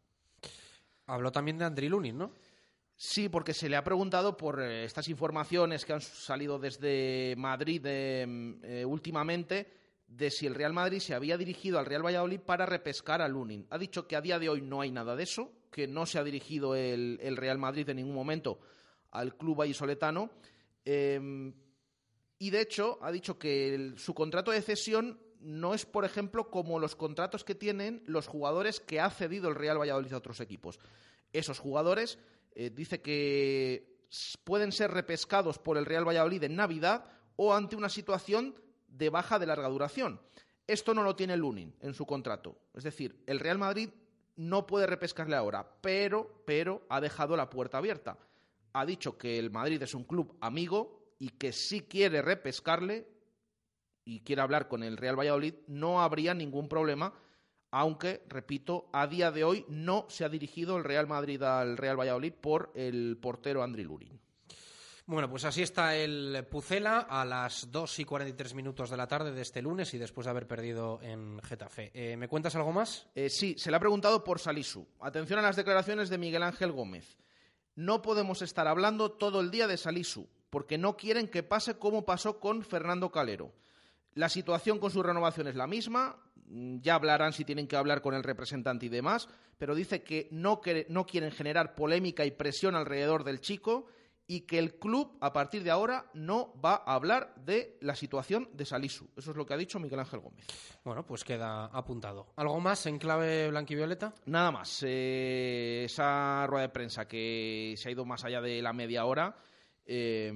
Habló 1.07 1.33
también 1.33 1.57
de 1.57 1.65
Andri 1.65 1.89
Lunin, 1.89 2.19
¿no? 2.19 2.33
Sí, 2.95 3.31
porque 3.31 3.55
se 3.55 3.71
le 3.71 3.77
ha 3.77 3.85
preguntado 3.85 4.37
por 4.37 4.61
estas 4.61 5.09
informaciones 5.09 5.87
que 5.87 5.95
han 5.95 6.03
salido 6.03 6.59
desde 6.59 7.35
Madrid 7.39 7.87
últimamente 8.85 9.67
de 10.09 10.31
si 10.31 10.47
el 10.47 10.55
Real 10.55 10.75
Madrid 10.75 10.99
se 10.99 11.15
había 11.15 11.39
dirigido 11.39 11.79
al 11.79 11.87
Real 11.87 12.05
Valladolid 12.05 12.41
para 12.41 12.67
repescar 12.67 13.23
a 13.23 13.29
Lunin. 13.29 13.67
Ha 13.71 13.79
dicho 13.79 14.07
que 14.07 14.17
a 14.17 14.21
día 14.21 14.39
de 14.39 14.51
hoy 14.51 14.61
no 14.61 14.83
hay 14.83 14.91
nada 14.91 15.17
de 15.17 15.23
eso, 15.23 15.53
que 15.71 15.87
no 15.87 16.05
se 16.05 16.19
ha 16.19 16.25
dirigido 16.25 16.75
el, 16.75 17.37
Real 17.37 17.57
Madrid 17.57 17.89
en 17.89 17.97
ningún 17.97 18.15
momento 18.15 18.61
al 19.11 19.37
club 19.37 19.57
vallisoletano. 19.57 20.31
Em, 20.85 21.53
y 22.39 22.51
de 22.51 22.61
hecho 22.61 22.99
ha 23.03 23.11
dicho 23.11 23.39
que 23.39 23.95
su 23.97 24.15
contrato 24.15 24.51
de 24.51 24.63
cesión 24.63 25.21
no 25.41 25.75
es, 25.75 25.87
por 25.87 26.05
ejemplo, 26.05 26.51
como 26.51 26.79
los 26.79 26.97
contratos 26.97 27.45
que 27.45 27.55
tienen 27.55 28.03
los 28.07 28.27
jugadores 28.27 28.81
que 28.81 29.01
ha 29.01 29.11
cedido 29.11 29.49
el 29.49 29.55
Real 29.55 29.79
Valladolid 29.79 30.13
a 30.13 30.19
otros 30.19 30.41
equipos. 30.41 30.79
Esos 31.33 31.59
jugadores 31.59 32.19
eh, 32.55 32.71
dice 32.71 33.01
que 33.01 33.97
pueden 34.45 34.73
ser 34.73 34.91
repescados 34.91 35.59
por 35.59 35.77
el 35.77 35.87
Real 35.87 36.07
Valladolid 36.07 36.43
en 36.45 36.57
Navidad 36.57 37.05
o 37.37 37.55
ante 37.55 37.77
una 37.77 37.89
situación 37.89 38.55
de 38.89 39.11
baja 39.11 39.39
de 39.39 39.47
larga 39.47 39.69
duración. 39.69 40.21
Esto 40.67 40.95
no 40.95 41.03
lo 41.03 41.15
tiene 41.15 41.37
Lunin 41.37 41.75
en 41.81 41.95
su 41.95 42.07
contrato. 42.07 42.59
Es 42.75 42.85
decir, 42.85 43.23
el 43.27 43.39
Real 43.39 43.59
Madrid 43.59 43.91
no 44.37 44.67
puede 44.67 44.87
repescarle 44.87 45.37
ahora, 45.37 45.67
pero, 45.81 46.43
pero 46.45 46.87
ha 46.89 47.01
dejado 47.01 47.37
la 47.37 47.51
puerta 47.51 47.79
abierta. 47.79 48.19
Ha 48.73 48.85
dicho 48.85 49.17
que 49.17 49.39
el 49.39 49.51
Madrid 49.51 49.83
es 49.83 49.95
un 49.95 50.05
club 50.05 50.37
amigo 50.41 50.96
y 51.19 51.31
que 51.31 51.53
si 51.53 51.83
quiere 51.83 52.23
repescarle 52.23 53.09
y 54.05 54.21
quiere 54.21 54.43
hablar 54.43 54.69
con 54.69 54.83
el 54.83 54.97
Real 54.97 55.19
Valladolid, 55.19 55.55
no 55.67 56.03
habría 56.03 56.35
ningún 56.35 56.69
problema, 56.69 57.15
aunque, 57.71 58.23
repito, 58.29 58.89
a 58.93 59.07
día 59.07 59.31
de 59.31 59.45
hoy 59.45 59.65
no 59.69 60.07
se 60.09 60.25
ha 60.25 60.29
dirigido 60.29 60.77
el 60.77 60.85
Real 60.85 61.07
Madrid 61.07 61.43
al 61.43 61.77
Real 61.77 61.99
Valladolid 61.99 62.33
por 62.33 62.73
el 62.75 63.19
portero 63.21 63.63
Andri 63.63 63.85
Lunin. 63.85 64.21
Bueno, 65.09 65.31
pues 65.31 65.45
así 65.45 65.63
está 65.63 65.95
el 65.95 66.45
Pucela 66.51 66.99
a 66.99 67.25
las 67.25 67.71
2 67.71 68.01
y 68.01 68.05
43 68.05 68.55
minutos 68.55 68.91
de 68.91 68.97
la 68.97 69.07
tarde 69.07 69.31
de 69.31 69.41
este 69.41 69.63
lunes 69.63 69.95
y 69.95 69.99
después 69.99 70.25
de 70.25 70.33
haber 70.33 70.49
perdido 70.49 70.99
en 71.01 71.41
Getafe. 71.43 71.93
Eh, 71.95 72.17
¿Me 72.17 72.27
cuentas 72.27 72.57
algo 72.57 72.73
más? 72.73 73.07
Eh, 73.15 73.31
sí, 73.31 73.55
se 73.57 73.71
le 73.71 73.77
ha 73.77 73.81
preguntado 73.81 74.25
por 74.25 74.41
Salisu. 74.41 74.89
Atención 74.99 75.39
a 75.39 75.43
las 75.43 75.55
declaraciones 75.55 76.09
de 76.09 76.19
Miguel 76.19 76.43
Ángel 76.43 76.73
Gómez. 76.73 77.19
No 77.77 78.03
podemos 78.03 78.43
estar 78.43 78.67
hablando 78.67 79.13
todo 79.13 79.41
el 79.41 79.53
día 79.53 79.69
de 79.69 79.77
Salisu, 79.77 80.29
porque 80.51 80.79
no 80.79 80.97
quieren 80.97 81.29
que 81.29 81.43
pase 81.43 81.79
como 81.79 82.05
pasó 82.05 82.41
con 82.41 82.63
Fernando 82.63 83.11
Calero. 83.11 83.53
La 84.15 84.29
situación 84.29 84.79
con 84.79 84.91
su 84.91 85.03
renovación 85.03 85.47
es 85.47 85.57
la 85.57 85.67
misma, 85.67 86.17
mm, 86.47 86.79
ya 86.81 86.95
hablarán 86.95 87.33
si 87.33 87.45
tienen 87.45 87.69
que 87.69 87.77
hablar 87.77 88.01
con 88.01 88.15
el 88.15 88.23
representante 88.23 88.87
y 88.87 88.89
demás, 88.89 89.29
pero 89.59 89.75
dice 89.75 90.03
que 90.03 90.29
no, 90.31 90.61
que 90.61 90.87
no 90.89 91.07
quieren 91.07 91.31
generar 91.31 91.75
polémica 91.75 92.25
y 92.25 92.31
presión 92.31 92.75
alrededor 92.75 93.25
del 93.25 93.41
chico 93.41 93.87
y 94.29 94.41
que 94.41 94.59
el 94.59 94.79
club 94.79 95.17
a 95.21 95.33
partir 95.33 95.63
de 95.63 95.71
ahora 95.71 96.11
no 96.15 96.53
va 96.61 96.83
a 96.85 96.95
hablar 96.95 97.35
de 97.37 97.79
la 97.81 97.95
situación 97.95 98.49
de 98.53 98.65
Salisu. 98.65 99.09
Eso 99.17 99.31
es 99.31 99.37
lo 99.37 99.47
que 99.47 99.55
ha 99.55 99.57
dicho 99.57 99.79
Miguel 99.79 100.01
Ángel 100.01 100.21
Gómez. 100.21 100.47
Bueno, 100.85 101.07
pues 101.07 101.23
queda 101.23 101.67
apuntado. 101.67 102.33
¿Algo 102.37 102.59
más 102.61 102.87
en 102.87 102.99
clave 102.99 103.51
blanquivioleta? 103.51 104.15
Nada 104.27 104.51
más. 104.51 104.83
Eh, 104.85 105.85
esa 105.85 106.47
rueda 106.47 106.63
de 106.63 106.73
prensa 106.73 107.07
que 107.07 107.75
se 107.77 107.89
ha 107.89 107.93
ido 107.93 108.05
más 108.05 108.25
allá 108.25 108.41
de 108.41 108.61
la 108.63 108.73
media 108.73 109.05
hora. 109.05 109.37
Eh, 109.89 110.33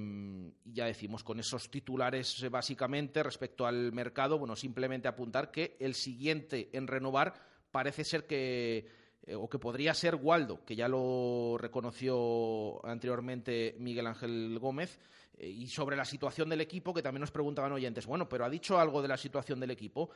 ya 0.63 0.85
decimos 0.85 1.23
con 1.23 1.39
esos 1.39 1.69
titulares 1.69 2.41
eh, 2.41 2.49
básicamente 2.49 3.21
respecto 3.21 3.65
al 3.65 3.91
mercado, 3.91 4.39
bueno, 4.39 4.55
simplemente 4.55 5.09
apuntar 5.09 5.51
que 5.51 5.75
el 5.79 5.93
siguiente 5.93 6.69
en 6.71 6.87
renovar 6.87 7.33
parece 7.69 8.05
ser 8.05 8.25
que 8.25 8.87
eh, 9.23 9.35
o 9.35 9.47
que 9.47 9.59
podría 9.59 9.93
ser 9.93 10.15
Waldo, 10.15 10.65
que 10.65 10.75
ya 10.75 10.87
lo 10.87 11.55
reconoció 11.59 12.83
anteriormente 12.83 13.75
Miguel 13.77 14.07
Ángel 14.07 14.57
Gómez, 14.59 14.99
eh, 15.37 15.47
y 15.47 15.67
sobre 15.67 15.95
la 15.95 16.05
situación 16.05 16.49
del 16.49 16.61
equipo, 16.61 16.91
que 16.91 17.03
también 17.03 17.21
nos 17.21 17.31
preguntaban 17.31 17.71
oyentes, 17.71 18.07
bueno, 18.07 18.27
pero 18.27 18.45
¿ha 18.45 18.49
dicho 18.49 18.79
algo 18.79 18.99
de 19.01 19.07
la 19.07 19.17
situación 19.17 19.59
del 19.59 19.71
equipo? 19.71 20.09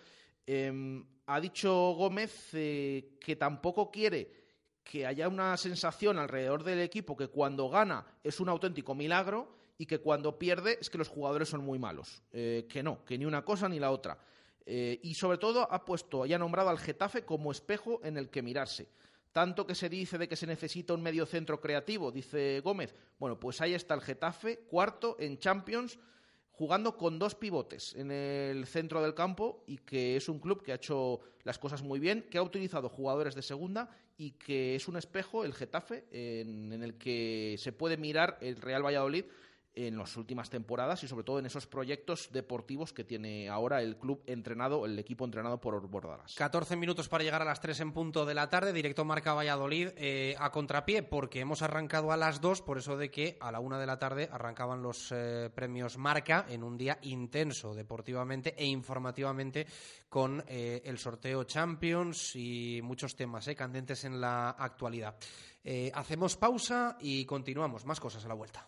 Em, 0.47 1.05
ha 1.27 1.39
dicho 1.39 1.71
Gómez 1.93 2.49
que 2.51 3.35
tampoco 3.37 3.91
quiere 3.91 4.44
que 4.85 5.05
haya 5.05 5.27
una 5.27 5.57
sensación 5.57 6.17
alrededor 6.17 6.63
del 6.63 6.79
equipo 6.79 7.17
que 7.17 7.27
cuando 7.27 7.67
gana 7.67 8.05
es 8.23 8.39
un 8.39 8.47
auténtico 8.47 8.95
milagro 8.95 9.53
y 9.77 9.85
que 9.85 9.99
cuando 9.99 10.39
pierde 10.39 10.77
es 10.79 10.89
que 10.89 10.97
los 10.97 11.09
jugadores 11.09 11.49
son 11.49 11.65
muy 11.65 11.77
malos. 11.77 12.23
que 12.31 12.81
no, 12.81 13.03
que 13.03 13.17
ni 13.17 13.25
una 13.25 13.43
cosa 13.43 13.67
ni 13.67 13.79
la 13.79 13.91
otra. 13.91 14.17
Eh, 14.65 14.99
y 15.03 15.13
sobre 15.13 15.37
todo 15.37 15.71
ha 15.71 15.85
puesto 15.85 16.25
y 16.25 16.33
ha 16.33 16.39
nombrado 16.39 16.69
al 16.69 16.79
Getafe 16.79 17.23
como 17.23 17.51
espejo 17.51 18.01
en 18.03 18.17
el 18.17 18.29
que 18.29 18.41
mirarse. 18.41 18.89
Tanto 19.31 19.67
que 19.67 19.75
se 19.75 19.89
dice 19.89 20.17
de 20.17 20.27
que 20.27 20.35
se 20.35 20.47
necesita 20.47 20.93
un 20.93 21.03
medio 21.03 21.25
centro 21.25 21.59
creativo, 21.59 22.11
dice 22.11 22.61
Gómez. 22.61 22.95
Bueno, 23.19 23.39
pues 23.39 23.61
ahí 23.61 23.73
está 23.73 23.93
el 23.93 24.01
Getafe, 24.01 24.59
cuarto 24.59 25.17
en 25.19 25.37
Champions, 25.37 25.99
jugando 26.57 26.97
con 26.97 27.19
dos 27.19 27.35
pivotes 27.35 27.93
en 27.95 28.11
el 28.11 28.65
centro 28.65 29.01
del 29.01 29.13
campo 29.13 29.63
y 29.67 29.77
que 29.77 30.15
es 30.15 30.29
un 30.29 30.39
club 30.39 30.63
que 30.63 30.71
ha 30.71 30.75
hecho 30.75 31.19
las 31.43 31.59
cosas 31.59 31.83
muy 31.83 31.99
bien, 31.99 32.25
que 32.29 32.37
ha 32.37 32.43
utilizado 32.43 32.87
jugadores 32.87 33.35
de 33.35 33.41
segunda 33.41 33.89
y 34.17 34.31
que 34.31 34.75
es 34.75 34.87
un 34.87 34.95
espejo, 34.95 35.43
el 35.43 35.53
Getafe, 35.53 36.05
en 36.11 36.81
el 36.81 36.97
que 36.97 37.55
se 37.59 37.73
puede 37.73 37.97
mirar 37.97 38.37
el 38.41 38.55
Real 38.55 38.85
Valladolid 38.85 39.25
en 39.75 39.97
las 39.97 40.15
últimas 40.17 40.49
temporadas 40.49 41.03
y 41.03 41.07
sobre 41.07 41.23
todo 41.23 41.39
en 41.39 41.45
esos 41.45 41.67
proyectos 41.67 42.29
deportivos 42.31 42.93
que 42.93 43.03
tiene 43.03 43.49
ahora 43.49 43.81
el 43.81 43.97
club 43.97 44.23
entrenado, 44.25 44.85
el 44.85 44.97
equipo 44.97 45.25
entrenado 45.25 45.59
por 45.59 45.87
Bordalas. 45.87 46.33
14 46.35 46.75
minutos 46.77 47.09
para 47.09 47.23
llegar 47.23 47.41
a 47.41 47.45
las 47.45 47.59
3 47.59 47.81
en 47.81 47.91
punto 47.91 48.25
de 48.25 48.33
la 48.33 48.49
tarde, 48.49 48.73
directo 48.73 49.05
Marca 49.05 49.33
Valladolid 49.33 49.89
eh, 49.97 50.35
a 50.39 50.51
contrapié 50.51 51.03
porque 51.03 51.41
hemos 51.41 51.61
arrancado 51.61 52.11
a 52.11 52.17
las 52.17 52.41
2, 52.41 52.61
por 52.61 52.77
eso 52.77 52.97
de 52.97 53.11
que 53.11 53.37
a 53.41 53.51
la 53.51 53.59
1 53.59 53.79
de 53.79 53.85
la 53.85 53.99
tarde 53.99 54.29
arrancaban 54.31 54.81
los 54.81 55.11
eh, 55.11 55.49
premios 55.53 55.97
Marca 55.97 56.45
en 56.49 56.63
un 56.63 56.77
día 56.77 56.97
intenso 57.01 57.73
deportivamente 57.73 58.55
e 58.57 58.65
informativamente 58.65 59.67
con 60.07 60.43
eh, 60.47 60.81
el 60.85 60.97
sorteo 60.97 61.43
Champions 61.43 62.35
y 62.35 62.79
muchos 62.81 63.15
temas 63.15 63.45
candentes 63.55 64.05
en 64.05 64.19
la 64.19 64.51
actualidad. 64.51 65.15
hacemos 65.93 66.37
pausa 66.37 66.97
y 67.01 67.25
continuamos, 67.25 67.85
más 67.85 67.99
cosas 67.99 68.23
a 68.25 68.27
la 68.27 68.33
vuelta. 68.33 68.67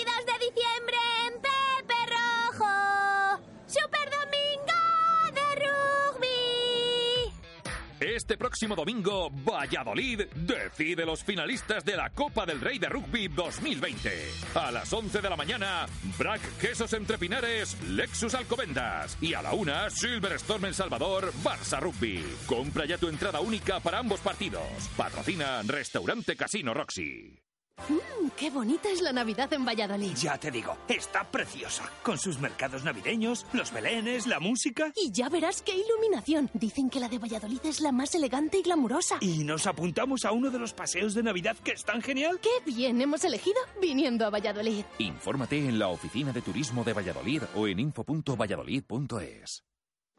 Este 8.31 8.39
próximo 8.39 8.77
domingo, 8.77 9.29
Valladolid 9.29 10.21
decide 10.33 11.05
los 11.05 11.21
finalistas 11.21 11.83
de 11.83 11.97
la 11.97 12.11
Copa 12.11 12.45
del 12.45 12.61
Rey 12.61 12.79
de 12.79 12.87
Rugby 12.87 13.27
2020. 13.27 14.09
A 14.55 14.71
las 14.71 14.93
11 14.93 15.19
de 15.19 15.29
la 15.29 15.35
mañana, 15.35 15.85
Brack 16.17 16.39
Quesos 16.57 16.93
entre 16.93 17.17
Pinares, 17.17 17.75
Lexus 17.89 18.33
Alcobendas. 18.33 19.17
Y 19.19 19.33
a 19.33 19.41
la 19.41 19.51
una, 19.51 19.89
Silverstone 19.89 20.69
El 20.69 20.73
Salvador, 20.73 21.33
Barça 21.43 21.81
Rugby. 21.81 22.23
Compra 22.45 22.85
ya 22.85 22.97
tu 22.97 23.09
entrada 23.09 23.41
única 23.41 23.81
para 23.81 23.99
ambos 23.99 24.21
partidos. 24.21 24.63
Patrocina 24.95 25.61
Restaurante 25.63 26.37
Casino 26.37 26.73
Roxy. 26.73 27.50
Mmm, 27.89 28.29
qué 28.37 28.49
bonita 28.49 28.89
es 28.89 29.01
la 29.01 29.11
Navidad 29.11 29.51
en 29.53 29.65
Valladolid. 29.65 30.13
Ya 30.15 30.37
te 30.37 30.51
digo, 30.51 30.77
está 30.87 31.29
preciosa. 31.29 31.83
Con 32.03 32.17
sus 32.17 32.39
mercados 32.39 32.83
navideños, 32.83 33.45
los 33.53 33.71
belenes, 33.73 34.27
la 34.27 34.39
música. 34.39 34.91
Y 34.95 35.11
ya 35.11 35.29
verás 35.29 35.61
qué 35.61 35.73
iluminación. 35.75 36.49
Dicen 36.53 36.89
que 36.89 36.99
la 36.99 37.09
de 37.09 37.17
Valladolid 37.17 37.59
es 37.63 37.81
la 37.81 37.91
más 37.91 38.13
elegante 38.15 38.59
y 38.59 38.61
glamurosa. 38.61 39.17
Y 39.21 39.43
nos 39.43 39.65
apuntamos 39.67 40.25
a 40.25 40.31
uno 40.31 40.51
de 40.51 40.59
los 40.59 40.73
paseos 40.73 41.13
de 41.13 41.23
Navidad 41.23 41.57
que 41.63 41.71
es 41.71 41.83
tan 41.83 42.01
genial. 42.01 42.39
Qué 42.41 42.71
bien 42.71 43.01
hemos 43.01 43.23
elegido 43.23 43.57
viniendo 43.81 44.25
a 44.25 44.29
Valladolid. 44.29 44.85
Infórmate 44.99 45.57
en 45.57 45.79
la 45.79 45.87
oficina 45.87 46.31
de 46.31 46.41
turismo 46.41 46.83
de 46.83 46.93
Valladolid 46.93 47.43
o 47.55 47.67
en 47.67 47.79
info.valladolid.es. 47.79 49.63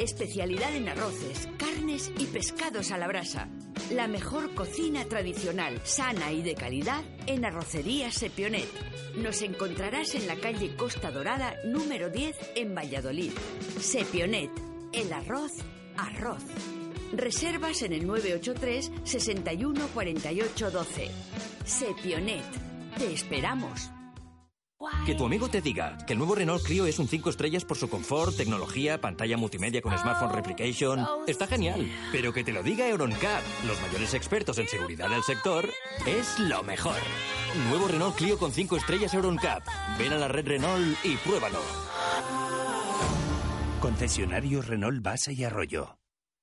Especialidad 0.00 0.74
en 0.74 0.88
arroces, 0.88 1.46
carnes 1.58 2.10
y 2.18 2.24
pescados 2.24 2.90
a 2.90 2.96
la 2.96 3.06
brasa. 3.06 3.50
La 3.90 4.08
mejor 4.08 4.54
cocina 4.54 5.04
tradicional, 5.04 5.78
sana 5.84 6.32
y 6.32 6.40
de 6.40 6.54
calidad 6.54 7.04
en 7.26 7.44
Arrocería 7.44 8.10
Sepionet. 8.10 8.66
Nos 9.16 9.42
encontrarás 9.42 10.14
en 10.14 10.26
la 10.26 10.36
calle 10.36 10.74
Costa 10.74 11.10
Dorada 11.10 11.54
número 11.66 12.08
10 12.08 12.34
en 12.56 12.74
Valladolid. 12.74 13.32
Sepionet, 13.78 14.50
el 14.94 15.12
arroz, 15.12 15.52
arroz. 15.98 16.44
Reservas 17.12 17.82
en 17.82 17.92
el 17.92 18.06
983 18.06 18.90
61 19.04 19.86
48 19.88 20.70
12. 20.70 21.10
Sepionet, 21.66 22.44
te 22.96 23.12
esperamos. 23.12 23.90
Que 25.06 25.14
tu 25.14 25.24
amigo 25.24 25.48
te 25.48 25.60
diga 25.60 25.96
que 26.06 26.12
el 26.12 26.18
nuevo 26.18 26.34
Renault 26.34 26.62
Clio 26.62 26.86
es 26.86 26.98
un 26.98 27.08
5 27.08 27.30
estrellas 27.30 27.64
por 27.64 27.76
su 27.76 27.88
confort, 27.88 28.36
tecnología, 28.36 29.00
pantalla 29.00 29.36
multimedia 29.36 29.80
con 29.80 29.96
smartphone 29.96 30.32
replication, 30.32 31.06
está 31.26 31.46
genial. 31.46 31.90
Pero 32.12 32.32
que 32.32 32.44
te 32.44 32.52
lo 32.52 32.62
diga 32.62 32.86
Euroncap, 32.86 33.42
los 33.66 33.80
mayores 33.80 34.14
expertos 34.14 34.58
en 34.58 34.68
seguridad 34.68 35.08
del 35.08 35.22
sector, 35.22 35.68
es 36.06 36.38
lo 36.38 36.62
mejor. 36.62 36.96
Nuevo 37.68 37.88
Renault 37.88 38.16
Clio 38.16 38.38
con 38.38 38.52
5 38.52 38.76
estrellas 38.76 39.14
Euroncap. 39.14 39.62
Ven 39.98 40.12
a 40.12 40.18
la 40.18 40.28
red 40.28 40.46
Renault 40.46 40.96
y 41.04 41.16
pruébalo. 41.16 41.60
Concesionario 43.80 44.62
Renault 44.62 45.02
Base 45.02 45.32
y 45.32 45.44
Arroyo. 45.44 45.99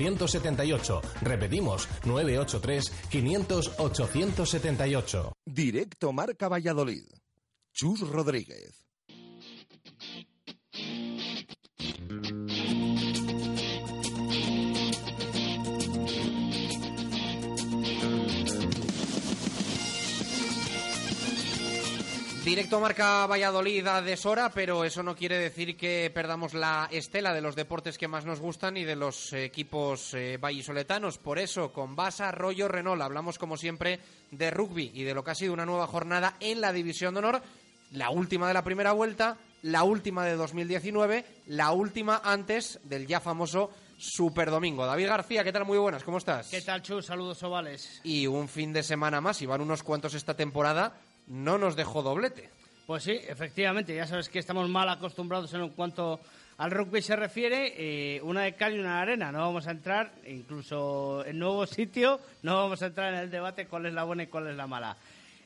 878. 0.00 1.02
Repetimos, 1.20 1.88
983 2.04 2.92
500 3.10 3.72
878. 3.78 5.32
Directo 5.46 6.12
Marca 6.12 6.48
Valladolid. 6.48 7.04
Chus 7.72 8.00
Rodríguez. 8.00 8.89
Directo 22.50 22.80
marca 22.80 23.28
Valladolid 23.28 23.86
a 23.86 24.02
deshora, 24.02 24.50
pero 24.50 24.82
eso 24.82 25.04
no 25.04 25.14
quiere 25.14 25.38
decir 25.38 25.76
que 25.76 26.10
perdamos 26.12 26.52
la 26.52 26.88
estela 26.90 27.32
de 27.32 27.40
los 27.40 27.54
deportes 27.54 27.96
que 27.96 28.08
más 28.08 28.24
nos 28.24 28.40
gustan 28.40 28.76
y 28.76 28.82
de 28.82 28.96
los 28.96 29.32
equipos 29.34 30.14
eh, 30.14 30.36
vallisoletanos. 30.36 31.18
Por 31.18 31.38
eso, 31.38 31.72
con 31.72 31.94
Basa, 31.94 32.32
Rollo, 32.32 32.66
Renault, 32.66 33.02
hablamos 33.02 33.38
como 33.38 33.56
siempre 33.56 34.00
de 34.32 34.50
rugby 34.50 34.90
y 34.92 35.04
de 35.04 35.14
lo 35.14 35.22
que 35.22 35.30
ha 35.30 35.36
sido 35.36 35.52
una 35.52 35.64
nueva 35.64 35.86
jornada 35.86 36.34
en 36.40 36.60
la 36.60 36.72
División 36.72 37.14
de 37.14 37.18
Honor, 37.18 37.42
la 37.92 38.10
última 38.10 38.48
de 38.48 38.54
la 38.54 38.64
primera 38.64 38.90
vuelta, 38.90 39.36
la 39.62 39.84
última 39.84 40.24
de 40.24 40.34
2019, 40.34 41.24
la 41.46 41.70
última 41.70 42.20
antes 42.24 42.80
del 42.82 43.06
ya 43.06 43.20
famoso 43.20 43.70
Super 43.96 44.50
Domingo. 44.50 44.86
David 44.86 45.06
García, 45.06 45.44
¿qué 45.44 45.52
tal? 45.52 45.66
Muy 45.66 45.78
buenas, 45.78 46.02
¿cómo 46.02 46.18
estás? 46.18 46.48
¿Qué 46.48 46.62
tal, 46.62 46.82
Chus? 46.82 47.06
Saludos 47.06 47.40
ovales. 47.44 48.00
Y 48.02 48.26
un 48.26 48.48
fin 48.48 48.72
de 48.72 48.82
semana 48.82 49.20
más, 49.20 49.40
y 49.40 49.46
van 49.46 49.60
unos 49.60 49.84
cuantos 49.84 50.14
esta 50.14 50.34
temporada, 50.34 50.94
no 51.30 51.58
nos 51.58 51.76
dejó 51.76 52.02
doblete. 52.02 52.50
Pues 52.86 53.04
sí, 53.04 53.12
efectivamente, 53.12 53.94
ya 53.94 54.06
sabes 54.06 54.28
que 54.28 54.40
estamos 54.40 54.68
mal 54.68 54.88
acostumbrados 54.88 55.54
en 55.54 55.68
cuanto 55.70 56.20
al 56.58 56.72
rugby 56.72 57.00
se 57.00 57.14
refiere, 57.14 57.72
eh, 57.76 58.20
una 58.22 58.42
de 58.42 58.54
cal 58.54 58.74
y 58.74 58.80
una 58.80 58.96
de 58.96 59.02
arena. 59.02 59.32
No 59.32 59.38
vamos 59.38 59.66
a 59.68 59.70
entrar, 59.70 60.12
incluso 60.26 61.24
en 61.24 61.38
nuevo 61.38 61.66
sitio, 61.66 62.20
no 62.42 62.56
vamos 62.56 62.82
a 62.82 62.86
entrar 62.86 63.14
en 63.14 63.20
el 63.20 63.30
debate 63.30 63.66
cuál 63.66 63.86
es 63.86 63.94
la 63.94 64.04
buena 64.04 64.24
y 64.24 64.26
cuál 64.26 64.48
es 64.48 64.56
la 64.56 64.66
mala. 64.66 64.96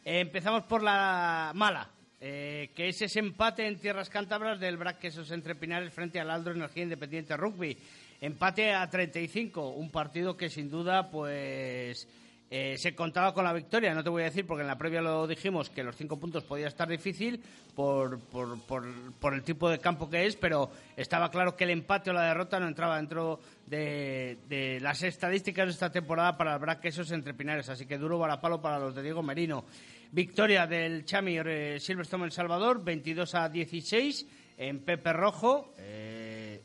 Eh, 0.04 0.20
empezamos 0.20 0.64
por 0.64 0.82
la 0.82 1.52
mala, 1.54 1.86
eh, 2.18 2.70
que 2.74 2.88
es 2.88 3.02
ese 3.02 3.18
empate 3.18 3.66
en 3.66 3.78
tierras 3.78 4.08
cántabras 4.08 4.58
del 4.58 4.78
Brac 4.78 4.98
Quesos 4.98 5.30
entre 5.30 5.54
Pinares 5.54 5.92
frente 5.92 6.18
al 6.18 6.30
Aldro 6.30 6.54
Energía 6.54 6.84
Independiente 6.84 7.36
Rugby. 7.36 7.76
Empate 8.22 8.72
a 8.72 8.88
35, 8.88 9.68
un 9.68 9.90
partido 9.90 10.34
que 10.34 10.48
sin 10.48 10.70
duda, 10.70 11.10
pues 11.10 12.08
eh, 12.50 12.76
se 12.78 12.94
contaba 12.94 13.32
con 13.32 13.42
la 13.42 13.52
victoria, 13.52 13.94
no 13.94 14.04
te 14.04 14.10
voy 14.10 14.22
a 14.22 14.26
decir 14.26 14.46
porque 14.46 14.60
en 14.60 14.68
la 14.68 14.78
previa 14.78 15.00
lo 15.00 15.26
dijimos 15.26 15.70
que 15.70 15.82
los 15.82 15.96
cinco 15.96 16.18
puntos 16.18 16.44
podía 16.44 16.68
estar 16.68 16.86
difícil 16.88 17.42
por, 17.74 18.20
por, 18.20 18.60
por, 18.60 19.34
el 19.34 19.42
tipo 19.42 19.68
de 19.68 19.78
campo 19.78 20.08
que 20.08 20.26
es, 20.26 20.36
pero 20.36 20.70
estaba 20.96 21.30
claro 21.30 21.56
que 21.56 21.64
el 21.64 21.70
empate 21.70 22.10
o 22.10 22.12
la 22.12 22.28
derrota 22.28 22.60
no 22.60 22.68
entraba 22.68 22.96
dentro 22.96 23.40
de, 23.66 24.78
las 24.80 25.02
estadísticas 25.02 25.66
de 25.66 25.72
esta 25.72 25.90
temporada 25.90 26.36
para 26.36 26.54
el 26.54 26.60
Braquesos 26.60 27.10
entre 27.10 27.34
Pinares, 27.34 27.68
así 27.70 27.86
que 27.86 27.98
duro 27.98 28.18
varapalo 28.18 28.60
para 28.60 28.78
los 28.78 28.94
de 28.94 29.02
Diego 29.02 29.22
Merino. 29.22 29.64
Victoria 30.12 30.66
del 30.66 31.04
Chami 31.04 31.38
eh, 31.38 31.78
Silverstone 31.80 32.26
El 32.26 32.32
Salvador, 32.32 32.84
22 32.84 33.34
a 33.34 33.48
16 33.48 34.26
en 34.58 34.78
Pepe 34.80 35.12
Rojo. 35.12 35.74
Eh, 35.78 36.60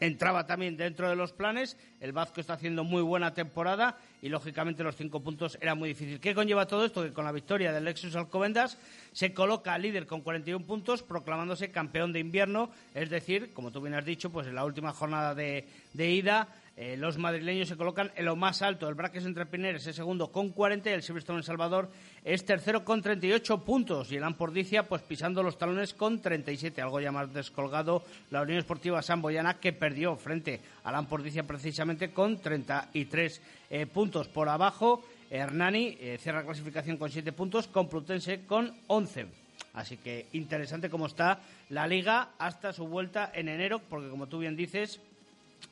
entraba 0.00 0.46
también 0.46 0.76
dentro 0.76 1.08
de 1.08 1.16
los 1.16 1.32
planes. 1.32 1.78
El 2.00 2.12
Vasco 2.12 2.40
está 2.40 2.54
haciendo 2.54 2.84
muy 2.84 3.02
buena 3.02 3.32
temporada 3.32 3.96
y, 4.24 4.30
lógicamente, 4.30 4.82
los 4.82 4.96
cinco 4.96 5.20
puntos 5.20 5.58
era 5.60 5.74
muy 5.74 5.90
difícil. 5.90 6.18
¿Qué 6.18 6.34
conlleva 6.34 6.64
todo 6.66 6.86
esto? 6.86 7.02
Que 7.02 7.12
con 7.12 7.26
la 7.26 7.30
victoria 7.30 7.74
del 7.74 7.84
Lexus 7.84 8.16
Alcobendas 8.16 8.78
se 9.12 9.34
coloca 9.34 9.76
líder 9.76 10.06
con 10.06 10.22
41 10.22 10.64
puntos, 10.64 11.02
proclamándose 11.02 11.70
campeón 11.70 12.14
de 12.14 12.20
invierno. 12.20 12.70
Es 12.94 13.10
decir, 13.10 13.52
como 13.52 13.70
tú 13.70 13.82
bien 13.82 13.92
has 13.92 14.06
dicho, 14.06 14.30
pues 14.30 14.46
en 14.46 14.54
la 14.54 14.64
última 14.64 14.94
jornada 14.94 15.34
de, 15.34 15.68
de 15.92 16.10
ida. 16.10 16.48
Eh, 16.76 16.96
los 16.96 17.18
madrileños 17.18 17.68
se 17.68 17.76
colocan 17.76 18.10
en 18.16 18.24
lo 18.24 18.34
más 18.34 18.60
alto. 18.60 18.88
El 18.88 18.96
Braques 18.96 19.24
entre 19.24 19.46
Pinares 19.46 19.86
es 19.86 19.94
segundo 19.94 20.32
con 20.32 20.50
40 20.50 20.90
y 20.90 20.92
el 20.92 21.02
Silverstone 21.02 21.38
El 21.38 21.44
Salvador 21.44 21.88
es 22.24 22.44
tercero 22.44 22.84
con 22.84 23.00
38 23.00 23.58
puntos. 23.58 24.10
Y 24.10 24.16
el 24.16 24.24
Ampordicia, 24.24 24.88
pues 24.88 25.02
pisando 25.02 25.44
los 25.44 25.56
talones 25.56 25.94
con 25.94 26.20
37. 26.20 26.82
Algo 26.82 27.00
ya 27.00 27.12
más 27.12 27.32
descolgado 27.32 28.02
la 28.30 28.42
Unión 28.42 28.58
Esportiva 28.58 29.02
Samboyana, 29.02 29.60
que 29.60 29.72
perdió 29.72 30.16
frente 30.16 30.60
al 30.82 30.96
Ampordicia 30.96 31.44
precisamente 31.44 32.10
con 32.10 32.38
33 32.38 33.40
eh, 33.70 33.86
puntos. 33.86 34.26
Por 34.26 34.48
abajo, 34.48 35.04
Hernani 35.30 35.96
eh, 36.00 36.18
cierra 36.20 36.42
clasificación 36.42 36.96
con 36.96 37.10
7 37.10 37.30
puntos, 37.32 37.68
Complutense 37.68 38.46
con 38.46 38.74
11. 38.88 39.26
Así 39.74 39.96
que 39.96 40.26
interesante 40.32 40.90
cómo 40.90 41.06
está 41.06 41.40
la 41.68 41.86
liga 41.86 42.30
hasta 42.38 42.72
su 42.72 42.86
vuelta 42.86 43.30
en 43.32 43.48
enero, 43.48 43.80
porque 43.88 44.08
como 44.08 44.26
tú 44.26 44.38
bien 44.38 44.56
dices, 44.56 45.00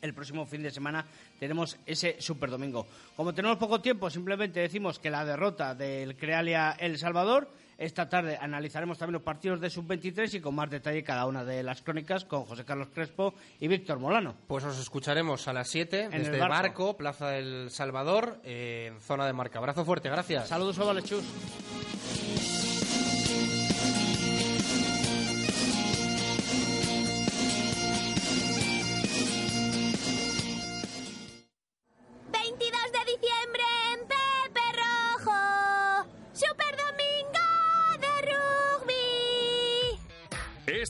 el 0.01 0.15
próximo 0.15 0.47
fin 0.47 0.63
de 0.63 0.71
semana 0.71 1.05
tenemos 1.39 1.77
ese 1.87 2.17
Super 2.21 2.51
Domingo. 2.51 2.87
Como 3.17 3.35
tenemos 3.35 3.59
poco 3.59 3.81
tiempo, 3.81 4.09
simplemente 4.11 4.61
decimos 4.61 4.99
que 4.99 5.11
la 5.11 5.25
derrota 5.25 5.75
del 5.75 6.17
Crealia 6.17 6.77
El 6.79 6.99
Salvador. 6.99 7.49
Esta 7.79 8.09
tarde 8.09 8.39
analizaremos 8.41 8.97
también 8.97 9.15
los 9.15 9.23
partidos 9.23 9.61
de 9.61 9.69
Sub-23 9.69 10.35
y 10.35 10.41
con 10.41 10.55
más 10.55 10.71
detalle 10.71 11.03
cada 11.03 11.27
una 11.27 11.45
de 11.45 11.65
las 11.65 11.83
crónicas 11.83 12.25
con 12.25 12.45
José 12.45 12.65
Carlos 12.65 12.89
Crespo 12.95 13.35
y 13.59 13.67
Víctor 13.67 13.99
Molano. 13.99 14.37
Pues 14.47 14.63
os 14.65 14.79
escucharemos 14.79 15.49
a 15.49 15.53
las 15.53 15.69
7 15.69 16.03
En 16.05 16.11
desde 16.13 16.35
el 16.35 16.39
barco. 16.39 16.53
barco. 16.53 16.97
Plaza 16.97 17.31
del 17.31 17.71
Salvador, 17.71 18.39
eh, 18.45 18.93
zona 19.01 19.27
de 19.27 19.33
marca. 19.33 19.59
Abrazo 19.59 19.85
fuerte, 19.85 20.09
gracias. 20.09 20.49
Saludos, 20.49 20.79
Ovalechus. 20.79 21.25
¡22 21.25 22.22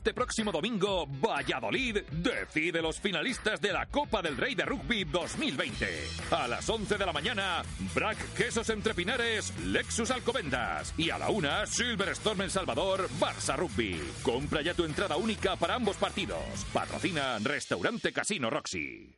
Este 0.02 0.14
próximo 0.14 0.50
domingo, 0.50 1.06
Valladolid 1.06 1.98
decide 2.10 2.82
los 2.82 2.98
finalistas 2.98 3.60
de 3.60 3.72
la 3.72 3.86
Copa 3.86 4.20
del 4.20 4.36
Rey 4.36 4.56
de 4.56 4.64
Rugby 4.64 5.04
2020. 5.04 5.86
A 6.32 6.48
las 6.48 6.68
11 6.68 6.98
de 6.98 7.06
la 7.06 7.12
mañana, 7.12 7.62
Brack 7.94 8.18
Quesos 8.34 8.68
Entre 8.70 8.94
Pinares, 8.94 9.56
Lexus 9.64 10.10
Alcobendas. 10.10 10.92
Y 10.98 11.10
a 11.10 11.18
la 11.18 11.30
una, 11.30 11.66
Silverstorm 11.66 12.40
El 12.40 12.50
Salvador, 12.50 13.08
Barça 13.20 13.56
Rugby. 13.56 14.02
Compra 14.24 14.60
ya 14.60 14.74
tu 14.74 14.82
entrada 14.82 15.16
única 15.16 15.54
para 15.54 15.76
ambos 15.76 15.96
partidos. 15.98 16.42
Patrocina 16.72 17.38
Restaurante 17.38 18.12
Casino 18.12 18.50
Roxy. 18.50 19.14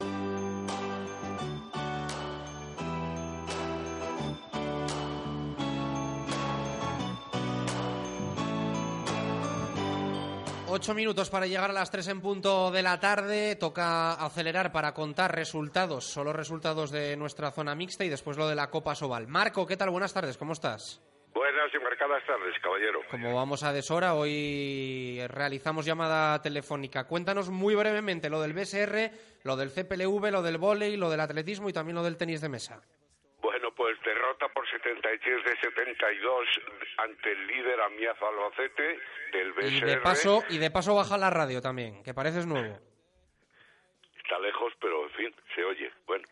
Ocho 10.77 10.93
minutos 10.93 11.31
para 11.31 11.47
llegar 11.47 11.70
a 11.70 11.72
las 11.72 11.89
tres 11.89 12.09
en 12.09 12.20
punto 12.20 12.72
de 12.72 12.83
la 12.83 12.99
tarde. 12.99 13.55
Toca 13.55 14.14
acelerar 14.14 14.72
para 14.72 14.93
contar 14.93 15.33
resultados, 15.33 16.05
solo 16.05 16.33
resultados 16.33 16.91
de 16.91 17.16
nuestra 17.16 17.53
zona 17.53 17.77
mixta 17.77 18.05
y 18.05 18.09
después 18.09 18.37
lo 18.37 18.49
de 18.49 18.57
la 18.57 18.70
Copa 18.70 18.97
Sobal. 18.97 19.29
Marco, 19.29 19.68
¿qué 19.68 19.77
tal? 19.77 19.91
Buenas 19.91 20.12
tardes, 20.12 20.37
¿cómo 20.37 20.53
estás? 20.53 21.01
Buenas 21.33 21.72
y 21.72 21.79
marcadas 21.79 22.27
tardes, 22.27 22.61
caballero. 22.61 23.03
Como 23.09 23.37
vamos 23.37 23.62
a 23.62 23.72
deshora, 23.72 24.14
hoy 24.14 25.25
realizamos 25.29 25.87
llamada 25.87 26.43
telefónica. 26.43 27.07
Cuéntanos 27.07 27.51
muy 27.51 27.77
brevemente 27.77 28.29
lo 28.29 28.41
del 28.43 28.53
BSR, 28.53 29.12
lo 29.45 29.55
del 29.55 29.70
CPLV, 29.70 30.33
lo 30.33 30.43
del 30.43 30.59
vóley, 30.59 30.97
lo 30.97 31.09
del 31.09 31.20
atletismo 31.20 31.68
y 31.68 31.72
también 31.72 31.95
lo 31.95 32.03
del 32.03 32.16
tenis 32.16 32.41
de 32.41 32.49
mesa. 32.49 32.83
Bueno, 33.41 33.68
pues 33.77 33.97
derrota 34.05 34.49
por 34.49 34.64
73 34.75 35.45
de 35.45 35.57
72 35.61 36.49
ante 36.99 37.33
el 37.33 37.47
líder 37.47 37.81
Amiazo 37.81 38.27
Albacete 38.27 38.99
del 39.33 39.53
BSR. 39.53 39.72
Y 39.72 39.81
de 39.81 39.97
paso, 39.99 40.43
y 40.49 40.59
de 40.59 40.70
paso 40.70 40.95
baja 40.95 41.16
la 41.16 41.31
radio 41.31 41.61
también, 41.61 42.03
que 42.03 42.12
pareces 42.12 42.47
nuevo. 42.47 42.79
Está 44.16 44.39
lejos, 44.41 44.72
pero 44.81 45.05
en 45.05 45.11
fin, 45.11 45.35
se 45.55 45.64
oye. 45.64 45.93
Bueno. 46.07 46.25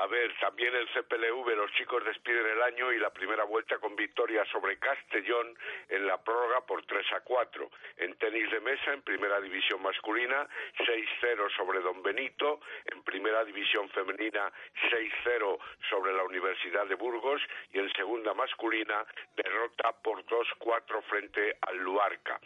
A 0.00 0.06
ver, 0.06 0.34
también 0.40 0.74
el 0.74 0.88
CPLV, 0.88 1.56
los 1.56 1.70
chicos 1.72 2.02
despiden 2.02 2.46
el 2.46 2.62
año 2.62 2.90
y 2.90 2.98
la 2.98 3.10
primera 3.10 3.44
vuelta 3.44 3.76
con 3.76 3.94
victoria 3.94 4.46
sobre 4.46 4.78
Castellón 4.78 5.54
en 5.90 6.06
la 6.06 6.16
prórroga 6.16 6.64
por 6.64 6.82
3 6.86 7.04
a 7.12 7.20
4. 7.20 7.70
En 7.98 8.16
tenis 8.16 8.50
de 8.50 8.60
mesa, 8.60 8.94
en 8.94 9.02
primera 9.02 9.38
división 9.42 9.82
masculina, 9.82 10.48
6-0 10.78 11.54
sobre 11.54 11.80
Don 11.80 12.02
Benito. 12.02 12.60
En 12.86 13.02
primera 13.02 13.44
división 13.44 13.90
femenina, 13.90 14.50
6-0 14.90 15.58
sobre 15.90 16.14
la 16.14 16.24
Universidad 16.24 16.86
de 16.86 16.94
Burgos. 16.94 17.42
Y 17.74 17.78
en 17.80 17.92
segunda 17.92 18.32
masculina, 18.32 19.04
derrota 19.36 19.92
por 20.02 20.24
2-4 20.24 21.02
frente 21.10 21.58
al 21.60 21.76
Luarca. 21.76 22.40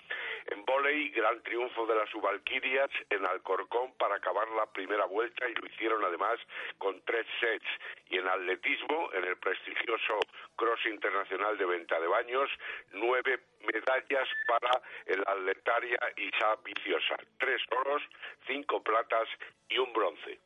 En 0.46 0.64
volei, 0.64 1.08
gran 1.10 1.40
triunfo 1.42 1.86
de 1.86 1.94
las 1.94 2.10
Subalquirias 2.10 2.90
en 3.10 3.24
Alcorcón 3.24 3.92
para 3.94 4.16
acabar 4.16 4.48
la 4.48 4.66
primera 4.66 5.04
vuelta 5.06 5.48
y 5.48 5.54
lo 5.54 5.66
hicieron 5.66 6.04
además 6.04 6.38
con 6.78 7.00
tres 7.04 7.26
Y 8.10 8.18
en 8.18 8.28
atletismo, 8.28 9.10
en 9.12 9.24
el 9.24 9.36
prestigioso 9.36 10.20
Cross 10.56 10.86
Internacional 10.86 11.58
de 11.58 11.66
Venta 11.66 11.98
de 11.98 12.06
Baños, 12.06 12.50
nueve 12.92 13.40
medallas 13.60 14.28
para 14.46 14.80
el 15.06 15.20
atletaria 15.26 15.98
Isa 16.16 16.56
Viciosa. 16.64 17.16
Tres 17.38 17.60
oros, 17.80 18.02
cinco 18.46 18.82
platas 18.82 19.28
y 19.68 19.78
un 19.78 19.92
bronce. 19.92 20.38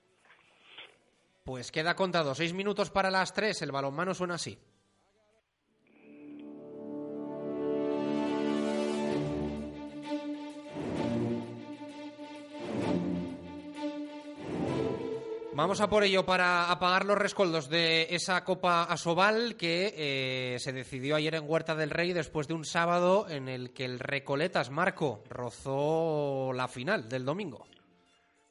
Pues 1.45 1.73
queda 1.73 1.95
contado, 1.95 2.35
seis 2.35 2.53
minutos 2.53 2.91
para 2.91 3.11
las 3.11 3.33
tres, 3.33 3.63
el 3.63 3.73
balonmano 3.73 4.15
suena 4.15 4.35
así. 4.35 4.59
Vamos 15.59 15.81
a 15.81 15.91
por 15.91 16.05
ello 16.05 16.25
para 16.25 16.71
apagar 16.71 17.05
los 17.05 17.19
rescoldos 17.19 17.69
de 17.69 18.15
esa 18.15 18.45
Copa 18.45 18.85
Asobal 18.85 19.57
que 19.59 19.91
eh, 19.91 20.59
se 20.61 20.73
decidió 20.73 21.17
ayer 21.17 21.35
en 21.35 21.51
Huerta 21.51 21.75
del 21.75 21.91
Rey 21.91 22.13
después 22.13 22.47
de 22.47 22.55
un 22.55 22.65
sábado 22.65 23.27
en 23.29 23.49
el 23.49 23.75
que 23.75 23.85
el 23.85 23.99
Recoletas 23.99 24.71
Marco 24.71 25.25
rozó 25.29 26.53
la 26.55 26.69
final 26.69 27.09
del 27.09 27.25
domingo. 27.25 27.67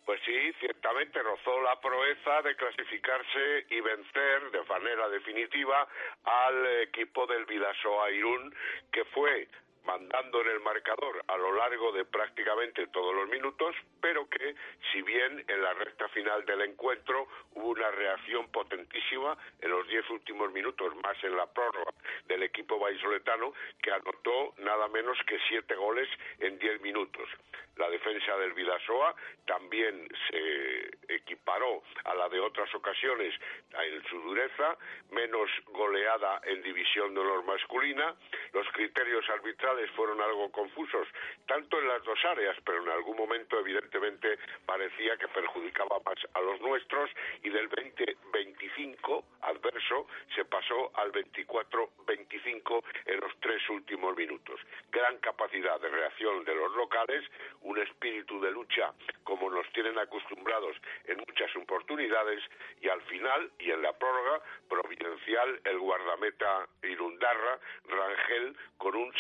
Pues 0.06 0.20
sí, 0.26 0.36
ciertamente 0.60 1.24
rozó 1.24 1.62
la 1.62 1.80
proeza 1.80 2.42
de 2.42 2.54
clasificarse 2.58 3.66
y 3.70 3.80
vencer 3.80 4.52
de 4.52 4.66
manera 4.66 5.08
definitiva 5.08 5.88
al 6.26 6.82
equipo 6.82 7.26
del 7.26 7.46
Vidasoa 7.46 8.12
Irún, 8.12 8.54
que 8.92 9.06
fue 9.06 9.48
mandando 9.88 10.42
en 10.42 10.50
el 10.50 10.60
marcador 10.60 11.24
a 11.28 11.38
lo 11.38 11.56
largo 11.56 11.94
de 11.94 12.04
prácticamente 12.04 12.88
todos 12.88 13.16
los 13.16 13.30
minutos, 13.30 13.74
pero 14.02 14.30
que 14.30 14.54
si 14.92 15.02
bien 15.02 15.44
en 15.48 15.64
la 15.64 15.74
recta 15.74 16.10
final 16.10 16.46
del 16.46 16.62
encuentro 16.62 17.28
hubo 17.54 17.70
una 17.70 17.90
reacción 17.92 18.52
potentísima 18.52 19.38
en 19.62 19.72
los 19.72 19.88
diez 19.88 20.08
últimos 20.10 20.52
minutos, 20.52 20.94
más 20.98 21.24
en 21.24 21.38
la 21.38 21.48
prórroga 21.48 21.94
del 22.26 22.44
equipo 22.44 22.78
vallisoletano, 22.78 23.54
que 23.82 23.92
anotó 23.92 24.54
nada 24.58 24.90
menos 24.90 25.18
que 25.26 25.40
siete 25.48 25.76
goles 25.76 26.10
en 26.40 26.60
diez 26.60 26.82
minutos. 26.82 27.30
La 27.78 27.90
defensa 27.90 28.36
del 28.38 28.54
Vidasoa 28.54 29.16
también 29.46 30.10
se 30.30 31.14
equiparó 31.14 31.84
a 32.06 32.16
la 32.16 32.28
de 32.28 32.40
otras 32.40 32.74
ocasiones 32.74 33.34
en 33.72 34.04
su 34.10 34.20
dureza, 34.22 34.76
menos 35.12 35.50
goleada 35.68 36.42
en 36.46 36.62
división 36.64 37.14
de 37.14 37.20
honor 37.22 37.44
masculina. 37.46 38.16
Los 38.52 38.68
criterios 38.70 39.30
arbitrales 39.30 39.77
fueron 39.96 40.22
algo 40.22 40.52
confusos, 40.52 41.08
tanto 41.46 41.80
en 41.80 41.88
las 41.88 42.04
dos 42.04 42.20
áreas, 42.26 42.56
pero 42.66 42.82
en 42.82 42.90
algún 42.90 43.18
momento 43.18 43.60
evidentemente 43.60 44.40
parecía 44.66 45.18
que 45.18 45.28
perjudicaba 45.28 46.00
más 46.06 46.18
a 46.34 46.42
los 46.42 46.60
nuestros 46.62 47.10
y 47.44 47.50
del 47.50 47.70
20-25 47.70 49.24
adverso 49.42 50.08
se 50.36 50.46
pasó 50.46 50.92
al 50.96 51.12
24-25 51.12 52.84
en 53.06 53.20
los 53.20 53.32
tres 53.40 53.70
últimos 53.70 54.16
minutos. 54.16 54.60
Gran 54.92 55.18
capacidad 55.20 55.80
de 55.80 55.90
reacción 55.90 56.44
de 56.44 56.56
los 56.56 56.76
locales, 56.76 57.24
un 57.62 57.78
espíritu 57.80 58.40
de 58.42 58.52
lucha 58.52 58.94
como 59.24 59.50
nos 59.50 59.70
tienen 59.74 59.98
acostumbrados 60.00 60.78
en 61.06 61.18
muchas 61.18 61.54
oportunidades 61.56 62.42
y 62.82 62.90
al 62.90 63.02
final 63.04 63.52
y 63.60 63.72
en 63.72 63.82
la 63.82 63.94
prórroga 63.94 64.42
providencial 64.70 65.60
el 65.66 65.80
guardameta 65.80 66.68
Irundarra 66.84 67.60
Rangel 67.90 68.56
con 68.78 68.96
un 68.96 69.14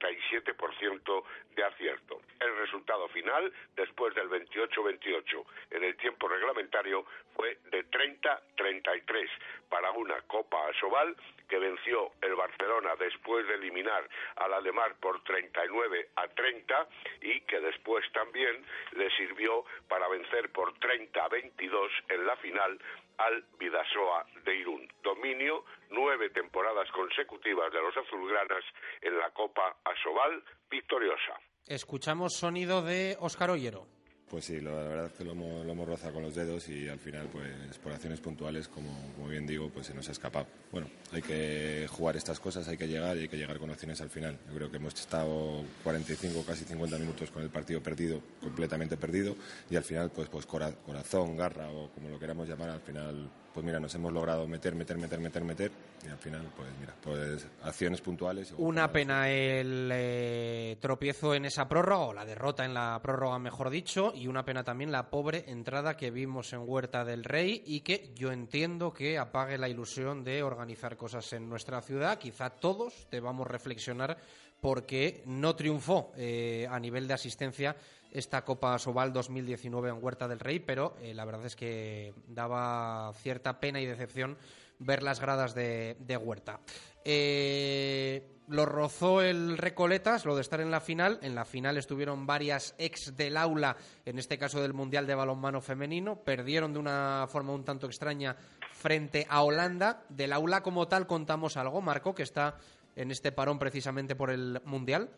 67% 0.00 1.24
de 1.54 1.64
acierto. 1.64 2.20
El 2.40 2.56
resultado 2.56 3.08
final 3.08 3.52
después 3.76 4.14
del 4.14 4.28
28-28 4.28 5.44
en 5.70 5.84
el 5.84 5.96
tiempo 5.96 6.28
reglamentario 6.28 7.04
fue 7.34 7.58
de 7.70 7.84
30-33 7.90 9.28
para 9.68 9.90
una 9.92 10.20
Copa 10.22 10.68
Asobal 10.68 11.14
que 11.50 11.58
venció 11.58 12.12
el 12.22 12.36
Barcelona 12.36 12.94
después 12.98 13.46
de 13.48 13.54
eliminar 13.54 14.08
a 14.36 14.48
la 14.48 14.60
de 14.60 14.70
Mar 14.72 14.94
por 15.00 15.22
39 15.24 16.10
a 16.14 16.28
30 16.28 16.88
y 17.22 17.40
que 17.40 17.60
después 17.60 18.04
también 18.12 18.64
le 18.92 19.10
sirvió 19.16 19.64
para 19.88 20.08
vencer 20.08 20.50
por 20.52 20.72
30 20.78 21.22
a 21.22 21.28
22 21.28 21.90
en 22.08 22.26
la 22.26 22.36
final 22.36 22.78
al 23.18 23.44
Vidasoa 23.58 24.24
de 24.44 24.56
Irún. 24.56 24.88
Dominio 25.02 25.64
nueve 25.90 26.30
temporadas 26.30 26.88
consecutivas 26.92 27.72
de 27.72 27.82
los 27.82 27.96
azulgranas 27.96 28.64
en 29.02 29.18
la 29.18 29.30
Copa 29.30 29.76
Asobal 29.84 30.42
victoriosa. 30.70 31.38
Escuchamos 31.66 32.34
sonido 32.34 32.82
de 32.82 33.16
Óscar 33.20 33.50
Ollero. 33.50 33.99
Pues 34.30 34.44
sí, 34.44 34.60
la 34.60 34.70
verdad 34.70 35.06
es 35.06 35.12
que 35.14 35.24
lo 35.24 35.32
hemos, 35.32 35.66
lo 35.66 35.72
hemos 35.72 35.88
rozado 35.88 36.14
con 36.14 36.22
los 36.22 36.36
dedos 36.36 36.68
y 36.68 36.88
al 36.88 37.00
final, 37.00 37.26
pues 37.32 37.48
por 37.82 37.90
acciones 37.92 38.20
puntuales, 38.20 38.68
como, 38.68 38.88
como 39.16 39.26
bien 39.28 39.44
digo, 39.44 39.68
pues 39.70 39.88
se 39.88 39.94
nos 39.94 40.08
ha 40.08 40.12
escapado. 40.12 40.46
Bueno, 40.70 40.86
hay 41.12 41.20
que 41.20 41.88
jugar 41.90 42.16
estas 42.16 42.38
cosas, 42.38 42.68
hay 42.68 42.76
que 42.76 42.86
llegar 42.86 43.16
y 43.16 43.22
hay 43.22 43.28
que 43.28 43.36
llegar 43.36 43.58
con 43.58 43.70
acciones 43.70 44.00
al 44.00 44.08
final. 44.10 44.38
Yo 44.48 44.54
creo 44.54 44.70
que 44.70 44.76
hemos 44.76 44.94
estado 44.94 45.64
45, 45.82 46.44
casi 46.46 46.64
50 46.64 46.96
minutos 46.98 47.28
con 47.32 47.42
el 47.42 47.50
partido 47.50 47.82
perdido, 47.82 48.20
completamente 48.40 48.96
perdido, 48.96 49.34
y 49.68 49.74
al 49.74 49.82
final, 49.82 50.10
pues, 50.14 50.28
pues 50.28 50.46
cora- 50.46 50.76
corazón, 50.86 51.36
garra 51.36 51.68
o 51.70 51.88
como 51.90 52.08
lo 52.08 52.18
queramos 52.20 52.48
llamar, 52.48 52.70
al 52.70 52.80
final, 52.82 53.28
pues 53.52 53.66
mira, 53.66 53.80
nos 53.80 53.92
hemos 53.96 54.12
logrado 54.12 54.46
meter, 54.46 54.76
meter, 54.76 54.96
meter, 54.96 55.18
meter, 55.18 55.42
meter, 55.42 55.72
y 56.04 56.08
al 56.08 56.18
final, 56.18 56.42
pues 56.56 56.68
mira, 56.78 56.94
pues 57.02 57.44
acciones 57.64 58.00
puntuales. 58.00 58.54
Una 58.58 58.90
pena 58.92 59.28
el 59.28 59.90
eh, 59.92 60.76
tropiezo 60.80 61.34
en 61.34 61.46
esa 61.46 61.68
prórroga, 61.68 62.04
o 62.06 62.12
la 62.14 62.24
derrota 62.24 62.64
en 62.64 62.74
la 62.74 63.00
prórroga, 63.02 63.40
mejor 63.40 63.68
dicho, 63.70 64.12
y 64.20 64.26
una 64.26 64.44
pena 64.44 64.62
también 64.62 64.92
la 64.92 65.08
pobre 65.08 65.44
entrada 65.48 65.96
que 65.96 66.10
vimos 66.10 66.52
en 66.52 66.68
Huerta 66.68 67.06
del 67.06 67.24
Rey 67.24 67.62
y 67.64 67.80
que 67.80 68.12
yo 68.14 68.32
entiendo 68.32 68.92
que 68.92 69.16
apague 69.16 69.56
la 69.56 69.68
ilusión 69.68 70.22
de 70.24 70.42
organizar 70.42 70.98
cosas 70.98 71.32
en 71.32 71.48
nuestra 71.48 71.80
ciudad. 71.80 72.18
Quizá 72.18 72.50
todos 72.50 73.08
debamos 73.10 73.46
reflexionar 73.46 74.18
porque 74.60 75.22
no 75.24 75.56
triunfó 75.56 76.12
eh, 76.16 76.68
a 76.70 76.78
nivel 76.78 77.08
de 77.08 77.14
asistencia 77.14 77.74
esta 78.12 78.44
Copa 78.44 78.78
Sobal 78.78 79.10
2019 79.10 79.88
en 79.88 80.04
Huerta 80.04 80.28
del 80.28 80.40
Rey, 80.40 80.58
pero 80.58 80.96
eh, 81.00 81.14
la 81.14 81.24
verdad 81.24 81.46
es 81.46 81.56
que 81.56 82.12
daba 82.26 83.14
cierta 83.22 83.58
pena 83.58 83.80
y 83.80 83.86
decepción 83.86 84.36
ver 84.78 85.02
las 85.02 85.18
gradas 85.18 85.54
de, 85.54 85.96
de 85.98 86.16
Huerta. 86.18 86.60
Eh, 87.04 88.39
lo 88.50 88.66
rozó 88.66 89.22
el 89.22 89.56
Recoletas, 89.56 90.24
lo 90.24 90.34
de 90.34 90.42
estar 90.42 90.60
en 90.60 90.72
la 90.72 90.80
final. 90.80 91.20
En 91.22 91.34
la 91.34 91.44
final 91.44 91.76
estuvieron 91.76 92.26
varias 92.26 92.74
ex 92.78 93.16
del 93.16 93.36
aula, 93.36 93.76
en 94.04 94.18
este 94.18 94.38
caso 94.38 94.60
del 94.60 94.74
Mundial 94.74 95.06
de 95.06 95.14
Balonmano 95.14 95.60
Femenino. 95.60 96.16
Perdieron 96.16 96.72
de 96.72 96.80
una 96.80 97.26
forma 97.28 97.52
un 97.52 97.64
tanto 97.64 97.86
extraña 97.86 98.36
frente 98.72 99.24
a 99.30 99.42
Holanda. 99.42 100.02
Del 100.08 100.32
aula 100.32 100.62
como 100.62 100.88
tal 100.88 101.06
contamos 101.06 101.56
algo, 101.56 101.80
Marco, 101.80 102.12
que 102.12 102.24
está 102.24 102.56
en 102.96 103.12
este 103.12 103.30
parón 103.30 103.58
precisamente 103.58 104.16
por 104.16 104.30
el 104.30 104.60
Mundial. 104.64 105.08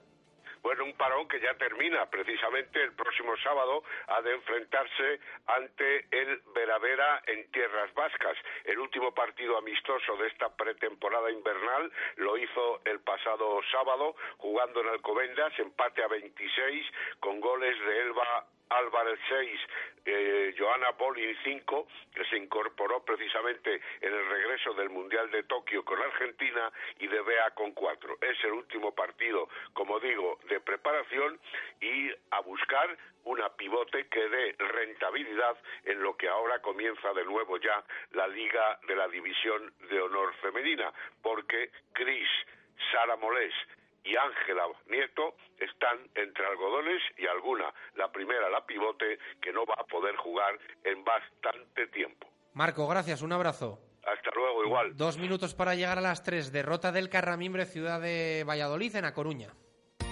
Bueno, 0.63 0.85
un 0.85 0.93
parón 0.93 1.27
que 1.27 1.41
ya 1.41 1.55
termina 1.55 2.09
precisamente 2.09 2.83
el 2.83 2.93
próximo 2.93 3.37
sábado 3.39 3.83
ha 4.07 4.23
de 4.23 4.33
enfrentarse 4.33 5.21
ante 5.47 6.07
el 6.11 6.41
Veravera 6.55 7.21
en 7.27 7.51
tierras 7.51 7.93
vascas. 7.95 8.37
El 8.65 8.79
último 8.79 9.13
partido 9.13 9.59
amistoso 9.59 10.17
de 10.17 10.29
esta 10.29 10.49
pretemporada 10.57 11.31
invernal 11.33 11.93
lo 12.17 12.37
hizo 12.39 12.81
el 12.85 13.01
pasado 13.01 13.61
sábado 13.73 14.15
jugando 14.39 14.81
en 14.83 14.89
Alcobendas, 14.89 15.53
empate 15.59 16.05
a 16.05 16.09
26 16.09 16.87
con 17.19 17.41
goles 17.41 17.79
de 17.81 18.01
Elba 18.03 18.47
Álvarez 18.77 19.18
6, 19.29 19.61
eh, 20.05 20.55
Joana 20.59 20.91
Bolin 20.93 21.37
5, 21.45 21.87
que 22.14 22.25
se 22.27 22.37
incorporó 22.37 23.05
precisamente 23.05 23.81
en 24.01 24.12
el 24.12 24.29
regreso 24.29 24.75
del 24.75 24.91
Mundial 24.91 25.31
de 25.31 25.45
Tokio 25.45 25.85
con 25.85 26.01
Argentina, 26.01 26.73
y 26.99 27.07
de 27.07 27.20
Bea 27.23 27.51
con 27.51 27.73
4. 27.73 28.18
Es 28.20 28.43
el 28.45 28.53
último 28.53 28.95
partido, 28.95 29.49
como 29.73 30.01
digo, 30.01 30.39
de 30.49 30.61
preparación 30.61 31.39
y 31.81 32.11
a 32.31 32.41
buscar 32.41 32.97
una 33.25 33.49
pivote 33.51 34.09
que 34.09 34.29
dé 34.29 34.57
rentabilidad 34.59 35.57
en 35.85 36.03
lo 36.03 36.16
que 36.16 36.29
ahora 36.29 36.61
comienza 36.61 37.12
de 37.12 37.25
nuevo 37.25 37.57
ya 37.59 37.85
la 38.12 38.27
Liga 38.27 38.79
de 38.89 38.97
la 38.97 39.09
División 39.09 39.73
de 39.91 40.01
Honor 40.01 40.35
Femenina, 40.37 40.93
porque 41.23 41.70
Cris, 41.93 42.29
Sara 42.91 43.16
Molés, 43.16 43.55
y 44.05 44.16
Ángela 44.16 44.64
Nieto 44.86 45.34
están 45.59 45.98
entre 46.14 46.46
algodones 46.46 47.03
y 47.16 47.26
alguna, 47.26 47.72
la 47.94 48.11
primera, 48.11 48.50
la 48.50 48.64
pivote, 48.66 49.18
que 49.40 49.53
no 49.53 49.64
va 49.64 49.74
a 49.78 49.84
poder 49.84 50.16
jugar 50.16 50.59
en 50.84 51.05
bastante 51.05 51.86
tiempo. 51.88 52.28
Marco, 52.55 52.86
gracias, 52.86 53.22
un 53.22 53.32
abrazo. 53.32 53.78
Hasta 54.05 54.30
luego, 54.34 54.64
igual. 54.64 54.96
Dos 54.96 55.16
minutos 55.16 55.55
para 55.55 55.74
llegar 55.74 55.98
a 55.98 56.03
las 56.03 56.22
tres. 56.22 56.53
Derrota 56.53 56.90
del 56.90 57.09
Carramimbre, 57.09 57.66
ciudad 57.66 58.00
de 58.00 58.44
Valladolid, 58.46 58.96
en 58.96 59.05
A 59.05 59.14
Coruña. 59.14 59.55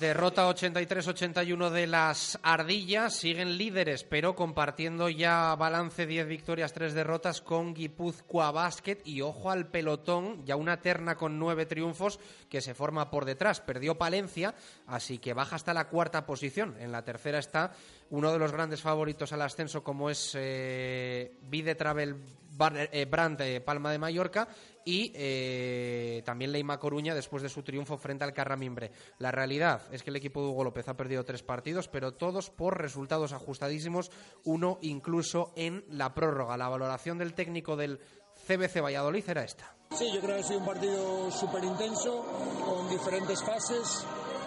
Derrota 0.00 0.48
83-81 0.48 1.70
de 1.70 1.86
las 1.86 2.38
Ardillas. 2.42 3.14
Siguen 3.14 3.56
líderes, 3.58 4.04
pero 4.04 4.34
compartiendo 4.34 5.08
ya 5.08 5.54
balance 5.56 6.06
10 6.06 6.26
victorias, 6.26 6.72
3 6.72 6.94
derrotas 6.94 7.40
con 7.40 7.74
Guipúzcoa 7.74 8.50
Basket. 8.50 8.98
Y 9.04 9.20
ojo 9.20 9.50
al 9.50 9.66
pelotón, 9.68 10.44
ya 10.44 10.56
una 10.56 10.80
terna 10.80 11.16
con 11.16 11.38
9 11.38 11.66
triunfos 11.66 12.18
que 12.48 12.60
se 12.60 12.74
forma 12.74 13.10
por 13.10 13.24
detrás. 13.24 13.60
Perdió 13.60 13.96
Palencia, 13.96 14.54
así 14.86 15.18
que 15.18 15.34
baja 15.34 15.56
hasta 15.56 15.74
la 15.74 15.88
cuarta 15.88 16.24
posición. 16.26 16.76
En 16.80 16.92
la 16.92 17.04
tercera 17.04 17.38
está 17.38 17.72
uno 18.10 18.32
de 18.32 18.38
los 18.38 18.52
grandes 18.52 18.80
favoritos 18.80 19.32
al 19.32 19.42
ascenso, 19.42 19.82
como 19.84 20.08
es 20.10 20.32
eh, 20.34 21.32
Vide 21.42 21.74
Travel 21.74 22.16
Bar- 22.56 22.88
eh, 22.92 23.04
Brand 23.04 23.60
Palma 23.62 23.92
de 23.92 23.98
Mallorca 23.98 24.48
y 24.88 25.12
eh, 25.14 26.22
también 26.24 26.50
Leima 26.50 26.78
Coruña 26.78 27.14
después 27.14 27.42
de 27.42 27.50
su 27.50 27.62
triunfo 27.62 27.98
frente 27.98 28.24
al 28.24 28.32
Carramimbre. 28.32 28.90
La 29.18 29.30
realidad 29.30 29.82
es 29.92 30.02
que 30.02 30.08
el 30.08 30.16
equipo 30.16 30.40
de 30.40 30.48
Hugo 30.48 30.64
López 30.64 30.88
ha 30.88 30.96
perdido 30.96 31.26
tres 31.26 31.42
partidos, 31.42 31.88
pero 31.88 32.14
todos 32.14 32.48
por 32.48 32.80
resultados 32.80 33.34
ajustadísimos, 33.34 34.10
uno 34.44 34.78
incluso 34.80 35.52
en 35.56 35.84
la 35.90 36.14
prórroga. 36.14 36.56
La 36.56 36.70
valoración 36.70 37.18
del 37.18 37.34
técnico 37.34 37.76
del 37.76 38.00
CBC 38.46 38.80
Valladolid 38.80 39.28
era 39.28 39.44
esta. 39.44 39.76
Sí, 39.94 40.10
yo 40.10 40.22
creo 40.22 40.36
que 40.36 40.40
ha 40.40 40.44
sido 40.44 40.60
un 40.60 40.64
partido 40.64 41.30
súper 41.32 41.64
intenso, 41.64 42.24
con 42.64 42.88
diferentes 42.88 43.42
fases. 43.42 44.06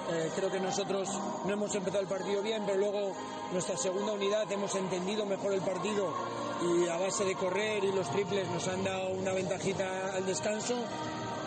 Eh, 0.10 0.30
creo 0.36 0.52
que 0.52 0.60
nosotros 0.60 1.10
no 1.46 1.54
hemos 1.54 1.74
empezado 1.76 2.02
el 2.02 2.08
partido 2.08 2.42
bien, 2.42 2.64
pero 2.66 2.78
luego 2.80 3.14
nuestra 3.52 3.78
segunda 3.78 4.14
unidad 4.14 4.52
hemos 4.52 4.74
entendido 4.76 5.26
mejor 5.26 5.54
el 5.54 5.62
partido 5.62 6.14
y 6.62 6.88
a 6.88 6.98
base 6.98 7.24
de 7.24 7.36
correr 7.36 7.84
y 7.84 7.92
los 7.92 8.10
triples 8.12 8.48
nos 8.50 8.68
han 8.68 8.84
dado 8.84 9.10
una 9.12 9.32
ventajita 9.34 10.16
al 10.16 10.26
descanso. 10.26 10.76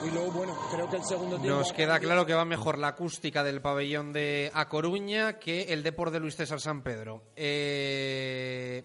Y 0.05 0.11
luego, 0.11 0.33
bueno, 0.33 0.55
creo 0.71 0.91
que 0.91 0.97
el 0.97 1.05
segundo 1.05 1.39
tiempo... 1.39 1.59
Nos 1.59 1.73
queda 1.73 1.99
claro 1.99 2.27
que 2.27 2.35
va 2.35 2.45
mejor 2.45 2.79
la 2.79 2.89
acústica 2.89 3.43
del 3.43 3.63
pabellón 3.63 4.13
de 4.13 4.51
A 4.53 4.69
Coruña 4.69 5.39
que 5.39 5.63
el 5.73 5.83
Depor 5.83 6.11
de 6.11 6.21
Luis 6.21 6.37
César 6.37 6.61
San 6.61 6.83
Pedro. 6.83 7.23
Eh, 7.37 8.85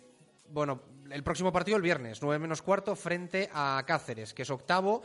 bueno, 0.49 0.81
el 1.11 1.23
próximo 1.23 1.51
partido 1.51 1.77
el 1.77 1.83
viernes, 1.83 2.19
9 2.21 2.39
menos 2.39 2.61
cuarto, 2.61 2.95
frente 2.95 3.49
a 3.51 3.83
Cáceres, 3.85 4.33
que 4.33 4.43
es 4.43 4.49
octavo 4.49 5.01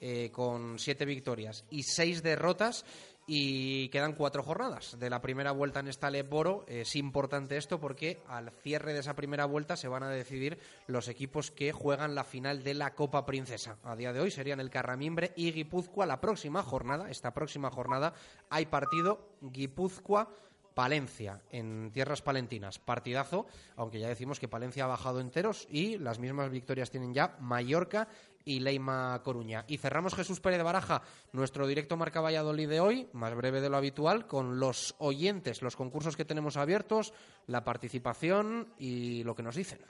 eh, 0.00 0.30
con 0.30 0.78
siete 0.78 1.06
victorias 1.06 1.64
y 1.70 1.82
seis 1.82 2.22
derrotas. 2.22 2.84
Y 3.28 3.88
quedan 3.88 4.12
cuatro 4.12 4.44
jornadas 4.44 5.00
de 5.00 5.10
la 5.10 5.20
primera 5.20 5.50
vuelta 5.50 5.80
en 5.80 5.88
esta 5.88 6.10
Leboro. 6.10 6.64
Es 6.68 6.94
importante 6.94 7.56
esto 7.56 7.80
porque 7.80 8.22
al 8.28 8.52
cierre 8.52 8.92
de 8.92 9.00
esa 9.00 9.16
primera 9.16 9.46
vuelta 9.46 9.76
se 9.76 9.88
van 9.88 10.04
a 10.04 10.10
decidir 10.10 10.60
los 10.86 11.08
equipos 11.08 11.50
que 11.50 11.72
juegan 11.72 12.14
la 12.14 12.22
final 12.22 12.62
de 12.62 12.74
la 12.74 12.94
Copa 12.94 13.26
Princesa. 13.26 13.78
A 13.82 13.96
día 13.96 14.12
de 14.12 14.20
hoy 14.20 14.30
serían 14.30 14.60
el 14.60 14.70
Carramimbre 14.70 15.32
y 15.34 15.50
Guipúzcoa. 15.50 16.06
La 16.06 16.20
próxima 16.20 16.62
jornada, 16.62 17.10
esta 17.10 17.34
próxima 17.34 17.68
jornada, 17.68 18.14
hay 18.48 18.66
partido 18.66 19.28
Guipúzcoa. 19.40 20.30
Palencia, 20.76 21.40
en 21.50 21.90
tierras 21.90 22.20
palentinas. 22.20 22.78
Partidazo, 22.78 23.46
aunque 23.76 23.98
ya 23.98 24.08
decimos 24.08 24.38
que 24.38 24.46
Palencia 24.46 24.84
ha 24.84 24.88
bajado 24.88 25.20
enteros 25.20 25.66
y 25.70 25.96
las 25.96 26.18
mismas 26.18 26.50
victorias 26.50 26.90
tienen 26.90 27.14
ya 27.14 27.34
Mallorca 27.40 28.08
y 28.46 28.60
Leima 28.60 29.20
Coruña. 29.22 29.64
Y 29.68 29.76
cerramos 29.76 30.14
Jesús 30.14 30.40
Pérez 30.40 30.62
Baraja, 30.62 31.02
nuestro 31.32 31.66
directo 31.66 31.96
Marca 31.98 32.22
Valladolid 32.22 32.68
de 32.68 32.80
hoy, 32.80 33.08
más 33.12 33.34
breve 33.34 33.60
de 33.60 33.68
lo 33.68 33.76
habitual, 33.76 34.26
con 34.26 34.58
los 34.58 34.94
oyentes, 34.98 35.60
los 35.60 35.76
concursos 35.76 36.16
que 36.16 36.24
tenemos 36.24 36.56
abiertos, 36.56 37.12
la 37.46 37.64
participación 37.64 38.72
y 38.78 39.24
lo 39.24 39.34
que 39.34 39.42
nos 39.42 39.56
dicen. 39.56 39.80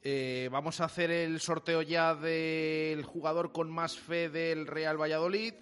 Eh, 0.00 0.48
vamos 0.52 0.80
a 0.80 0.84
hacer 0.84 1.10
el 1.10 1.40
sorteo 1.40 1.82
ya 1.82 2.14
del 2.14 3.02
jugador 3.02 3.50
con 3.50 3.68
más 3.68 3.98
fe 3.98 4.28
del 4.28 4.68
Real 4.68 4.96
Valladolid. 4.98 5.54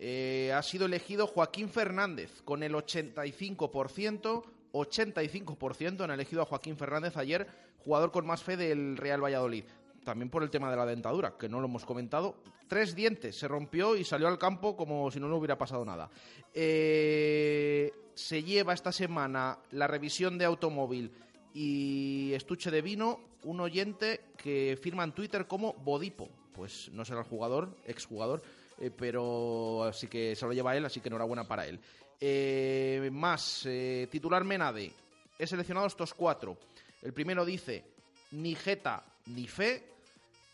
Eh, 0.00 0.50
ha 0.56 0.62
sido 0.62 0.86
elegido 0.86 1.26
Joaquín 1.26 1.68
Fernández 1.68 2.40
con 2.42 2.62
el 2.62 2.72
85%. 2.72 4.44
85% 4.72 6.04
han 6.04 6.10
elegido 6.10 6.40
a 6.40 6.46
Joaquín 6.46 6.78
Fernández 6.78 7.18
ayer, 7.18 7.46
jugador 7.84 8.10
con 8.10 8.26
más 8.26 8.42
fe 8.42 8.56
del 8.56 8.96
Real 8.96 9.22
Valladolid. 9.22 9.64
También 10.04 10.30
por 10.30 10.42
el 10.42 10.50
tema 10.50 10.70
de 10.70 10.76
la 10.76 10.86
dentadura, 10.86 11.36
que 11.38 11.48
no 11.48 11.60
lo 11.60 11.66
hemos 11.66 11.84
comentado. 11.84 12.36
Tres 12.66 12.94
dientes, 12.94 13.36
se 13.36 13.46
rompió 13.46 13.96
y 13.96 14.04
salió 14.04 14.28
al 14.28 14.38
campo 14.38 14.76
como 14.76 15.10
si 15.10 15.20
no 15.20 15.28
le 15.28 15.34
hubiera 15.34 15.58
pasado 15.58 15.84
nada. 15.84 16.10
Eh, 16.52 17.92
se 18.14 18.42
lleva 18.42 18.72
esta 18.72 18.92
semana 18.92 19.58
la 19.70 19.86
revisión 19.86 20.38
de 20.38 20.44
automóvil 20.44 21.12
y 21.54 22.32
estuche 22.34 22.70
de 22.70 22.82
vino 22.82 23.20
un 23.44 23.60
oyente 23.60 24.20
que 24.36 24.78
firma 24.80 25.04
en 25.04 25.12
Twitter 25.12 25.46
como 25.46 25.74
Bodipo. 25.74 26.28
pues 26.52 26.90
no 26.92 27.02
será 27.04 27.20
el 27.20 27.26
jugador, 27.26 27.74
exjugador, 27.86 28.42
eh, 28.78 28.90
pero 28.90 29.84
así 29.84 30.06
que 30.06 30.36
se 30.36 30.44
lo 30.44 30.52
lleva 30.52 30.76
él, 30.76 30.84
así 30.84 31.00
que 31.00 31.08
enhorabuena 31.08 31.48
para 31.48 31.66
él. 31.66 31.80
Eh, 32.20 33.10
más, 33.10 33.64
eh, 33.66 34.06
titular 34.10 34.44
Menade. 34.44 34.92
He 35.38 35.46
seleccionado 35.46 35.86
estos 35.86 36.12
cuatro. 36.12 36.58
El 37.00 37.12
primero 37.12 37.44
dice, 37.44 37.84
ni 38.32 38.54
jeta 38.54 39.02
ni 39.26 39.46
fe. 39.46 39.91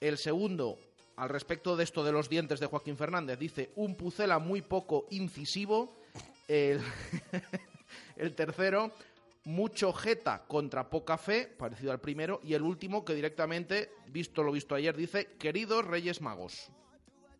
El 0.01 0.19
segundo, 0.19 0.79
al 1.17 1.29
respecto 1.29 1.77
de 1.77 1.85
esto 1.85 2.05
de 2.05 2.13
los 2.13 2.29
dientes 2.29 2.61
de 2.61 2.67
Joaquín 2.67 2.97
Fernández, 2.97 3.39
dice, 3.39 3.71
un 3.77 3.97
pucela 3.97 4.39
muy 4.39 4.63
poco 4.63 5.07
incisivo. 5.11 5.95
El, 6.47 6.81
el 8.17 8.35
tercero, 8.35 8.93
mucho 9.45 9.93
jeta 9.93 10.45
contra 10.47 10.89
poca 10.89 11.19
fe, 11.19 11.47
parecido 11.59 11.93
al 11.93 12.01
primero. 12.01 12.41
Y 12.45 12.55
el 12.55 12.63
último, 12.63 13.05
que 13.05 13.15
directamente, 13.15 13.91
visto 14.09 14.43
lo 14.43 14.53
visto 14.53 14.75
ayer, 14.75 14.97
dice, 14.97 15.37
queridos 15.39 15.85
Reyes 15.85 16.21
Magos. 16.21 16.71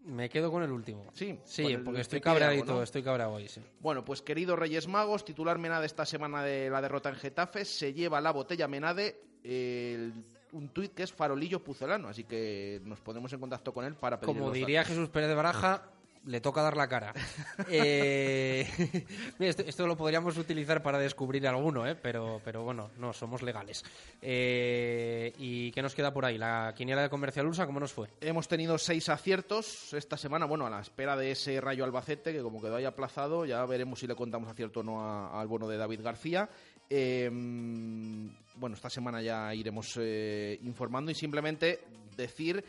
Me 0.05 0.29
quedo 0.31 0.51
con 0.51 0.63
el 0.63 0.73
último. 0.73 1.05
Sí, 1.13 1.39
Sí, 1.45 1.65
el 1.67 1.83
porque 1.83 2.01
estoy 2.01 2.21
cabreadito, 2.21 2.75
¿no? 2.77 2.83
estoy 2.83 3.03
cabreado 3.03 3.33
hoy, 3.35 3.47
sí. 3.49 3.61
Bueno, 3.81 4.05
pues 4.05 4.23
querido 4.23 4.57
Reyes 4.57 4.87
Magos, 4.89 5.25
titular 5.25 5.59
Menade 5.59 5.87
esta 5.87 6.07
semana 6.07 6.43
de 6.43 6.71
la 6.71 6.81
derrota 6.81 7.11
en 7.11 7.17
Getafe, 7.17 7.65
se 7.65 7.93
lleva 7.93 8.21
la 8.21 8.31
botella 8.31 8.69
Menade 8.69 9.21
el- 9.45 10.15
un 10.53 10.69
tuit 10.69 10.95
que 10.95 11.03
es 11.03 11.13
farolillo 11.13 11.63
pucelano, 11.63 12.09
así 12.09 12.25
que 12.25 12.81
nos 12.85 13.01
ponemos 13.01 13.33
en 13.33 13.41
contacto 13.41 13.73
con 13.73 13.85
él 13.85 13.95
para 13.95 14.19
pedirle 14.21 14.41
Como 14.41 14.53
diría 14.53 14.81
datos. 14.81 14.95
Jesús 14.95 15.09
Pérez 15.11 15.29
de 15.29 15.35
Baraja, 15.35 15.83
le 16.29 16.41
toca 16.41 16.63
dar 16.63 16.77
la 16.77 16.89
cara. 16.89 17.13
Eh, 17.71 18.67
esto, 19.41 19.63
esto 19.67 19.87
lo 19.87 19.97
podríamos 19.97 20.37
utilizar 20.39 20.83
para 20.83 20.99
descubrir 20.99 21.47
alguno, 21.47 21.87
¿eh? 21.87 21.95
pero, 21.95 22.41
pero 22.45 22.63
bueno, 22.63 22.91
no, 22.99 23.13
somos 23.13 23.43
legales. 23.43 23.85
Eh, 24.23 25.33
¿Y 25.39 25.71
qué 25.73 25.83
nos 25.83 25.95
queda 25.95 26.13
por 26.13 26.25
ahí? 26.25 26.39
¿La 26.39 26.73
quiniela 26.77 27.03
de 27.03 27.11
Comercial 27.11 27.47
Ursa 27.47 27.67
cómo 27.67 27.81
nos 27.81 27.93
fue? 27.93 28.09
Hemos 28.21 28.49
tenido 28.49 28.79
seis 28.79 29.09
aciertos 29.09 29.93
esta 29.93 30.17
semana, 30.17 30.47
bueno, 30.47 30.67
a 30.67 30.71
la 30.71 30.81
espera 30.81 31.17
de 31.17 31.33
ese 31.33 31.61
Rayo 31.61 31.85
Albacete, 31.85 32.33
que 32.33 32.41
como 32.41 32.61
quedó 32.61 32.77
ahí 32.77 32.85
aplazado, 32.85 33.45
ya 33.45 33.65
veremos 33.67 33.99
si 33.99 34.07
le 34.07 34.15
contamos 34.15 34.49
acierto 34.49 34.81
o 34.81 34.83
no 34.83 35.33
al 35.33 35.47
bono 35.47 35.69
de 35.69 35.77
David 35.77 36.01
García. 36.03 36.49
Eh, 36.91 37.31
bueno, 38.59 38.75
esta 38.75 38.91
semana 38.91 39.23
ya 39.23 39.55
iremos 39.55 39.95
eh, 40.01 40.59
informando 40.63 41.11
y 41.11 41.15
simplemente 41.15 41.81
decir 42.17 42.65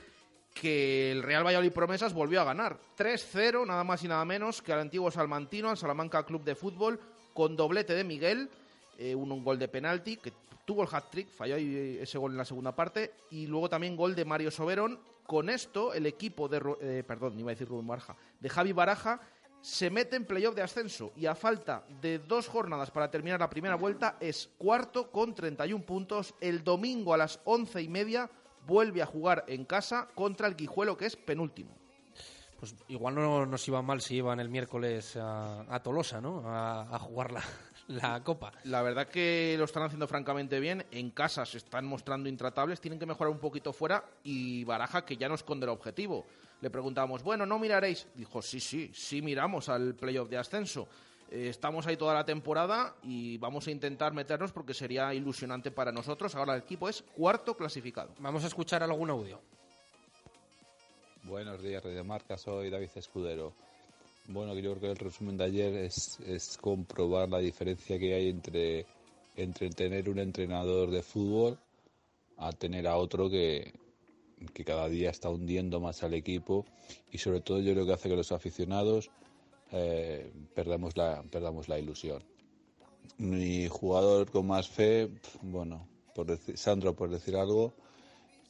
que 0.53 1.11
el 1.11 1.23
Real 1.23 1.45
Valladolid 1.45 1.71
Promesas 1.71 2.13
volvió 2.13 2.41
a 2.41 2.45
ganar 2.45 2.79
3-0, 2.97 3.65
nada 3.65 3.83
más 3.83 4.03
y 4.03 4.07
nada 4.07 4.23
menos 4.25 4.61
que 4.61 4.73
al 4.73 4.81
antiguo 4.81 5.09
Salmantino, 5.09 5.69
al 5.69 5.77
Salamanca 5.77 6.25
Club 6.25 6.43
de 6.43 6.55
Fútbol, 6.55 6.99
con 7.33 7.55
doblete 7.55 7.93
de 7.93 8.03
Miguel, 8.03 8.49
eh, 8.97 9.15
un, 9.15 9.43
gol 9.43 9.57
de 9.57 9.67
penalti, 9.67 10.17
que 10.17 10.33
tuvo 10.65 10.83
el 10.83 10.89
hat-trick, 10.91 11.29
falló 11.29 11.55
ahí 11.55 11.97
ese 12.01 12.17
gol 12.17 12.31
en 12.31 12.37
la 12.37 12.45
segunda 12.45 12.75
parte, 12.75 13.13
y 13.31 13.47
luego 13.47 13.69
también 13.69 13.95
gol 13.95 14.15
de 14.15 14.25
Mario 14.25 14.51
Soberón. 14.51 14.99
Con 15.25 15.49
esto, 15.49 15.93
el 15.93 16.07
equipo 16.07 16.47
de, 16.47 16.59
eh, 16.81 17.03
perdón, 17.05 17.39
iba 17.39 17.51
a 17.51 17.53
decir 17.53 17.67
Rubén 17.67 17.85
Baraja, 17.85 18.15
de 18.39 18.49
Javi 18.49 18.71
Baraja, 18.73 19.21
se 19.61 19.89
mete 19.89 20.15
en 20.15 20.25
playoff 20.25 20.55
de 20.55 20.61
ascenso 20.61 21.11
y 21.15 21.25
a 21.25 21.35
falta 21.35 21.83
de 22.01 22.19
dos 22.19 22.47
jornadas 22.47 22.91
para 22.91 23.11
terminar 23.11 23.39
la 23.39 23.49
primera 23.49 23.75
vuelta 23.75 24.17
es 24.19 24.49
cuarto 24.57 25.11
con 25.11 25.35
31 25.35 25.85
puntos. 25.85 26.33
El 26.39 26.63
domingo 26.63 27.13
a 27.13 27.17
las 27.17 27.39
once 27.43 27.81
y 27.81 27.89
media 27.89 28.29
vuelve 28.65 29.01
a 29.01 29.05
jugar 29.05 29.43
en 29.47 29.65
casa 29.65 30.07
contra 30.15 30.47
el 30.47 30.55
Guijuelo, 30.55 30.97
que 30.97 31.05
es 31.05 31.15
penúltimo. 31.15 31.75
Pues 32.59 32.75
igual 32.89 33.15
no 33.15 33.45
nos 33.45 33.67
iba 33.67 33.81
mal 33.81 34.01
si 34.01 34.15
iban 34.15 34.39
el 34.39 34.49
miércoles 34.49 35.15
a, 35.15 35.65
a 35.73 35.81
Tolosa, 35.81 36.19
¿no? 36.19 36.41
A, 36.45 36.93
a 36.93 36.99
jugar 36.99 37.31
la, 37.31 37.43
la 37.87 38.21
Copa. 38.23 38.51
La 38.65 38.81
verdad 38.81 39.07
que 39.07 39.55
lo 39.57 39.65
están 39.65 39.83
haciendo 39.83 40.07
francamente 40.07 40.59
bien. 40.59 40.85
En 40.91 41.09
casa 41.11 41.45
se 41.45 41.57
están 41.57 41.85
mostrando 41.85 42.27
intratables. 42.27 42.81
Tienen 42.81 42.99
que 42.99 43.05
mejorar 43.05 43.31
un 43.31 43.39
poquito 43.39 43.71
fuera. 43.73 44.03
Y 44.23 44.63
Baraja, 44.65 45.05
que 45.05 45.17
ya 45.17 45.29
no 45.29 45.35
esconde 45.35 45.65
el 45.65 45.71
objetivo. 45.71 46.25
Le 46.61 46.69
preguntábamos, 46.69 47.23
bueno, 47.23 47.45
¿no 47.45 47.57
miraréis? 47.57 48.07
Dijo, 48.15 48.41
sí, 48.41 48.59
sí, 48.59 48.91
sí 48.93 49.21
miramos 49.21 49.69
al 49.69 49.95
playoff 49.95 50.29
de 50.29 50.37
ascenso. 50.37 50.87
Eh, 51.31 51.47
estamos 51.49 51.85
ahí 51.87 51.95
toda 51.95 52.13
la 52.13 52.25
temporada 52.25 52.95
y 53.03 53.37
vamos 53.37 53.67
a 53.67 53.71
intentar 53.71 54.13
meternos 54.13 54.51
porque 54.51 54.73
sería 54.73 55.13
ilusionante 55.13 55.71
para 55.71 55.91
nosotros. 55.91 56.35
Ahora 56.35 56.55
el 56.55 56.63
equipo 56.63 56.89
es 56.89 57.01
cuarto 57.01 57.55
clasificado. 57.55 58.13
Vamos 58.19 58.43
a 58.43 58.47
escuchar 58.47 58.83
algún 58.83 59.09
audio. 59.09 59.39
Buenos 61.23 61.61
días, 61.61 61.83
Radio 61.83 62.03
Marca. 62.03 62.37
Soy 62.37 62.69
David 62.69 62.89
Escudero. 62.95 63.53
Bueno, 64.27 64.53
yo 64.55 64.61
creo 64.61 64.79
que 64.79 64.91
el 64.91 64.97
resumen 64.97 65.37
de 65.37 65.43
ayer 65.45 65.73
es, 65.75 66.19
es 66.21 66.57
comprobar 66.57 67.29
la 67.29 67.39
diferencia 67.39 67.97
que 67.97 68.13
hay 68.13 68.29
entre, 68.29 68.85
entre 69.35 69.69
tener 69.69 70.09
un 70.09 70.19
entrenador 70.19 70.91
de 70.91 71.03
fútbol 71.03 71.57
a 72.37 72.51
tener 72.51 72.87
a 72.87 72.95
otro 72.97 73.29
que, 73.29 73.73
que 74.53 74.63
cada 74.63 74.87
día 74.87 75.09
está 75.09 75.29
hundiendo 75.29 75.79
más 75.79 76.03
al 76.03 76.13
equipo 76.13 76.65
y 77.11 77.17
sobre 77.17 77.41
todo 77.41 77.59
yo 77.59 77.73
creo 77.73 77.85
que 77.85 77.93
hace 77.93 78.09
que 78.09 78.15
los 78.15 78.31
aficionados 78.31 79.11
eh, 79.71 80.31
perdamos, 80.55 80.97
la, 80.97 81.23
perdamos 81.29 81.67
la 81.67 81.79
ilusión. 81.79 82.23
Mi 83.17 83.67
jugador 83.67 84.31
con 84.31 84.47
más 84.47 84.69
fe, 84.69 85.09
bueno, 85.41 85.87
por 86.15 86.27
decir, 86.27 86.57
Sandro 86.57 86.95
por 86.95 87.09
decir 87.09 87.35
algo, 87.35 87.73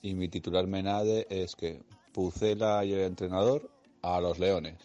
y 0.01 0.13
mi 0.13 0.29
titular 0.29 0.67
Menade 0.67 1.27
es 1.29 1.55
que 1.55 1.81
Pucela 2.13 2.85
y 2.85 2.93
el 2.93 3.01
entrenador 3.01 3.69
a 4.01 4.21
los 4.21 4.39
Leones. 4.39 4.77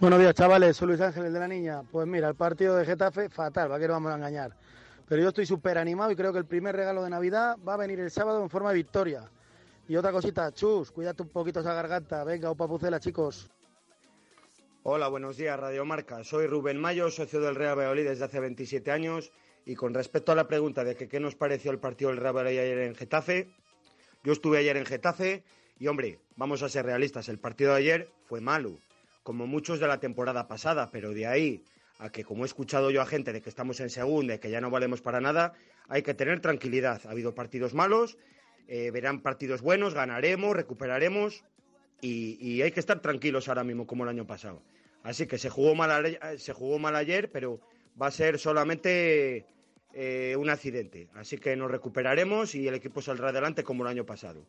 Buenos 0.00 0.18
días, 0.18 0.34
chavales. 0.34 0.76
Soy 0.76 0.88
Luis 0.88 1.00
Ángel, 1.00 1.26
el 1.26 1.32
de 1.32 1.40
la 1.40 1.48
niña. 1.48 1.82
Pues 1.90 2.06
mira, 2.06 2.28
el 2.28 2.34
partido 2.34 2.76
de 2.76 2.84
Getafe, 2.84 3.28
fatal, 3.28 3.70
va 3.70 3.78
que 3.78 3.86
no 3.86 3.94
vamos 3.94 4.12
a 4.12 4.16
engañar. 4.16 4.56
Pero 5.06 5.22
yo 5.22 5.28
estoy 5.28 5.44
súper 5.44 5.76
animado 5.76 6.10
y 6.10 6.16
creo 6.16 6.32
que 6.32 6.38
el 6.38 6.46
primer 6.46 6.74
regalo 6.74 7.02
de 7.02 7.10
Navidad 7.10 7.56
va 7.66 7.74
a 7.74 7.76
venir 7.76 8.00
el 8.00 8.10
sábado 8.10 8.42
en 8.42 8.48
forma 8.48 8.70
de 8.70 8.76
victoria. 8.76 9.30
Y 9.90 9.96
otra 9.96 10.12
cosita, 10.12 10.52
chus, 10.52 10.92
cuídate 10.92 11.20
un 11.20 11.30
poquito 11.30 11.58
esa 11.58 11.74
garganta. 11.74 12.22
Venga, 12.22 12.48
opa 12.48 12.68
pucela, 12.68 13.00
chicos. 13.00 13.50
Hola, 14.84 15.08
buenos 15.08 15.36
días, 15.36 15.58
Radio 15.58 15.84
Marca. 15.84 16.22
Soy 16.22 16.46
Rubén 16.46 16.80
Mayo, 16.80 17.10
socio 17.10 17.40
del 17.40 17.56
Real 17.56 17.76
Valladolid 17.76 18.04
desde 18.04 18.24
hace 18.24 18.38
27 18.38 18.92
años. 18.92 19.32
Y 19.66 19.74
con 19.74 19.92
respecto 19.92 20.30
a 20.30 20.36
la 20.36 20.46
pregunta 20.46 20.84
de 20.84 20.94
qué 20.94 21.18
nos 21.18 21.34
pareció 21.34 21.72
el 21.72 21.80
partido 21.80 22.12
del 22.12 22.20
Real 22.20 22.36
Valladolid 22.36 22.60
ayer 22.60 22.78
en 22.78 22.94
Getafe, 22.94 23.48
yo 24.22 24.32
estuve 24.32 24.58
ayer 24.58 24.76
en 24.76 24.86
Getafe 24.86 25.42
y, 25.80 25.88
hombre, 25.88 26.20
vamos 26.36 26.62
a 26.62 26.68
ser 26.68 26.86
realistas, 26.86 27.28
el 27.28 27.40
partido 27.40 27.72
de 27.72 27.78
ayer 27.78 28.08
fue 28.26 28.40
malo, 28.40 28.78
como 29.24 29.48
muchos 29.48 29.80
de 29.80 29.88
la 29.88 29.98
temporada 29.98 30.46
pasada, 30.46 30.88
pero 30.92 31.10
de 31.10 31.26
ahí 31.26 31.64
a 31.98 32.10
que, 32.10 32.22
como 32.22 32.44
he 32.44 32.46
escuchado 32.46 32.92
yo 32.92 33.02
a 33.02 33.06
gente 33.06 33.32
de 33.32 33.42
que 33.42 33.50
estamos 33.50 33.80
en 33.80 33.90
segunda 33.90 34.36
y 34.36 34.38
que 34.38 34.52
ya 34.52 34.60
no 34.60 34.70
valemos 34.70 35.00
para 35.00 35.20
nada, 35.20 35.52
hay 35.88 36.02
que 36.02 36.14
tener 36.14 36.40
tranquilidad. 36.40 37.02
Ha 37.06 37.10
habido 37.10 37.34
partidos 37.34 37.74
malos, 37.74 38.18
eh, 38.68 38.90
verán 38.90 39.20
partidos 39.22 39.62
buenos, 39.62 39.94
ganaremos, 39.94 40.54
recuperaremos 40.56 41.44
y, 42.00 42.62
hay 42.62 42.70
que 42.72 42.80
estar 42.80 43.00
tranquilos 43.00 43.48
ahora 43.48 43.64
mismo 43.64 43.86
como 43.86 44.04
el 44.04 44.10
año 44.10 44.26
pasado. 44.26 44.62
Así 45.02 45.26
que 45.26 45.38
se 45.38 45.50
jugó 45.50 45.74
mal, 45.74 45.90
ale- 45.90 46.18
se 46.38 46.52
jugó 46.52 46.78
mal 46.78 46.96
ayer, 46.96 47.30
pero 47.30 47.60
va 48.00 48.06
a 48.06 48.10
ser 48.10 48.38
solamente 48.38 49.46
eh, 49.92 50.36
un 50.38 50.48
accidente. 50.50 51.08
Así 51.14 51.38
que 51.38 51.56
nos 51.56 51.70
recuperaremos 51.70 52.54
y 52.54 52.68
el 52.68 52.74
equipo 52.74 53.02
saldrá 53.02 53.28
adelante 53.30 53.64
como 53.64 53.82
el 53.84 53.88
año 53.90 54.06
pasado. 54.06 54.44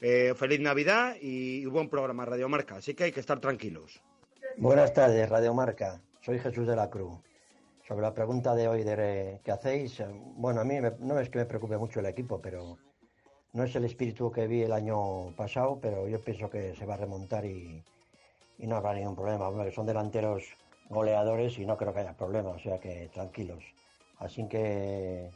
Eh, 0.00 0.34
feliz 0.36 0.60
Navidad 0.60 1.16
y, 1.20 1.64
buen 1.66 1.88
programa 1.88 2.24
Radio 2.24 2.48
Marca, 2.48 2.76
así 2.76 2.92
que 2.94 3.04
hay 3.04 3.12
que 3.12 3.20
estar 3.20 3.38
tranquilos. 3.40 4.02
Buenas 4.56 4.92
tardes, 4.92 5.28
Radio 5.28 5.54
Marca. 5.54 6.00
Soy 6.20 6.38
Jesús 6.40 6.66
de 6.66 6.74
la 6.76 6.90
Cruz. 6.90 7.20
Sobre 7.86 8.02
la 8.02 8.12
pregunta 8.14 8.54
de 8.54 8.68
hoy 8.68 8.82
de 8.84 9.40
qué 9.44 9.50
hacéis, 9.52 10.00
eh, 10.00 10.06
bueno, 10.36 10.60
a 10.60 10.64
mí 10.64 10.80
me- 10.80 10.92
no 11.00 11.18
es 11.18 11.28
que 11.30 11.38
me 11.38 11.46
preocupe 11.46 11.78
mucho 11.78 12.00
el 12.00 12.06
equipo, 12.06 12.40
pero 12.40 12.78
no 13.52 13.64
es 13.64 13.76
el 13.76 13.84
espíritu 13.84 14.32
que 14.32 14.46
vi 14.46 14.62
el 14.62 14.72
año 14.72 15.30
pasado, 15.36 15.78
pero 15.80 16.08
yo 16.08 16.20
pienso 16.20 16.48
que 16.48 16.74
se 16.74 16.86
va 16.86 16.94
a 16.94 16.98
remontar 16.98 17.44
y, 17.44 17.82
no 18.58 18.76
habrá 18.76 18.94
ningún 18.94 19.16
problema. 19.16 19.48
Hombre, 19.48 19.72
son 19.72 19.86
delanteros 19.86 20.44
goleadores 20.88 21.58
y 21.58 21.66
no 21.66 21.76
creo 21.76 21.92
que 21.92 22.00
haya 22.00 22.16
problema, 22.16 22.50
o 22.50 22.58
sea 22.58 22.78
que 22.78 23.10
tranquilos. 23.12 23.62
Así 24.18 24.46
que 24.48 25.30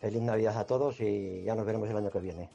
feliz 0.00 0.22
Navidad 0.22 0.58
a 0.58 0.66
todos 0.66 1.00
y 1.00 1.42
ya 1.44 1.54
nos 1.54 1.64
veremos 1.64 1.88
el 1.88 1.96
año 1.96 2.10
que 2.10 2.20
viene. 2.20 2.50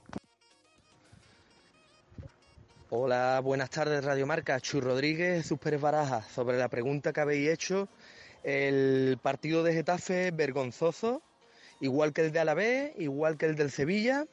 Hola, 2.91 3.41
buenas 3.43 3.69
tardes 3.69 4.03
Radio 4.03 4.27
Marca, 4.27 4.59
Chu 4.59 4.81
Rodríguez, 4.81 5.43
Jesús 5.43 5.57
Pérez 5.57 5.81
Baraja. 5.81 6.21
Sobre 6.21 6.57
la 6.57 6.67
pregunta 6.67 7.11
que 7.11 7.21
habéis 7.21 7.49
hecho, 7.49 7.87
el 8.43 9.17
partido 9.21 9.63
de 9.63 9.73
Getafe 9.73 10.27
es 10.27 10.35
vergonzoso, 10.35 11.21
igual 11.79 12.13
que 12.13 12.21
el 12.21 12.31
de 12.31 12.39
Alavés, 12.39 12.93
igual 12.97 13.37
que 13.37 13.47
el 13.47 13.55
del 13.55 13.71
Sevilla 13.71 14.27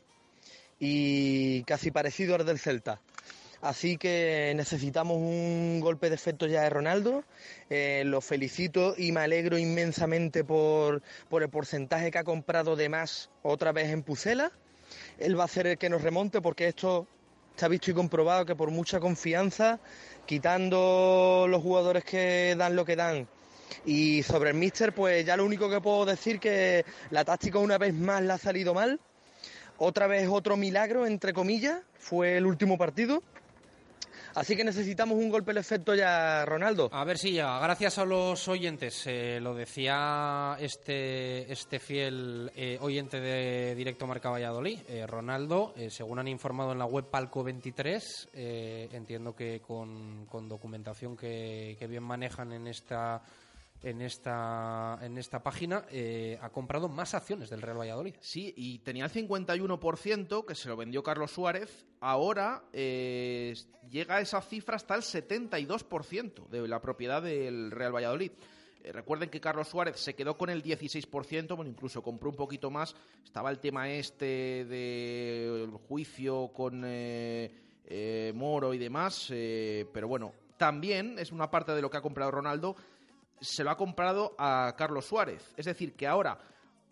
y 0.79 1.63
casi 1.65 1.91
parecido 1.91 2.35
al 2.35 2.47
del 2.47 2.59
Celta. 2.59 3.01
Así 3.61 3.97
que 3.97 4.53
necesitamos 4.55 5.17
un 5.17 5.81
golpe 5.81 6.09
de 6.09 6.15
efecto 6.15 6.47
ya 6.47 6.63
de 6.63 6.71
Ronaldo. 6.71 7.25
Eh, 7.71 8.03
lo 8.07 8.21
felicito 8.21 8.95
y 8.97 9.11
me 9.11 9.21
alegro 9.21 9.59
inmensamente 9.59 10.45
por, 10.45 11.03
por 11.29 11.43
el 11.43 11.49
porcentaje 11.49 12.13
que 12.13 12.19
ha 12.19 12.25
comprado 12.25 12.77
de 12.77 12.89
más 12.89 13.31
otra 13.43 13.73
vez 13.73 13.89
en 13.91 14.05
Pucela. 14.05 14.53
Él 15.19 15.37
va 15.37 15.43
a 15.43 15.47
hacer 15.47 15.67
el 15.67 15.79
que 15.79 15.91
nos 15.91 16.03
remonte 16.03 16.41
porque 16.41 16.69
esto 16.69 17.09
está 17.51 17.67
visto 17.67 17.91
y 17.91 17.95
comprobado 17.95 18.47
que 18.47 18.55
por 18.55 18.71
mucha 18.71 19.01
confianza, 19.01 19.81
quitando 20.25 21.47
los 21.49 21.61
jugadores 21.61 22.05
que 22.05 22.55
dan 22.57 22.77
lo 22.77 22.85
que 22.85 22.95
dan. 22.95 23.27
Y 23.85 24.23
sobre 24.23 24.51
el 24.51 24.57
Mister, 24.57 24.95
pues 24.95 25.27
ya 25.27 25.37
lo 25.37 25.45
único 25.45 25.69
que 25.69 25.81
puedo 25.81 26.07
decir 26.07 26.39
que 26.39 26.85
la 27.11 27.25
táctica 27.25 27.59
una 27.59 27.77
vez 27.77 27.93
más 27.93 28.23
le 28.23 28.33
ha 28.33 28.39
salido 28.39 28.73
mal. 28.73 29.01
Otra 29.79 30.09
vez 30.09 30.29
otro 30.29 30.57
milagro, 30.57 31.07
entre 31.07 31.33
comillas, 31.33 31.81
fue 31.99 32.37
el 32.37 32.47
último 32.47 32.77
partido. 32.77 33.23
Así 34.35 34.57
que 34.57 34.65
necesitamos 34.65 35.19
un 35.19 35.31
golpe 35.31 35.53
de 35.55 35.61
efecto 35.61 35.95
ya, 35.95 36.45
Ronaldo. 36.45 36.89
A 36.93 37.05
ver 37.05 37.19
si 37.19 37.33
ya, 37.33 37.59
gracias 37.59 37.99
a 37.99 38.05
los 38.05 38.47
oyentes, 38.49 39.05
eh, 39.07 39.41
lo 39.41 39.55
decía 39.55 40.57
este, 40.61 41.51
este 41.51 41.79
fiel 41.79 42.53
eh, 42.55 42.79
oyente 42.81 43.21
de 43.21 43.75
Directo 43.75 44.07
Marca 44.07 44.31
Valladolid, 44.31 44.81
eh, 44.89 45.07
Ronaldo, 45.07 45.75
según 45.89 46.19
han 46.19 46.29
informado 46.29 46.73
en 46.73 46.79
la 46.79 46.87
web 46.87 47.07
Palco 47.07 47.43
23, 47.43 48.29
entiendo 48.93 49.35
que 49.35 49.61
con, 49.61 50.27
con 50.27 50.49
documentación 50.49 51.17
que, 51.17 51.77
que 51.79 51.87
bien 51.87 52.03
manejan 52.03 52.53
en 52.53 52.67
esta 52.67 53.23
en 53.83 54.03
esta, 54.03 54.99
en 55.03 55.19
esta 55.19 55.43
página, 55.43 55.85
eh, 55.91 56.39
ha 56.43 56.51
comprado 56.51 56.89
más 56.89 57.15
acciones 57.15 57.49
del 57.49 57.63
Real 57.63 57.79
Valladolid. 57.79 58.15
Sí, 58.21 58.53
y 58.57 58.79
tenía 58.81 59.05
el 59.05 59.13
51% 59.13 60.45
que 60.45 60.55
se 60.55 60.69
lo 60.69 60.77
vendió 60.77 61.03
Carlos 61.03 61.31
Suárez. 61.31 61.87
Ahora 62.01 62.65
eh, 62.73 63.55
llega 63.89 64.21
esa 64.21 64.41
cifra 64.41 64.77
hasta 64.77 64.95
el 64.95 65.03
72% 65.03 66.49
de 66.49 66.69
la 66.69 66.81
propiedad 66.81 67.23
del 67.23 67.71
Real 67.71 67.95
Valladolid. 67.95 68.33
Eh, 68.83 68.93
recuerden 68.93 69.31
que 69.31 69.41
Carlos 69.41 69.69
Suárez 69.69 70.01
se 70.01 70.15
quedó 70.15 70.37
con 70.37 70.51
el 70.51 70.63
16%, 70.63 71.55
bueno, 71.55 71.71
incluso 71.71 72.03
compró 72.03 72.31
un 72.31 72.37
poquito 72.37 72.71
más. 72.71 72.97
Estaba 73.25 73.51
el 73.51 73.61
tema 73.61 73.91
este 73.91 74.65
del 74.65 75.71
juicio 75.89 76.49
con 76.53 76.81
Moro 78.35 78.75
y 78.75 78.79
demás, 78.79 79.27
pero 79.29 80.09
bueno, 80.09 80.33
también 80.57 81.19
es 81.19 81.31
una 81.31 81.51
parte 81.51 81.73
de 81.73 81.81
lo 81.81 81.89
que 81.89 81.97
ha 81.97 82.03
comprado 82.03 82.33
Ronaldo 82.33 82.77
se 83.41 83.65
lo 83.65 83.71
ha 83.71 83.77
comprado 83.77 84.35
a 84.39 84.75
Carlos 84.77 85.07
Suárez. 85.07 85.53
Es 85.57 85.67
decir, 85.67 85.95
que 85.95 86.07
ahora 86.07 86.39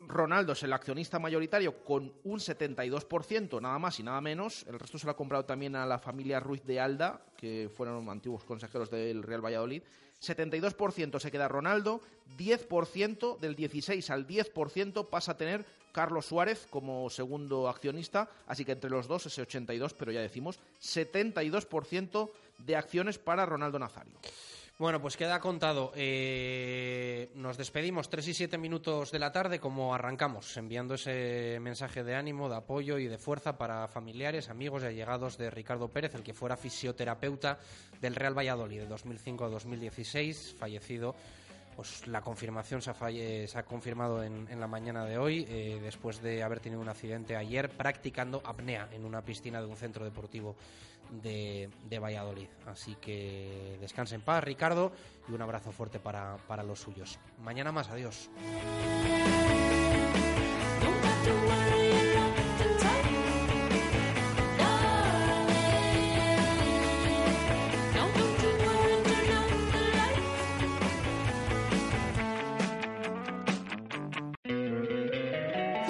Ronaldo 0.00 0.52
es 0.52 0.62
el 0.62 0.72
accionista 0.72 1.18
mayoritario 1.18 1.82
con 1.82 2.12
un 2.24 2.38
72%, 2.38 3.60
nada 3.60 3.78
más 3.78 3.98
y 3.98 4.02
nada 4.02 4.20
menos. 4.20 4.64
El 4.68 4.78
resto 4.78 4.98
se 4.98 5.06
lo 5.06 5.12
ha 5.12 5.16
comprado 5.16 5.44
también 5.44 5.74
a 5.76 5.86
la 5.86 5.98
familia 5.98 6.40
Ruiz 6.40 6.64
de 6.64 6.80
Alda, 6.80 7.20
que 7.36 7.70
fueron 7.74 8.08
antiguos 8.08 8.44
consejeros 8.44 8.90
del 8.90 9.22
Real 9.22 9.44
Valladolid. 9.44 9.82
72% 10.20 11.18
se 11.18 11.30
queda 11.30 11.48
Ronaldo, 11.48 12.00
10% 12.38 13.38
del 13.38 13.54
16 13.54 14.10
al 14.10 14.26
10% 14.26 15.08
pasa 15.08 15.32
a 15.32 15.36
tener 15.36 15.64
Carlos 15.92 16.26
Suárez 16.26 16.66
como 16.70 17.08
segundo 17.10 17.68
accionista, 17.68 18.28
así 18.46 18.64
que 18.64 18.72
entre 18.72 18.90
los 18.90 19.08
dos 19.08 19.26
ese 19.26 19.42
82, 19.42 19.94
pero 19.94 20.12
ya 20.12 20.20
decimos 20.20 20.58
72% 20.80 22.30
de 22.58 22.76
acciones 22.76 23.18
para 23.18 23.46
Ronaldo 23.46 23.78
Nazario. 23.78 24.18
Bueno, 24.78 25.00
pues 25.00 25.16
queda 25.16 25.40
contado. 25.40 25.90
Eh, 25.96 27.30
nos 27.34 27.56
despedimos 27.56 28.10
tres 28.10 28.28
y 28.28 28.34
siete 28.34 28.58
minutos 28.58 29.10
de 29.10 29.18
la 29.18 29.32
tarde 29.32 29.58
como 29.58 29.94
arrancamos, 29.94 30.54
enviando 30.58 30.96
ese 30.96 31.56
mensaje 31.62 32.04
de 32.04 32.14
ánimo, 32.14 32.50
de 32.50 32.56
apoyo 32.56 32.98
y 32.98 33.06
de 33.06 33.16
fuerza 33.16 33.56
para 33.56 33.88
familiares, 33.88 34.50
amigos 34.50 34.82
y 34.82 34.86
allegados 34.86 35.38
de 35.38 35.48
Ricardo 35.48 35.88
Pérez, 35.88 36.14
el 36.14 36.22
que 36.22 36.34
fuera 36.34 36.58
fisioterapeuta 36.58 37.58
del 38.02 38.14
Real 38.14 38.36
Valladolid 38.36 38.80
de 38.80 38.86
2005 38.86 39.46
a 39.46 39.48
2016, 39.48 40.56
fallecido 40.58 41.16
pues 41.76 42.06
la 42.06 42.22
confirmación 42.22 42.80
se 42.80 42.90
ha, 42.90 43.62
confirmado 43.64 44.22
en, 44.22 44.58
la 44.58 44.66
mañana 44.66 45.04
de 45.04 45.18
hoy, 45.18 45.46
eh, 45.48 45.78
después 45.82 46.22
de 46.22 46.42
haber 46.42 46.60
tenido 46.60 46.80
un 46.80 46.88
accidente 46.88 47.36
ayer 47.36 47.68
practicando 47.68 48.40
apnea 48.44 48.88
en 48.92 49.04
una 49.04 49.22
piscina 49.22 49.60
de 49.60 49.66
un 49.66 49.76
centro 49.76 50.04
deportivo 50.04 50.56
de, 51.10 51.68
Valladolid. 52.00 52.48
Así 52.66 52.96
que 52.96 53.76
descanse 53.80 54.14
en 54.14 54.22
paz, 54.22 54.42
Ricardo, 54.42 54.90
y 55.28 55.32
un 55.32 55.42
abrazo 55.42 55.70
fuerte 55.70 56.00
para 56.00 56.62
los 56.64 56.80
suyos. 56.80 57.18
Mañana 57.38 57.72
más, 57.72 57.90
adiós. 57.90 58.30